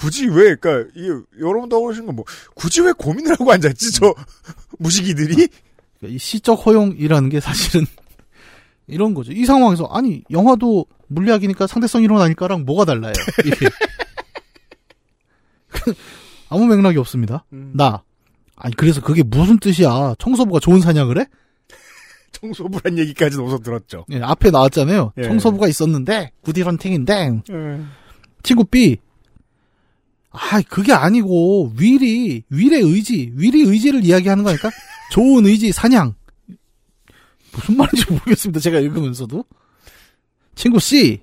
굳이 0.00 0.26
왜, 0.28 0.54
그니까, 0.54 0.88
이, 0.96 1.10
여러분도 1.38 1.84
어르신 1.84 2.06
건 2.06 2.16
뭐, 2.16 2.24
굳이 2.54 2.80
왜 2.80 2.90
고민을 2.92 3.32
하고 3.32 3.52
앉아있지, 3.52 3.92
저, 3.92 4.14
무식이들이? 4.78 5.46
이 6.04 6.18
시적 6.18 6.64
허용이라는 6.64 7.28
게 7.28 7.40
사실은 7.40 7.84
이런 8.88 9.12
거죠. 9.12 9.32
이 9.32 9.44
상황에서 9.44 9.84
아니 9.92 10.24
영화도 10.30 10.86
물리학이니까 11.08 11.66
상대성 11.66 12.02
이론 12.02 12.22
아닐까랑 12.22 12.64
뭐가 12.64 12.86
달라요? 12.86 13.12
아무 16.48 16.66
맥락이 16.66 16.96
없습니다. 16.96 17.44
나 17.50 18.02
아니 18.56 18.74
그래서 18.74 19.02
그게 19.02 19.22
무슨 19.22 19.58
뜻이야? 19.58 20.14
청소부가 20.18 20.60
좋은 20.60 20.80
사냥을 20.80 21.20
해? 21.20 21.26
청소부란 22.32 22.96
얘기까지는 22.98 23.44
어서 23.44 23.58
들었죠. 23.58 24.06
예, 24.10 24.22
앞에 24.22 24.50
나왔잖아요. 24.50 25.12
예. 25.18 25.24
청소부가 25.24 25.68
있었는데 25.68 26.32
굿이 26.40 26.62
헌팅인데 26.62 27.42
친구 28.42 28.64
B. 28.64 28.96
아, 30.30 30.60
그게 30.68 30.92
아니고 30.92 31.72
윌이 31.76 32.44
윌의 32.50 32.82
의지, 32.82 33.32
윌이 33.34 33.62
의지를 33.62 34.04
이야기하는 34.04 34.44
거니까 34.44 34.70
좋은 35.10 35.46
의지, 35.46 35.72
사냥. 35.72 36.14
무슨 37.52 37.76
말인지 37.76 38.06
모르겠습니다. 38.08 38.60
제가 38.60 38.78
읽으면서도. 38.78 39.44
친구 40.54 40.78
C. 40.78 41.20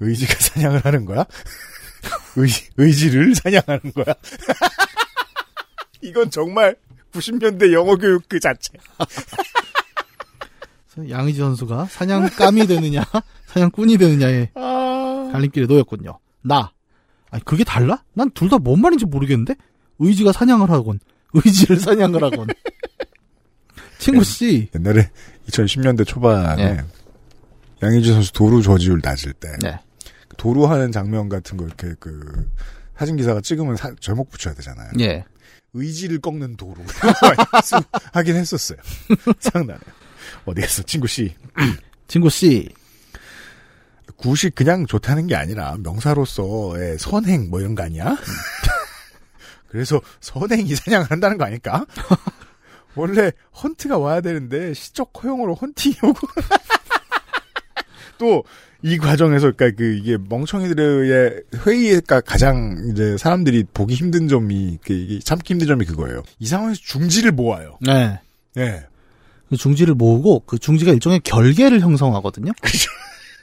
의지가 0.00 0.34
사냥을 0.34 0.84
하는 0.84 1.06
거야? 1.06 1.24
의, 2.36 2.48
의지를 2.76 3.34
사냥하는 3.34 3.90
거야? 3.94 4.14
이건 6.02 6.30
정말 6.30 6.76
90년대 7.12 7.72
영어 7.72 7.96
교육 7.96 8.28
그 8.28 8.38
자체. 8.38 8.74
양의지 11.08 11.40
선수가 11.40 11.86
사냥감이 11.86 12.66
되느냐, 12.66 13.02
사냥꾼이 13.46 13.96
되느냐의 13.96 14.50
아... 14.54 15.30
갈림길에 15.32 15.66
놓였군요. 15.66 16.18
나. 16.42 16.73
아니, 17.34 17.44
그게 17.44 17.64
달라? 17.64 18.02
난 18.14 18.30
둘 18.30 18.48
다 18.48 18.58
뭔 18.58 18.80
말인지 18.80 19.04
모르겠는데? 19.06 19.54
의지가 19.98 20.32
사냥을 20.32 20.70
하건, 20.70 21.00
의지를 21.32 21.78
사냥을 21.78 22.22
하건. 22.22 22.46
친구 23.98 24.22
씨. 24.24 24.68
옛날에 24.74 25.10
2010년대 25.48 26.06
초반에 26.06 26.62
예. 26.62 26.84
양의지 27.82 28.12
선수 28.12 28.32
도루 28.32 28.62
저지율 28.62 29.00
낮을 29.02 29.32
때 29.34 29.48
네. 29.62 29.78
도루 30.36 30.66
하는 30.66 30.92
장면 30.92 31.28
같은 31.28 31.56
거 31.56 31.64
이렇게 31.66 31.94
그 31.98 32.50
사진 32.96 33.16
기사가 33.16 33.40
찍으면 33.40 33.76
사- 33.76 33.94
제목 34.00 34.30
붙여야 34.30 34.54
되잖아요. 34.54 34.90
예. 35.00 35.24
의지를 35.72 36.20
꺾는 36.20 36.56
도루 36.56 36.74
하긴 38.12 38.36
했었어요. 38.36 38.78
상당해요. 39.40 39.78
어디 40.44 40.60
갔어 40.60 40.82
친구 40.82 41.06
씨. 41.06 41.34
친구 42.08 42.28
씨. 42.30 42.68
굿이 44.16 44.50
그냥 44.54 44.86
좋다는 44.86 45.26
게 45.26 45.34
아니라 45.34 45.76
명사로서의 45.82 46.98
선행 46.98 47.50
뭐 47.50 47.60
이런 47.60 47.74
거 47.74 47.82
아니야? 47.82 48.16
그래서 49.68 50.00
선행이 50.20 50.74
사냥을 50.74 51.10
한다는 51.10 51.38
거 51.38 51.44
아닐까? 51.44 51.84
원래 52.94 53.32
헌트가 53.62 53.98
와야 53.98 54.20
되는데 54.20 54.72
시적 54.72 55.12
허용으로 55.22 55.54
헌팅이 55.54 55.96
오고 56.02 56.28
또 58.18 58.42
이 58.84 58.98
과정에서 58.98 59.50
그러니까 59.52 59.78
그 59.78 59.94
이게 59.94 60.18
멍청이들의 60.28 61.44
회의가 61.64 62.20
가장 62.20 62.76
이제 62.92 63.16
사람들이 63.16 63.64
보기 63.72 63.94
힘든 63.94 64.28
점이 64.28 64.78
그 64.84 64.92
이게 64.92 65.20
참기 65.20 65.54
힘든 65.54 65.68
점이 65.68 65.86
그거예요. 65.86 66.22
이 66.38 66.46
상황에서 66.46 66.78
중지를 66.84 67.32
모아요. 67.32 67.78
네. 67.80 68.20
예. 68.58 68.84
그 69.48 69.56
중지를 69.56 69.94
모으고 69.94 70.40
그 70.40 70.58
중지가 70.58 70.92
일종의 70.92 71.20
결계를 71.20 71.80
형성하거든요. 71.80 72.52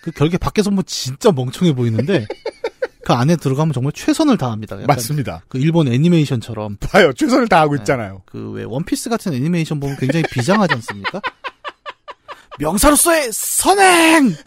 그 0.04 0.12
결계 0.12 0.38
밖에서 0.38 0.70
뭐 0.72 0.84
진짜 0.86 1.32
멍청해 1.32 1.74
보이는데 1.74 2.26
그 3.04 3.14
안에 3.14 3.36
들어가면 3.36 3.74
정말 3.74 3.94
최선을 3.94 4.38
다합니다. 4.38 4.78
맞습니다. 4.88 5.44
그 5.48 5.58
일본 5.58 5.88
애니메이션처럼 5.88 6.78
봐요. 6.78 7.12
최선을 7.14 7.48
다하고 7.48 7.76
있잖아요. 7.78 8.22
그 8.26 8.52
왜 8.54 8.64
원피스 8.64 9.10
같은 9.10 9.34
애니메이션 9.34 9.80
보면 9.80 9.98
굉장히 9.98 10.24
비장하지 10.32 10.74
않습니까? 10.76 11.20
명사로서의 12.60 13.30
선행. 13.34 14.36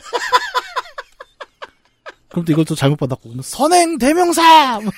그럼 2.30 2.44
또 2.44 2.52
이걸 2.52 2.64
또 2.64 2.74
잘못 2.74 2.96
받았고 2.96 3.22
그러면 3.22 3.42
선행 3.42 3.96
대명사 3.98 4.80
뭐. 4.80 4.90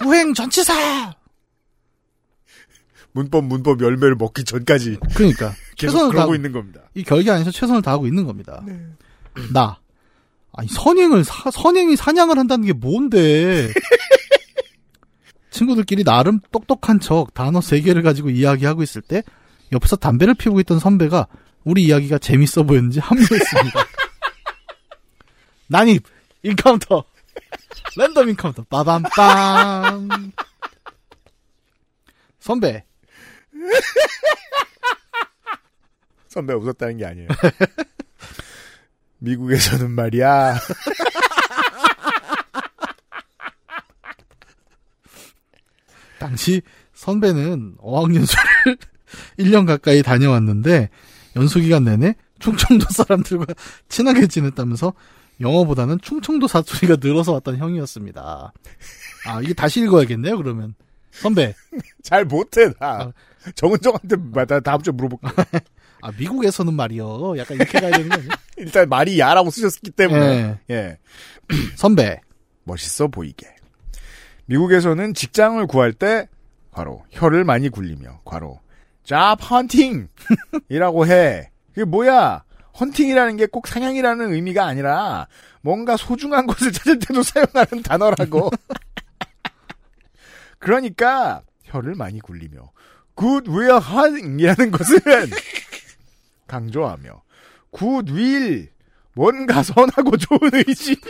후행 0.00 0.32
전치사 0.34 1.14
문법 3.12 3.44
문법 3.46 3.80
열매를 3.82 4.14
먹기 4.16 4.44
전까지 4.44 4.98
그러니까 5.14 5.54
최선을 5.78 6.10
그러고 6.10 6.32
다하고- 6.32 6.34
있는 6.36 6.52
겁니다. 6.52 6.80
이 6.94 7.02
결계 7.02 7.30
안에서 7.30 7.50
최선을 7.50 7.82
다하고 7.82 8.06
있는 8.06 8.24
겁니다. 8.26 8.62
나 9.52 9.78
아니 10.52 10.68
선행을 10.68 11.24
사- 11.24 11.50
선행이 11.50 11.96
사냥을 11.96 12.38
한다는 12.38 12.66
게 12.66 12.72
뭔데? 12.72 13.68
친구들끼리 15.50 16.04
나름 16.04 16.40
똑똑한 16.52 17.00
척 17.00 17.32
단어 17.34 17.60
세 17.60 17.80
개를 17.80 18.02
가지고 18.02 18.30
이야기하고 18.30 18.82
있을 18.82 19.02
때 19.02 19.22
옆에서 19.72 19.96
담배를 19.96 20.34
피우고 20.34 20.60
있던 20.60 20.78
선배가 20.78 21.26
우리 21.64 21.84
이야기가 21.84 22.18
재밌어 22.18 22.62
보였는지 22.64 23.00
합류했습니다. 23.00 23.86
난입 25.68 26.04
Encounter 26.42 27.04
random 27.96 28.28
encounter 28.30 28.62
빠밤빰 28.64 30.32
선배 32.40 32.84
선배 36.38 36.54
웃었다는 36.54 36.98
게 36.98 37.04
아니에요. 37.04 37.26
미국에서는 39.18 39.90
말이야. 39.90 40.54
당시 46.18 46.62
선배는 46.94 47.76
어학연수를 47.78 48.42
1년 49.38 49.66
가까이 49.66 50.02
다녀왔는데 50.02 50.90
연수기간 51.36 51.84
내내 51.84 52.14
충청도 52.40 52.86
사람들과 52.90 53.46
친하게 53.88 54.26
지냈다면서 54.26 54.92
영어보다는 55.40 55.98
충청도 56.02 56.48
사투리가 56.48 56.96
늘어서 57.00 57.32
왔던 57.34 57.58
형이었습니다. 57.58 58.52
아, 59.26 59.40
이게 59.40 59.54
다시 59.54 59.80
읽어야겠네요, 59.80 60.36
그러면. 60.36 60.74
선배. 61.12 61.54
잘 62.02 62.24
못해 62.24 62.72
나. 62.80 63.12
정은정한테 63.54 64.16
마- 64.16 64.44
나 64.44 64.58
다음 64.60 64.82
주에 64.82 64.92
물어볼게. 64.92 65.28
아, 66.02 66.12
미국에서는 66.16 66.72
말이요. 66.74 67.36
약간 67.38 67.56
이렇게 67.56 67.80
가야 67.80 67.90
되는 67.90 68.08
거 68.08 68.14
아니에요? 68.16 68.30
일단 68.58 68.88
말이 68.88 69.18
야라고 69.18 69.50
쓰셨기 69.50 69.90
때문에. 69.90 70.58
예. 70.70 70.74
예. 70.74 70.98
선배. 71.76 72.20
멋있어 72.64 73.08
보이게. 73.08 73.46
미국에서는 74.46 75.14
직장을 75.14 75.66
구할 75.66 75.92
때 75.92 76.28
과로 76.70 77.04
혀를 77.10 77.44
많이 77.44 77.68
굴리며 77.68 78.20
과로 78.24 78.60
잡 79.04 79.36
헌팅이라고 79.50 80.08
해. 81.08 81.50
그게 81.74 81.84
뭐야? 81.84 82.44
헌팅이라는 82.78 83.36
게 83.36 83.46
꼭 83.46 83.66
사냥이라는 83.66 84.32
의미가 84.32 84.64
아니라 84.64 85.26
뭔가 85.62 85.96
소중한 85.96 86.46
것을 86.46 86.72
찾을 86.72 86.98
때도 87.00 87.22
사용하는 87.24 87.82
단어라고. 87.82 88.50
그러니까 90.58 91.42
혀를 91.64 91.94
많이 91.94 92.20
굴리며 92.20 92.70
good 93.18 93.50
will 93.50 93.80
hunting이라는 93.82 94.70
것은 94.70 94.98
강조하며 96.48 97.22
will 97.82 98.68
뭔가 99.14 99.62
선하고 99.62 100.16
좋은 100.16 100.40
의지 100.52 100.96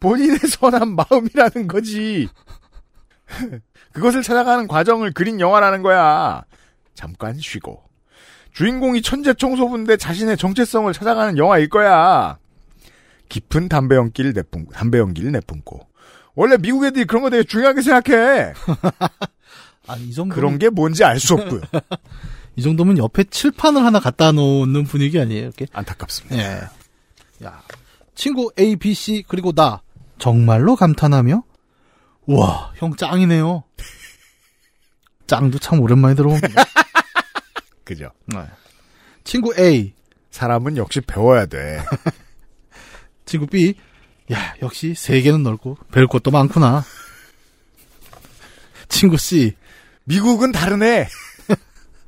본인의 0.00 0.38
선한 0.38 0.96
마음이라는 0.96 1.66
거지. 1.66 2.28
그것을 3.92 4.22
찾아가는 4.22 4.68
과정을 4.68 5.12
그린 5.12 5.40
영화라는 5.40 5.82
거야. 5.82 6.44
잠깐 6.94 7.38
쉬고. 7.38 7.82
주인공이 8.52 9.02
천재 9.02 9.34
청소부인데 9.34 9.96
자신의 9.96 10.36
정체성을 10.36 10.92
찾아가는 10.92 11.36
영화일 11.38 11.68
거야. 11.68 12.38
깊은 13.28 13.68
담배 13.68 13.96
연기를 13.96 14.32
내뿜, 14.32 14.66
담배 14.72 14.98
연기를 14.98 15.32
내뿜고. 15.32 15.86
원래 16.34 16.56
미국 16.56 16.84
애들이 16.84 17.04
그런 17.04 17.22
거 17.22 17.30
되게 17.30 17.42
중요하게 17.44 17.82
생각해. 17.82 18.52
아, 19.86 19.96
이 19.96 20.12
정도 20.12 20.34
그런 20.34 20.58
게 20.58 20.70
뭔지 20.70 21.04
알 21.04 21.18
수 21.18 21.34
없고요. 21.34 21.60
이 22.58 22.62
정도면 22.62 22.98
옆에 22.98 23.22
칠판을 23.22 23.84
하나 23.84 24.00
갖다 24.00 24.32
놓는 24.32 24.82
분위기 24.82 25.20
아니에요, 25.20 25.44
이렇게? 25.44 25.66
안타깝습니다. 25.72 26.36
예. 26.36 27.44
야, 27.44 27.62
친구 28.16 28.50
A, 28.58 28.74
B, 28.74 28.94
C 28.94 29.22
그리고 29.28 29.52
나 29.52 29.80
정말로 30.18 30.74
감탄하며 30.74 31.44
우와, 32.26 32.72
형 32.74 32.96
짱이네요. 32.96 33.62
짱도 35.28 35.60
참 35.60 35.78
오랜만에 35.78 36.16
들어봅니다. 36.16 36.64
그죠. 37.84 38.10
네. 38.26 38.44
친구 39.22 39.54
A, 39.56 39.94
사람은 40.32 40.78
역시 40.78 41.00
배워야 41.00 41.46
돼. 41.46 41.80
친구 43.24 43.46
B, 43.46 43.74
야, 44.32 44.56
역시 44.62 44.94
세계는 44.96 45.44
넓고 45.44 45.78
배울 45.92 46.08
것도 46.08 46.32
많구나. 46.32 46.82
친구 48.88 49.16
C, 49.16 49.54
미국은 50.02 50.50
다르네. 50.50 51.06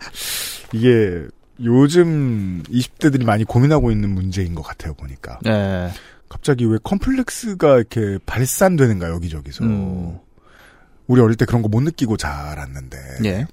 이게 0.73 1.27
요즘 1.63 2.63
20대들이 2.65 3.25
많이 3.25 3.45
고민하고 3.45 3.91
있는 3.91 4.11
문제인 4.11 4.55
것 4.55 4.63
같아요, 4.63 4.95
보니까. 4.95 5.39
예. 5.47 5.91
갑자기 6.29 6.65
왜 6.65 6.79
컴플렉스가 6.83 7.77
이렇게 7.77 8.19
발산되는가, 8.25 9.09
여기저기서. 9.11 9.65
음. 9.65 10.19
우리 11.07 11.21
어릴 11.21 11.37
때 11.37 11.45
그런 11.45 11.61
거 11.63 11.69
못 11.69 11.81
느끼고 11.83 12.17
자랐는데. 12.17 12.99
예. 13.25 13.47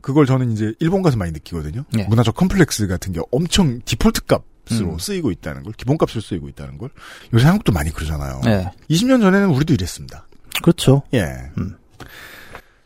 그걸 0.00 0.24
저는 0.26 0.52
이제 0.52 0.74
일본 0.80 1.02
가서 1.02 1.16
많이 1.16 1.32
느끼거든요. 1.32 1.84
예. 1.98 2.04
문화적 2.04 2.34
컴플렉스 2.36 2.86
같은 2.86 3.12
게 3.12 3.20
엄청 3.32 3.80
디폴트 3.84 4.22
값으로 4.26 4.92
음. 4.92 4.98
쓰이고 4.98 5.30
있다는 5.30 5.62
걸, 5.62 5.72
기본값으로 5.72 6.20
쓰이고 6.20 6.48
있다는 6.48 6.78
걸. 6.78 6.90
요새 7.32 7.46
한국도 7.46 7.72
많이 7.72 7.90
그러잖아요. 7.90 8.40
예. 8.46 8.70
20년 8.90 9.20
전에는 9.20 9.48
우리도 9.50 9.74
이랬습니다. 9.74 10.26
그렇죠. 10.62 11.02
예. 11.14 11.50
음. 11.58 11.76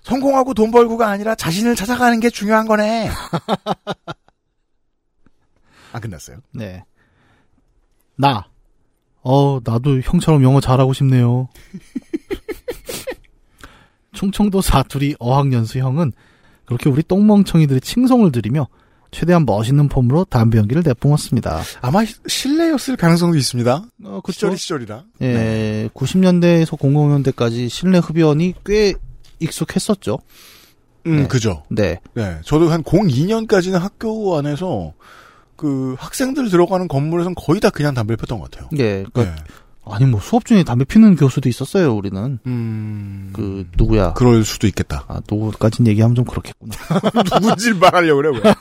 성공하고 0.09 0.55
돈 0.55 0.71
벌고가 0.71 1.09
아니라 1.09 1.35
자신을 1.35 1.77
찾아가는 1.77 2.19
게 2.19 2.31
중요한 2.31 2.67
거네. 2.67 3.11
안 5.93 6.01
끝났어요? 6.01 6.39
네. 6.53 6.83
나. 8.17 8.47
어, 9.23 9.61
나도 9.63 10.01
형처럼 10.01 10.43
영어 10.43 10.63
잘하고 10.63 10.95
싶네요. 10.95 11.51
충청도 14.15 14.63
사투리 14.63 15.17
어학연수 15.19 15.79
형은 15.79 16.13
그렇게 16.65 16.89
우리 16.89 17.03
똥멍청이들의 17.03 17.83
칭송을 17.83 18.33
드리며 18.33 18.67
최대한 19.11 19.45
멋있는 19.45 19.89
폼으로 19.89 20.25
담배 20.25 20.57
연기를 20.59 20.83
내뿜었습니다. 20.85 21.63
아마 21.83 22.05
실내였을 22.27 22.97
가능성도 22.97 23.37
있습니다. 23.37 23.85
어, 24.05 24.21
그쵸. 24.23 24.33
시절이 24.33 24.57
시절이라. 24.57 25.05
예, 25.23 25.91
90년대에서 25.95 26.79
00년대까지 26.79 27.69
실내 27.69 27.99
흡연이 27.99 28.55
꽤 28.65 28.95
익숙했었죠. 29.41 30.19
음, 31.07 31.17
네. 31.17 31.27
그죠. 31.29 31.63
네. 31.69 32.01
네. 32.15 32.39
저도 32.45 32.71
한 32.71 32.83
02년까지는 32.83 33.79
학교 33.79 34.37
안에서 34.37 34.93
그 35.57 35.97
학생들 35.99 36.51
들어가는 36.51 36.87
건물에선 36.89 37.35
거의 37.35 37.61
다 37.61 37.71
그냥 37.71 37.95
담배를 37.95 38.17
폈던 38.17 38.39
것 38.39 38.51
같아요. 38.51 38.69
예, 38.79 39.05
그러니까 39.13 39.25
네. 39.25 39.35
아니 39.91 40.05
뭐 40.05 40.21
수업 40.21 40.45
중에 40.45 40.63
담배 40.63 40.85
피는 40.85 41.17
교수도 41.17 41.49
있었어요. 41.49 41.95
우리는 41.95 42.39
음. 42.47 43.31
그 43.33 43.67
누구야? 43.77 44.13
그럴 44.13 44.45
수도 44.45 44.67
있겠다. 44.67 45.05
아 45.09 45.21
누구까진 45.29 45.87
얘기하면 45.87 46.15
좀 46.15 46.25
그렇겠구나. 46.25 46.75
누군지 47.41 47.73
말하려고 47.75 48.23
그래, 48.23 48.41
왜. 48.45 48.55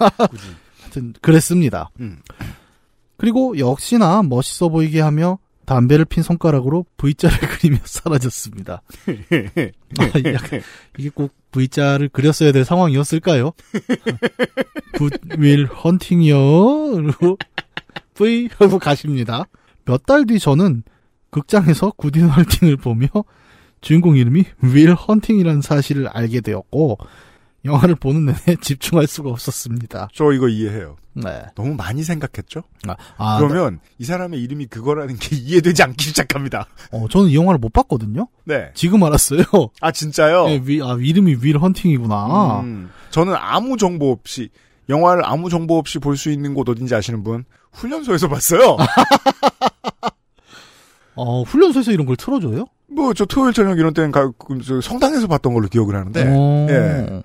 하여튼 0.82 1.13
그랬습니다. 1.21 1.91
음. 1.99 2.19
그리고 3.17 3.57
역시나 3.57 4.23
멋있어 4.23 4.69
보이게 4.69 5.01
하며 5.01 5.38
담배를 5.68 6.05
핀 6.05 6.24
손가락으로 6.24 6.86
V자를 6.97 7.38
그리며 7.59 7.78
사라졌습니다. 7.84 8.82
아, 9.99 10.32
약간 10.34 10.61
이게 10.97 11.09
꼭 11.13 11.34
V자를 11.51 12.09
그렸어야 12.09 12.51
될 12.51 12.65
상황이었을까요? 12.65 13.51
Will 15.38 15.68
hunting이요. 15.84 16.93
그리고 16.95 17.38
V 18.15 18.49
하고 18.57 18.80
가십니다. 18.80 19.45
몇 19.86 20.05
달 20.05 20.26
뒤 20.26 20.39
저는 20.39 20.84
극장에서 21.30 21.91
굿인 21.97 22.28
헐팅을 22.30 22.78
보며 22.78 23.07
주인공 23.82 24.15
이름이 24.18 24.45
윌 24.61 24.93
헌팅이라는 24.93 25.61
사실을 25.61 26.07
알게 26.07 26.41
되었고 26.41 26.97
영화를 27.66 27.95
보는 27.95 28.26
내내 28.26 28.55
집중할 28.62 29.08
수가 29.08 29.30
없었습니다. 29.30 30.10
저 30.14 30.32
이거 30.32 30.47
이해해요. 30.47 30.95
네. 31.14 31.43
너무 31.55 31.74
많이 31.74 32.03
생각했죠? 32.03 32.62
아, 33.18 33.39
그러면 33.39 33.80
이 33.97 34.05
사람의 34.05 34.39
이름이 34.41 34.68
그거라는 34.68 35.18
게 35.18 35.36
이해되지 35.36 35.84
않기 35.84 36.05
시작합니다. 36.05 36.68
어, 36.91 37.08
저는 37.10 37.30
이 37.30 37.36
영화를 37.36 37.58
못 37.60 37.74
봤거든요. 37.74 38.28
네. 38.45 38.72
지금 38.76 39.03
알았어요. 39.03 39.41
아, 39.82 39.91
진짜요? 39.91 40.45
네, 40.45 40.62
위, 40.64 40.82
아, 40.82 40.95
이름이 40.99 41.38
윌 41.41 41.58
헌팅이구나. 41.58 42.60
음, 42.62 42.89
저는 43.10 43.34
아무 43.36 43.78
정보 43.78 44.12
없이 44.12 44.49
영화를 44.89 45.26
아무 45.26 45.49
정보 45.49 45.78
없이 45.78 45.99
볼 45.99 46.16
수 46.16 46.30
있는 46.32 46.53
곳 46.53 46.70
어딘지 46.70 46.93
아시는 46.95 47.24
분 47.24 47.43
훈련소에서 47.74 48.30
봤어요. 48.30 48.78
어, 51.16 51.41
훈련소에서 51.43 51.91
이런 51.91 52.05
걸 52.05 52.16
틀어줘요? 52.16 52.66
뭐 52.89 53.14
저 53.14 53.26
토요일 53.26 53.51
저녁 53.53 53.78
이런 53.80 53.93
때는 53.93 54.12
가, 54.12 54.32
그, 54.38 54.60
저 54.64 54.80
성당에서 54.80 55.28
봤던 55.28 55.53
걸로 55.53 55.68
기억을 55.68 55.95
하는데 55.95 56.24
어. 56.28 56.68
예. 56.70 57.22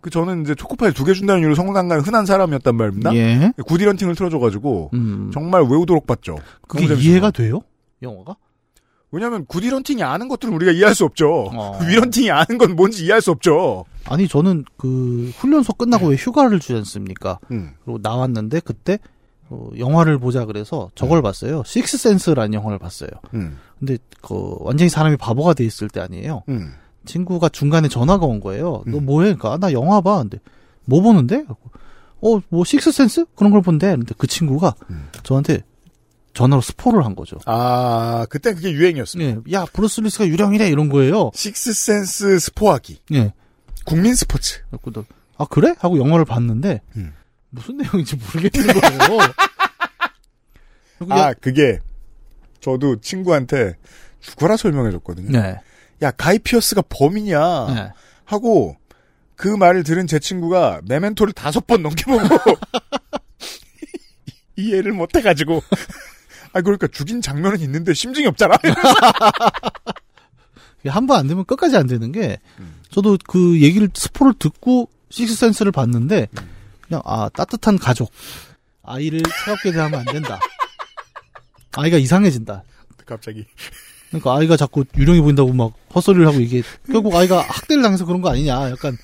그 0.00 0.10
저는 0.10 0.42
이제 0.42 0.54
초코파이 0.54 0.92
두 0.92 1.04
개 1.04 1.12
준다는 1.14 1.40
이유로 1.42 1.54
건 1.54 2.00
흔한 2.00 2.24
사람이었단 2.26 2.74
말입니다. 2.76 3.14
예. 3.14 3.52
구디런팅을 3.66 4.14
틀어줘가지고 4.14 4.90
음. 4.94 5.30
정말 5.32 5.62
외우도록 5.62 6.06
봤죠. 6.06 6.38
그게. 6.68 6.86
이해가 6.94 7.30
돼요? 7.30 7.60
영화가? 8.02 8.36
왜냐하면 9.10 9.46
구디런팅이 9.46 10.02
아는 10.02 10.28
것들은 10.28 10.52
우리가 10.54 10.70
이해할 10.72 10.94
수 10.94 11.04
없죠. 11.04 11.50
어. 11.52 11.78
위런팅이 11.88 12.30
아는 12.30 12.58
건 12.58 12.76
뭔지 12.76 13.04
이해할 13.04 13.22
수 13.22 13.30
없죠. 13.30 13.84
아니 14.04 14.28
저는 14.28 14.64
그 14.76 15.32
훈련소 15.36 15.72
끝나고 15.74 16.08
왜 16.08 16.16
휴가를 16.16 16.60
주지 16.60 16.74
않습니까? 16.74 17.38
음. 17.50 17.72
그리고 17.84 17.98
나왔는데 18.02 18.60
그때 18.60 18.98
어, 19.50 19.70
영화를 19.78 20.18
보자 20.18 20.44
그래서 20.44 20.90
저걸 20.94 21.22
봤어요. 21.22 21.62
식스센스라는 21.64 22.52
영화를 22.52 22.78
봤어요. 22.78 23.08
음. 23.32 23.56
근데 23.78 23.96
그 24.20 24.56
완전히 24.60 24.90
사람이 24.90 25.16
바보가 25.16 25.54
돼 25.54 25.64
있을 25.64 25.88
때 25.88 26.00
아니에요. 26.00 26.42
음. 27.08 27.12
친구가 27.12 27.48
중간에 27.48 27.88
전화가 27.88 28.26
온 28.26 28.40
거예요. 28.40 28.82
너 28.86 29.00
뭐해? 29.00 29.34
그러니까 29.34 29.52
아, 29.54 29.58
나 29.58 29.72
영화 29.72 30.00
봐. 30.00 30.18
근데 30.18 30.38
뭐 30.84 31.00
보는데? 31.02 31.44
어, 32.20 32.40
뭐 32.48 32.64
식스센스 32.64 33.26
그런 33.36 33.52
걸 33.52 33.62
본대. 33.62 33.88
근데 33.90 34.14
그 34.18 34.26
친구가 34.26 34.74
음. 34.90 35.08
저한테 35.22 35.62
전화로 36.34 36.60
스포를 36.62 37.04
한 37.04 37.14
거죠. 37.16 37.38
아, 37.46 38.26
그때 38.30 38.54
그게 38.54 38.70
유행이었습니다. 38.72 39.40
예, 39.48 39.52
야 39.52 39.64
브루스 39.72 40.00
윌리스가 40.02 40.26
유령이래 40.28 40.68
이런 40.68 40.88
거예요. 40.88 41.30
Sixth 41.34 41.86
Sense 41.86 42.38
스포하기. 42.38 43.00
예. 43.14 43.32
국민 43.84 44.14
스포츠. 44.14 44.60
그래서 44.82 45.04
아 45.36 45.46
그래? 45.46 45.74
하고 45.78 45.98
영화를 45.98 46.24
봤는데 46.24 46.82
음. 46.96 47.12
무슨 47.50 47.78
내용인지 47.78 48.16
모르겠는 48.16 48.74
거예요. 48.80 49.20
아, 51.08 51.18
야- 51.28 51.32
그게 51.34 51.78
저도 52.60 53.00
친구한테 53.00 53.76
죽어라 54.20 54.56
설명해 54.56 54.90
줬거든요. 54.92 55.30
네. 55.30 55.60
야, 56.02 56.10
가이 56.12 56.38
피어스가 56.38 56.82
범이냐 56.88 57.74
네. 57.74 57.92
하고 58.24 58.76
그 59.36 59.48
말을 59.48 59.84
들은 59.84 60.06
제 60.06 60.18
친구가 60.18 60.80
Memento를 60.86 61.32
다섯 61.32 61.66
번 61.66 61.82
넘게 61.82 62.04
보고 62.04 62.22
이해를 64.56 64.92
못해가지고 64.92 65.62
아 66.52 66.60
그러니까 66.62 66.86
죽인 66.88 67.20
장면은 67.20 67.60
있는데 67.60 67.94
심증이 67.94 68.26
없잖아. 68.26 68.56
한 70.86 71.06
번 71.06 71.18
안 71.18 71.26
되면 71.26 71.44
끝까지 71.44 71.76
안 71.76 71.86
되는 71.86 72.12
게 72.12 72.38
음. 72.58 72.80
저도 72.90 73.18
그 73.26 73.60
얘기를 73.60 73.88
스포를 73.94 74.34
듣고 74.38 74.88
식스센스를 75.10 75.72
봤는데 75.72 76.28
음. 76.38 76.50
그냥 76.80 77.02
아 77.04 77.28
따뜻한 77.28 77.78
가족 77.78 78.10
아이를 78.82 79.22
차갑게 79.44 79.72
대하면 79.72 80.00
안 80.00 80.06
된다. 80.06 80.38
아이가 81.76 81.98
이상해진다. 81.98 82.62
갑자기 83.06 83.46
그러니까 84.08 84.36
아이가 84.36 84.56
자꾸 84.56 84.84
유령이 84.96 85.20
보인다고 85.20 85.52
막 85.52 85.72
헛소리를 85.94 86.26
하고 86.26 86.38
이게 86.40 86.62
결국 86.90 87.14
아이가 87.14 87.40
학대를 87.42 87.82
당해서 87.82 88.04
그런 88.06 88.20
거 88.20 88.30
아니냐. 88.30 88.70
약간 88.70 88.96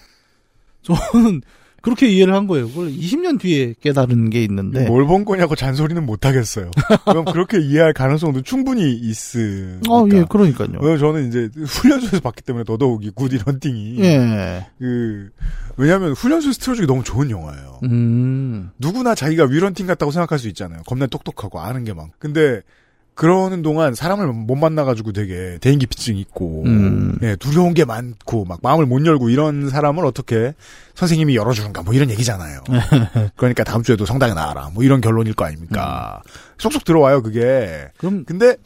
저는 0.82 1.42
그렇게 1.82 2.08
이해를 2.08 2.32
한 2.34 2.46
거예요. 2.46 2.66
그걸 2.68 2.88
20년 2.90 3.38
뒤에 3.38 3.74
깨달은 3.82 4.30
게 4.30 4.42
있는데. 4.44 4.86
뭘 4.86 5.04
본 5.06 5.26
거냐고 5.26 5.54
잔소리는 5.54 6.02
못 6.06 6.24
하겠어요. 6.24 6.70
그럼 7.04 7.26
그렇게 7.26 7.60
이해할 7.60 7.92
가능성도 7.92 8.40
충분히 8.40 8.94
있으니까. 8.94 9.92
어, 9.92 10.06
예, 10.14 10.24
그러니까요. 10.26 10.68
왜냐면 10.80 10.98
저는 10.98 11.28
이제 11.28 11.50
훈련소에서 11.62 12.20
봤기 12.20 12.40
때문에 12.42 12.64
더더욱이 12.64 13.10
구디 13.14 13.36
런팅이 13.44 13.98
예. 14.00 14.66
그 14.78 15.28
왜냐하면 15.76 16.12
훈련소에서 16.12 16.58
틀어주기 16.58 16.86
너무 16.86 17.04
좋은 17.04 17.28
영화예요. 17.28 17.80
음. 17.84 18.70
누구나 18.78 19.14
자기가 19.14 19.44
위런팅 19.44 19.86
같다고 19.86 20.10
생각할 20.10 20.38
수 20.38 20.48
있잖아요. 20.48 20.80
겁나 20.86 21.06
똑똑하고 21.06 21.60
아는 21.60 21.84
게 21.84 21.92
많고. 21.92 22.14
근데 22.18 22.62
그러는 23.14 23.62
동안 23.62 23.94
사람을 23.94 24.32
못 24.32 24.56
만나가지고 24.56 25.12
되게 25.12 25.58
대인기피증 25.60 26.16
있고, 26.16 26.64
음. 26.66 27.16
예, 27.22 27.36
두려운 27.36 27.72
게 27.72 27.84
많고, 27.84 28.44
막 28.44 28.58
마음을 28.62 28.86
못 28.86 29.06
열고 29.06 29.30
이런 29.30 29.70
사람을 29.70 30.04
어떻게 30.04 30.54
선생님이 30.94 31.36
열어주는가, 31.36 31.82
뭐 31.82 31.94
이런 31.94 32.10
얘기잖아요. 32.10 32.60
그러니까 33.36 33.62
다음 33.62 33.82
주에도 33.84 34.04
성당에 34.04 34.34
나와라, 34.34 34.70
뭐 34.74 34.82
이런 34.82 35.00
결론일 35.00 35.34
거 35.34 35.44
아닙니까. 35.44 36.22
쏙쏙 36.58 36.84
들어와요, 36.84 37.22
그게. 37.22 37.88
그럼 37.98 38.24
근데 38.24 38.56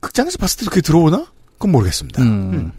극장에서 0.00 0.38
봤을 0.38 0.60
때도 0.60 0.70
그게 0.70 0.80
들어오나? 0.80 1.26
그건 1.54 1.72
모르겠습니다. 1.72 2.22
음. 2.22 2.72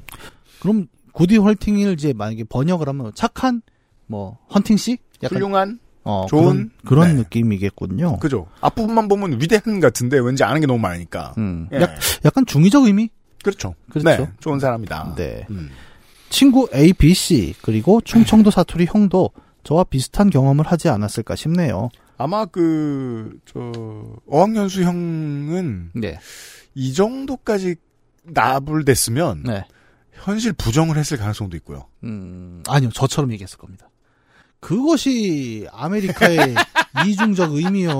그럼 0.59 0.87
구디 1.13 1.37
헐팅을 1.37 1.93
이제 1.93 2.13
만약에 2.13 2.45
번역을 2.45 2.87
하면 2.87 3.11
착한 3.13 3.61
뭐 4.07 4.39
헌팅 4.53 4.77
씨? 4.77 4.97
약간 5.21 5.37
훌륭한, 5.37 5.79
어, 6.10 6.26
좋은? 6.28 6.43
그런, 6.43 6.72
그런 6.86 7.07
네. 7.10 7.14
느낌이겠군요. 7.22 8.18
그죠. 8.20 8.47
앞부분만 8.62 9.07
보면 9.07 9.39
위대한 9.39 9.80
같은데 9.80 10.18
왠지 10.20 10.43
아는 10.43 10.60
게 10.62 10.68
너무 10.68 10.80
많으니까. 10.80 11.34
음. 11.38 11.70
예. 11.72 11.82
약, 11.82 11.91
약간 12.26 12.45
중의적 12.45 12.86
의미? 12.86 13.10
그렇죠. 13.43 13.76
그렇죠. 13.89 14.10
네, 14.10 14.30
좋은 14.39 14.60
사람이다. 14.60 15.16
네. 15.16 15.45
음. 15.49 15.70
친구 16.30 16.68
A, 16.74 16.93
B, 16.93 17.14
C 17.14 17.53
그리고 17.62 18.01
충청도 18.01 18.51
사투리 18.51 18.86
형도 18.86 19.32
저와 19.64 19.84
비슷한 19.84 20.30
경험을 20.30 20.66
하지 20.66 20.89
않았을까 20.89 21.36
싶네요. 21.36 21.89
아마 22.18 22.45
그, 22.45 23.39
저, 23.45 23.72
어학연수 24.28 24.84
형은 24.84 25.91
네. 25.95 26.20
이 26.76 26.93
정도까지 26.93 27.76
나불됐으면 28.24 29.43
네. 29.43 29.66
현실 30.14 30.53
부정을 30.53 30.97
했을 30.97 31.18
가능성도 31.18 31.55
있고요. 31.57 31.88
음, 32.03 32.62
아니요, 32.68 32.89
저처럼 32.89 33.32
얘기했을 33.32 33.57
겁니다. 33.57 33.88
그것이 34.60 35.68
아메리카의 35.72 36.55
이중적 37.07 37.53
의미요. 37.53 37.93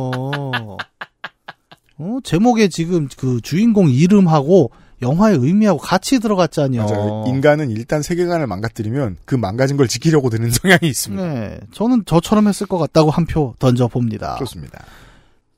어, 2.01 2.18
제목에 2.24 2.68
지금 2.70 3.07
그 3.18 3.41
주인공 3.41 3.89
이름하고 3.89 4.72
영화의 5.01 5.38
의미하고 5.38 5.80
같이 5.80 6.20
들어갔잖아요. 6.20 6.84
맞아요. 6.86 7.24
인간은 7.28 7.70
일단 7.72 8.01
세계관을 8.01 8.47
망가뜨리면 8.47 9.18
그 9.26 9.36
망가진 9.36 9.78
걸 9.78 9.88
지키려고 9.88 10.30
드는 10.30 10.49
성향이 10.51 10.80
있습니다. 10.84 11.24
네, 11.34 11.60
저는 11.72 12.03
저처럼 12.05 12.47
했을 12.47 12.68
것 12.68 12.78
같다고 12.78 13.10
한 13.10 13.26
표 13.26 13.53
던져봅니다. 13.60 14.38
좋습니다. 14.39 14.84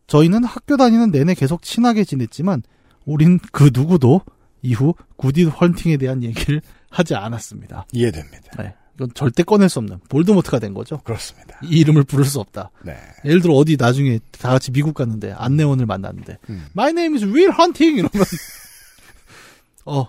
저희는 0.08 0.43
학교 0.43 0.78
다니는 0.78 1.10
내내 1.12 1.34
계속 1.36 1.62
친하게 1.64 2.04
지냈지만 2.04 2.62
우린 3.06 3.39
그 3.52 3.72
누구도 3.74 4.22
이후 4.62 4.93
구디 5.16 5.45
헐팅에 5.45 5.97
대한 5.97 6.22
얘기를 6.22 6.62
하지 6.91 7.16
않았습니다. 7.16 7.86
이해됩니다. 7.93 8.62
네, 8.62 8.76
절대 9.14 9.43
꺼낼 9.43 9.70
수 9.70 9.80
없는 9.80 9.99
볼드모트가 10.10 10.60
된 10.60 10.74
거죠. 10.74 10.99
그렇습니다. 11.04 11.60
이 11.64 11.80
이름을 11.80 12.04
부를 12.04 12.26
수 12.26 12.39
없다. 12.39 12.72
네. 12.84 12.97
예를 13.26 13.41
들어 13.41 13.54
어디 13.54 13.78
나중에 13.78 14.20
다 14.39 14.49
같이 14.49 14.72
미국 14.72 14.93
갔는데 14.93 15.32
안내원을 15.34 15.86
만났는데 15.86 16.38
음. 16.49 16.68
My 16.76 16.89
name 16.91 17.16
is 17.16 17.26
Will 17.26 17.52
Hunting 17.58 17.99
이러면 17.99 18.12
어 19.86 20.08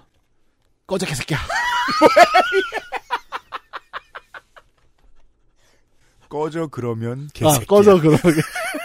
꺼져 0.86 1.06
개새끼야. 1.06 1.38
꺼져 6.28 6.66
그러면 6.68 7.24
아 7.24 7.28
개새끼야. 7.34 7.66
꺼져 7.66 8.00
그러면 8.00 8.18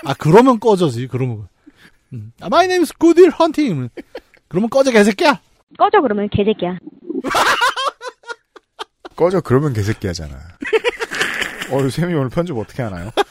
아 0.05 0.13
그러면 0.15 0.59
꺼져지 0.59 1.07
그러면 1.07 1.47
음. 2.13 2.31
아, 2.41 2.47
My 2.47 2.65
name 2.65 2.81
is 2.83 2.93
Good 2.99 3.19
Will 3.21 3.33
Hunting 3.39 3.89
그러면 4.47 4.69
꺼져 4.69 4.91
개새끼야. 4.91 5.39
꺼져 5.77 6.01
그러면 6.01 6.29
개새끼야. 6.31 6.77
꺼져 9.17 9.41
그러면 9.41 9.73
개새끼 9.73 10.07
하잖아. 10.07 10.37
어, 11.71 11.89
쌤이 11.89 12.13
오늘 12.13 12.29
편집 12.29 12.55
어떻게 12.55 12.83
하나요? 12.83 13.11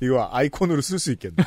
이거 0.00 0.28
아이콘으로 0.32 0.80
쓸 0.80 0.98
수 0.98 1.12
있겠네. 1.12 1.36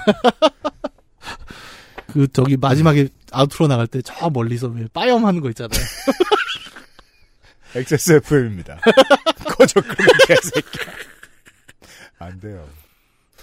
그 2.13 2.27
저기 2.31 2.57
마지막에 2.57 3.07
아우트로 3.31 3.67
나갈 3.67 3.87
때 3.87 4.01
저 4.03 4.29
멀리서 4.29 4.67
왜 4.67 4.87
빠염 4.93 5.25
하는 5.25 5.41
거 5.41 5.49
있잖아요. 5.49 5.79
XSFM입니다. 7.75 8.79
꺼져 9.57 9.81
그러면 9.81 10.07
개새끼. 10.27 10.79
안 12.17 12.39
돼요. 12.39 12.67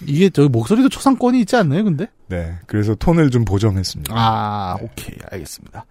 이게 0.02 0.28
저기 0.28 0.48
목소리도 0.48 0.88
초상권이 0.90 1.40
있지 1.40 1.56
않나요, 1.56 1.84
근데? 1.84 2.08
네. 2.26 2.58
그래서 2.66 2.94
톤을 2.96 3.30
좀 3.30 3.44
보정했습니다. 3.44 4.12
아, 4.14 4.76
오케이, 4.80 5.16
알겠습니다. 5.30 5.86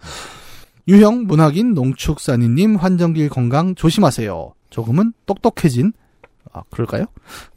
유형 0.87 1.25
문학인 1.25 1.73
농축산인님 1.73 2.75
환정길 2.75 3.29
건강 3.29 3.73
조심하세요. 3.75 4.53
조금은 4.69 5.13
똑똑해진 5.25 5.93
아 6.53 6.61
그럴까요? 6.69 7.05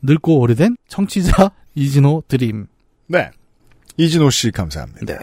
늙고 0.03 0.39
오래된 0.41 0.77
청취자 0.89 1.53
이진호 1.75 2.25
드림. 2.29 2.67
네. 3.07 3.31
이진호 3.97 4.31
씨 4.31 4.51
감사합니다. 4.51 5.05
네. 5.07 5.19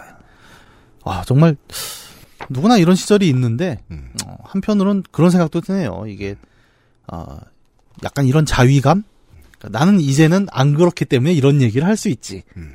와 1.04 1.24
정말 1.26 1.56
누구나 2.48 2.78
이런 2.78 2.94
시절이 2.94 3.28
있는데 3.28 3.82
음. 3.90 4.12
어, 4.26 4.36
한편으론 4.44 5.02
그런 5.10 5.30
생각도 5.30 5.60
드네요. 5.60 6.04
이게 6.06 6.36
아 7.06 7.40
약간 8.04 8.26
이런 8.26 8.46
자위감. 8.46 9.02
그러니까 9.58 9.78
나는 9.78 10.00
이제는 10.00 10.46
안 10.52 10.74
그렇기 10.74 11.06
때문에 11.06 11.32
이런 11.32 11.60
얘기를 11.62 11.86
할 11.86 11.96
수 11.96 12.08
있지. 12.08 12.42
음. 12.56 12.74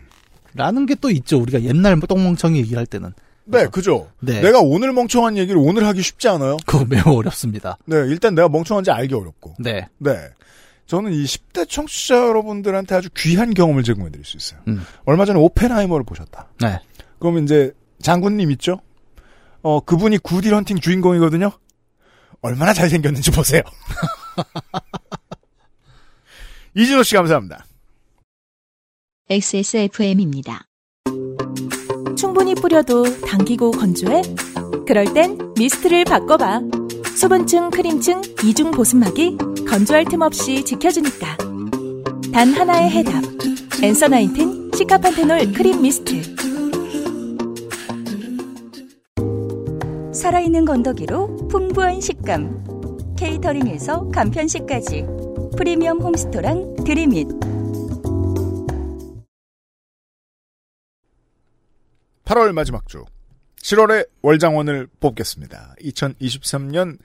라는 0.54 0.86
게 0.86 0.96
또 0.96 1.10
있죠. 1.10 1.40
우리가 1.40 1.62
옛날 1.64 1.98
똥멍청이 2.00 2.58
얘기를 2.60 2.78
할 2.78 2.86
때는. 2.86 3.14
네, 3.52 3.68
그죠. 3.68 4.10
네. 4.20 4.42
내가 4.42 4.60
오늘 4.60 4.94
멍청한 4.94 5.38
얘기를 5.38 5.60
오늘 5.64 5.86
하기 5.88 6.02
쉽지 6.02 6.28
않아요. 6.30 6.58
그거 6.66 6.86
매우 6.86 7.18
어렵습니다. 7.18 7.78
네, 7.86 7.98
일단 7.98 8.36
내가 8.36 8.50
멍청한지 8.50 8.92
알기 8.92 9.14
어렵고. 9.14 9.56
네. 9.60 9.88
네. 9.98 10.30
저는 10.88 11.14
이 11.14 11.24
10대 11.24 11.70
청취자 11.70 12.16
여러분들한테 12.16 12.96
아주 12.96 13.10
귀한 13.16 13.54
경험을 13.54 13.84
제공해 13.84 14.12
드릴 14.12 14.26
수 14.26 14.38
있어요. 14.38 14.60
음. 14.68 14.84
얼마 15.06 15.26
전에 15.26 15.40
오펜하이머를 15.40 16.06
보셨다. 16.06 16.50
네. 16.60 16.80
그러면 17.20 17.44
이제 17.44 17.72
장군님 18.02 18.52
있죠? 18.52 18.82
어, 19.62 19.80
그분이 19.80 20.18
구디 20.18 20.50
헌팅 20.50 20.80
주인공이거든요? 20.80 21.52
얼마나 22.42 22.74
잘생겼는지 22.74 23.32
보세요. 23.32 23.62
이진호 26.76 27.04
씨 27.04 27.16
감사합니다. 27.16 27.66
XSFM입니다. 29.30 30.66
충분히 32.22 32.54
뿌려도 32.54 33.04
당기고 33.22 33.72
건조해? 33.72 34.22
그럴 34.86 35.12
땐 35.12 35.40
미스트를 35.58 36.06
바꿔봐. 36.06 36.62
수분층, 37.16 37.72
크림층, 37.72 38.22
이중 38.46 38.70
보습막이 38.70 39.38
건조할 39.68 40.06
틈 40.06 40.22
없이 40.22 40.64
지켜주니까. 40.64 41.36
단 42.32 42.54
하나의 42.54 42.92
해답. 42.92 43.24
엔서 43.82 44.08
나인틴 44.08 44.70
시카판테놀 44.76 45.52
크림 45.52 45.82
미스트. 45.82 46.22
살아있는 50.14 50.66
건더기로 50.66 51.48
풍부한 51.48 52.02
식감. 52.02 53.16
케이터링에서 53.18 54.10
간편식까지. 54.10 55.08
프리미엄 55.58 56.00
홈스토랑 56.00 56.76
드림잇. 56.86 57.51
8월 62.32 62.54
마지막 62.54 62.88
주 62.88 63.04
7월의 63.62 64.08
월장원을 64.22 64.88
뽑겠습니다. 65.02 65.76
2023년 65.82 66.98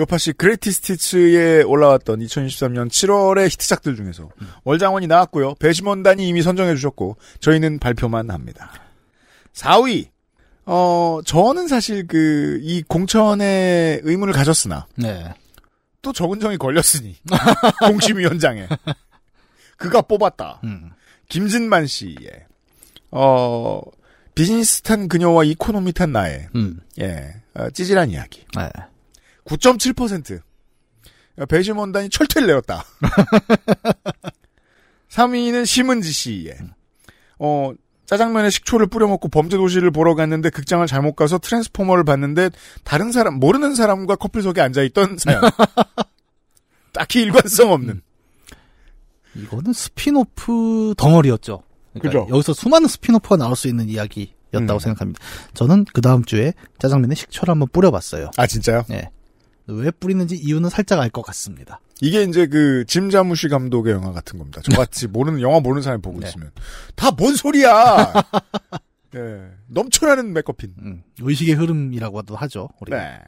요파시 0.00 0.32
그레이티스티츠에 0.32 1.62
올라왔던 1.62 2.18
2023년 2.18 2.88
7월의 2.88 3.48
히트작들 3.50 3.94
중에서 3.94 4.28
월장원이 4.64 5.06
나왔고요. 5.06 5.54
배심원단이 5.60 6.26
이미 6.26 6.42
선정해 6.42 6.74
주셨고 6.74 7.16
저희는 7.38 7.78
발표만 7.78 8.30
합니다. 8.30 8.72
4위 9.54 10.08
어 10.66 11.20
저는 11.24 11.68
사실 11.68 12.06
그 12.08 12.58
이 12.62 12.82
공천에 12.82 14.00
의문을 14.02 14.32
가졌으나 14.34 14.88
네. 14.96 15.32
또 16.00 16.12
정은정이 16.12 16.56
걸렸으니 16.56 17.16
공심위원장에 17.86 18.66
그가 19.76 20.02
뽑았다. 20.02 20.60
음. 20.64 20.90
김진만 21.28 21.86
씨의 21.86 22.46
어 23.12 23.80
비즈니스 24.34 24.82
탄 24.82 25.08
그녀와 25.08 25.44
economy 25.44 25.92
탄 25.92 26.12
나의 26.12 26.48
음. 26.54 26.80
예 27.00 27.34
어, 27.54 27.70
찌질한 27.70 28.10
이야기. 28.10 28.44
네. 28.56 28.68
9.7% 29.44 30.40
배심원단이 31.48 32.10
철퇴를 32.10 32.46
내렸다. 32.48 32.84
3위는 35.10 35.66
심은지 35.66 36.10
씨의 36.12 36.56
어 37.38 37.72
짜장면에 38.06 38.50
식초를 38.50 38.86
뿌려 38.88 39.06
먹고 39.08 39.28
범죄 39.28 39.56
도시를 39.56 39.90
보러 39.90 40.14
갔는데 40.14 40.50
극장을 40.50 40.86
잘못 40.86 41.14
가서 41.14 41.38
Transformer를 41.38 42.04
봤는데 42.04 42.50
다른 42.84 43.12
사람 43.12 43.34
모르는 43.34 43.74
사람과 43.74 44.16
커플석에 44.16 44.60
앉아 44.60 44.82
있던 44.82 45.16
사연. 45.18 45.40
딱히 46.92 47.22
일관성 47.22 47.72
없는. 47.72 48.02
이거는 49.34 49.72
스피노프 49.72 50.94
덩어리였죠. 50.98 51.62
그러니까 51.94 52.20
그죠. 52.22 52.26
여기서 52.34 52.52
수많은 52.54 52.88
spin-off가 52.88 53.36
나올 53.36 53.54
수 53.56 53.68
있는 53.68 53.88
이야기였다고 53.88 54.74
음. 54.74 54.78
생각합니다. 54.78 55.20
저는 55.54 55.84
그 55.92 56.00
다음 56.00 56.24
주에 56.24 56.52
짜장면에 56.78 57.14
식초를 57.14 57.52
한번 57.52 57.68
뿌려봤어요. 57.72 58.30
아 58.36 58.46
진짜요? 58.46 58.84
네. 58.88 59.10
왜 59.66 59.90
뿌리는지 59.92 60.36
이유는 60.36 60.70
살짝 60.70 60.98
알 61.00 61.10
것 61.10 61.22
같습니다. 61.22 61.80
이게 62.00 62.24
이제 62.24 62.46
그 62.48 62.84
짐 62.86 63.07
자무시 63.07 63.48
감독의 63.48 63.92
영화 63.94 64.10
같은 64.12 64.38
겁니다. 64.38 64.60
저같이 64.62 65.06
모르는 65.06 65.40
영화 65.40 65.60
모르는 65.60 65.82
사람이 65.82 66.02
보고 66.02 66.18
네. 66.18 66.28
있으면 66.28 66.50
다 66.96 67.12
뭔 67.12 67.36
소리야. 67.36 68.12
예, 69.14 69.20
넘쳐나는 69.68 70.32
MacGuffin. 70.32 70.74
음, 70.82 71.02
의식의 71.20 71.54
흐름이라고도 71.54 72.34
하죠. 72.36 72.68
우리가. 72.80 72.96
네. 72.98 73.18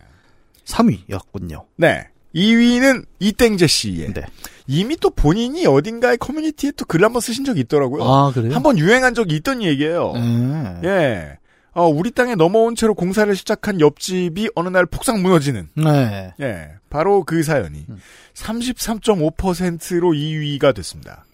3위였군요. 0.64 1.64
네. 1.76 2.08
2위는 2.34 3.06
이땡재 3.20 3.66
씨의 3.66 4.12
네. 4.12 4.22
이미 4.66 4.96
또 4.96 5.10
본인이 5.10 5.66
어딘가의 5.66 6.16
커뮤니티에 6.18 6.72
또 6.72 6.84
글 6.86 7.04
한번 7.04 7.20
쓰신 7.20 7.44
적이 7.44 7.60
있더라고요. 7.60 8.02
아, 8.04 8.32
그래요? 8.32 8.54
한번 8.54 8.78
유행한 8.78 9.14
적이 9.14 9.36
있던 9.36 9.62
얘기예요. 9.62 10.12
네. 10.14 10.80
예. 10.84 11.38
어, 11.72 11.86
우리 11.88 12.10
땅에 12.12 12.34
넘어온 12.36 12.74
채로 12.76 12.94
공사를 12.94 13.34
시작한 13.34 13.80
옆집이 13.80 14.50
어느 14.54 14.68
날 14.68 14.86
폭삭 14.86 15.20
무너지는. 15.20 15.68
네. 15.74 16.32
예. 16.40 16.68
바로 16.88 17.24
그 17.24 17.42
사연이 17.42 17.84
음. 17.88 17.98
33.5%로 18.34 20.10
2위가 20.12 20.74
됐습니다. 20.74 21.24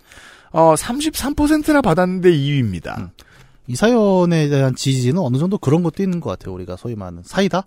어, 0.53 0.75
33%나 0.75 1.81
받았는데 1.83 2.31
2위입니다. 2.33 2.99
음. 2.99 3.11
이 3.67 3.77
사연에 3.77 4.49
대한 4.49 4.75
지지는 4.75 5.21
어느 5.21 5.37
정도 5.39 5.59
그런 5.59 5.83
것도 5.83 6.03
있는 6.03 6.21
것 6.21 6.31
같아요. 6.31 6.55
우리가 6.55 6.77
소위 6.77 6.97
말하는 6.97 7.23
사이다? 7.25 7.67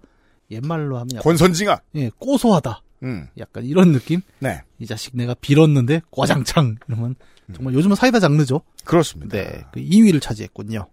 옛말로 0.51 0.97
하면 0.97 1.09
약간, 1.14 1.24
권선징악. 1.24 1.84
예, 1.95 2.11
고소하다. 2.20 2.82
음. 3.04 3.28
약간 3.38 3.66
이런 3.66 3.91
느낌? 3.91 4.22
네. 4.39 4.62
이 4.80 4.86
자식 4.86 5.16
내가 5.16 5.34
빌었는데 5.34 6.01
꽈장창 6.12 6.76
이러면 6.88 7.16
정말 7.54 7.74
요즘은 7.74 7.95
사이다 7.95 8.20
장르죠. 8.20 8.62
그렇습니다. 8.86 9.38
네, 9.38 9.66
그 9.74 9.80
2위를 9.80 10.22
차지했군요. 10.22 10.88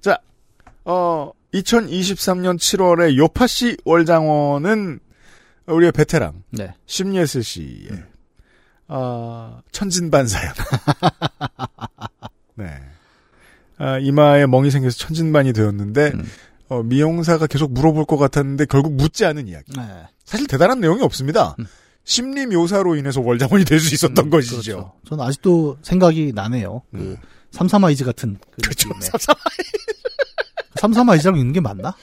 자, 0.00 0.18
어, 0.84 1.30
2023년 1.52 2.58
7월에 2.58 3.16
요파시 3.16 3.76
월장원은 3.84 5.00
우리의 5.66 5.92
베테랑 5.92 6.42
네, 6.50 6.74
심예슬 6.86 7.42
씨의 7.42 7.88
음. 7.90 8.04
아, 8.88 9.62
천진반사연. 9.72 10.52
네. 12.56 12.66
아, 13.78 13.98
이마에 13.98 14.46
멍이 14.46 14.70
생겨서 14.70 14.98
천진반이 14.98 15.52
되었는데 15.52 16.12
음. 16.14 16.24
어, 16.68 16.82
미용사가 16.82 17.46
계속 17.46 17.72
물어볼 17.72 18.06
것 18.06 18.16
같았는데 18.16 18.66
결국 18.66 18.94
묻지 18.94 19.24
않은 19.24 19.48
이야기. 19.48 19.72
네. 19.76 19.82
사실 20.24 20.46
대단한 20.46 20.80
내용이 20.80 21.02
없습니다. 21.02 21.56
음. 21.58 21.66
심리 22.04 22.46
묘사로 22.46 22.96
인해서 22.96 23.20
월장원이 23.20 23.64
될 23.64 23.80
수 23.80 23.94
있었던 23.94 24.26
음, 24.26 24.30
것이죠. 24.30 24.52
그렇죠. 24.56 24.92
저는 25.08 25.24
아직도 25.24 25.78
생각이 25.82 26.32
나네요. 26.34 26.82
그 26.90 26.96
음. 26.98 27.16
삼삼아이즈 27.50 28.04
같은 28.04 28.36
그 28.50 28.62
그렇죠. 28.62 28.88
느낌의. 28.88 29.10
삼삼아이즈라고 30.76 31.38
읽는 31.38 31.52
게 31.52 31.60
맞나? 31.60 31.94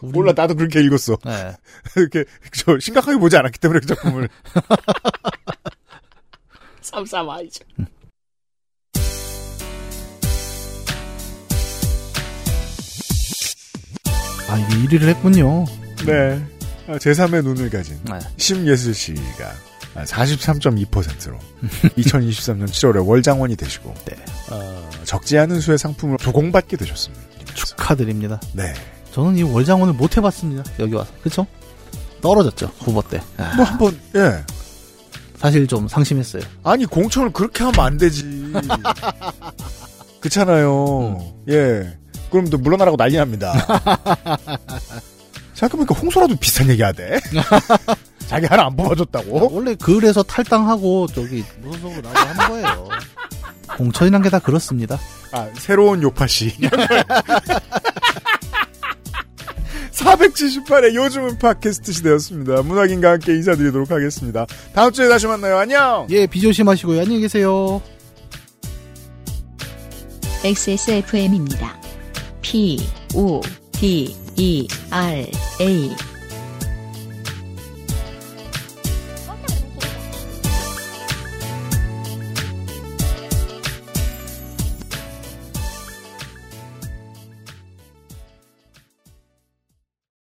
우리- 0.00 0.12
몰라 0.12 0.32
나도 0.34 0.54
그렇게 0.54 0.80
읽었어. 0.82 1.16
네. 1.24 1.54
이렇게 1.96 2.24
저 2.54 2.78
심각하게 2.78 3.18
보지 3.18 3.36
않았기 3.36 3.58
때문에 3.58 3.80
그 3.80 3.86
작품을. 3.86 4.28
삼삼아이즈. 6.80 7.60
아 14.52 14.58
이게 14.58 14.98
1위를 14.98 15.08
했군요. 15.08 15.64
네. 16.04 16.44
아, 16.86 16.98
제3의 16.98 17.42
눈을 17.42 17.70
가진 17.70 17.98
네. 18.04 18.18
심예슬 18.36 18.92
씨가 18.92 19.50
43.2%로 19.94 21.38
2023년 21.96 22.66
7월에 22.66 23.06
월장원이 23.06 23.56
되시고 23.56 23.94
네. 24.04 24.16
어, 24.50 24.90
적지 25.04 25.38
않은 25.38 25.60
수의 25.60 25.78
상품을 25.78 26.18
조공받게 26.18 26.76
되셨습니다. 26.76 27.24
축하드립니다. 27.54 28.40
네. 28.52 28.74
저는 29.12 29.38
이 29.38 29.42
월장원을 29.42 29.94
못 29.94 30.18
해봤습니다. 30.18 30.64
여기 30.80 30.94
와서 30.94 31.10
그렇죠? 31.20 31.46
떨어졌죠 32.20 32.70
후보 32.78 33.00
때. 33.00 33.22
아, 33.38 33.54
뭐 33.56 33.64
한번 33.64 33.98
예. 34.14 34.44
사실 35.38 35.66
좀 35.66 35.88
상심했어요. 35.88 36.42
아니 36.62 36.84
공천을 36.84 37.32
그렇게 37.32 37.64
하면 37.64 37.80
안 37.80 37.96
되지. 37.96 38.22
그렇잖아요. 40.20 41.34
예. 41.48 42.01
그럼 42.32 42.48
또 42.50 42.58
물러나라고 42.58 42.96
난리 42.96 43.16
납니다. 43.16 43.52
생각해보니까 45.54 45.94
홍소라도 45.94 46.34
비슷한 46.36 46.68
얘기 46.70 46.82
하대. 46.82 47.20
자기 48.26 48.46
하나 48.46 48.66
안 48.66 48.74
뽑아줬다고? 48.76 49.50
원래 49.54 49.74
글에서 49.76 50.22
탈당하고 50.24 51.06
저기 51.08 51.44
무소속으로 51.62 52.00
나오고 52.02 52.18
하는 52.18 52.48
거예요. 52.48 52.88
공천이란 53.76 54.22
게 54.22 54.30
다 54.30 54.38
그렇습니다. 54.38 54.98
아, 55.32 55.48
새로운 55.54 56.02
요파시. 56.02 56.56
478회 59.92 60.94
요즘은 60.94 61.38
팟캐스트 61.38 61.92
시대였습니다. 61.92 62.62
문학인과 62.62 63.12
함께 63.12 63.32
인사드리도록 63.34 63.90
하겠습니다. 63.90 64.46
다음 64.74 64.90
주에 64.92 65.08
다시 65.08 65.26
만나요. 65.26 65.58
안녕! 65.58 66.06
예, 66.10 66.26
비 66.26 66.40
조심하시고요. 66.40 67.00
안녕히 67.02 67.20
계세요. 67.20 67.80
XSFM입니다. 70.44 71.81
P, 72.42 72.78
O, 73.14 73.40
D, 73.72 74.14
E, 74.36 74.68
R, 74.90 75.26
A. 75.60 76.11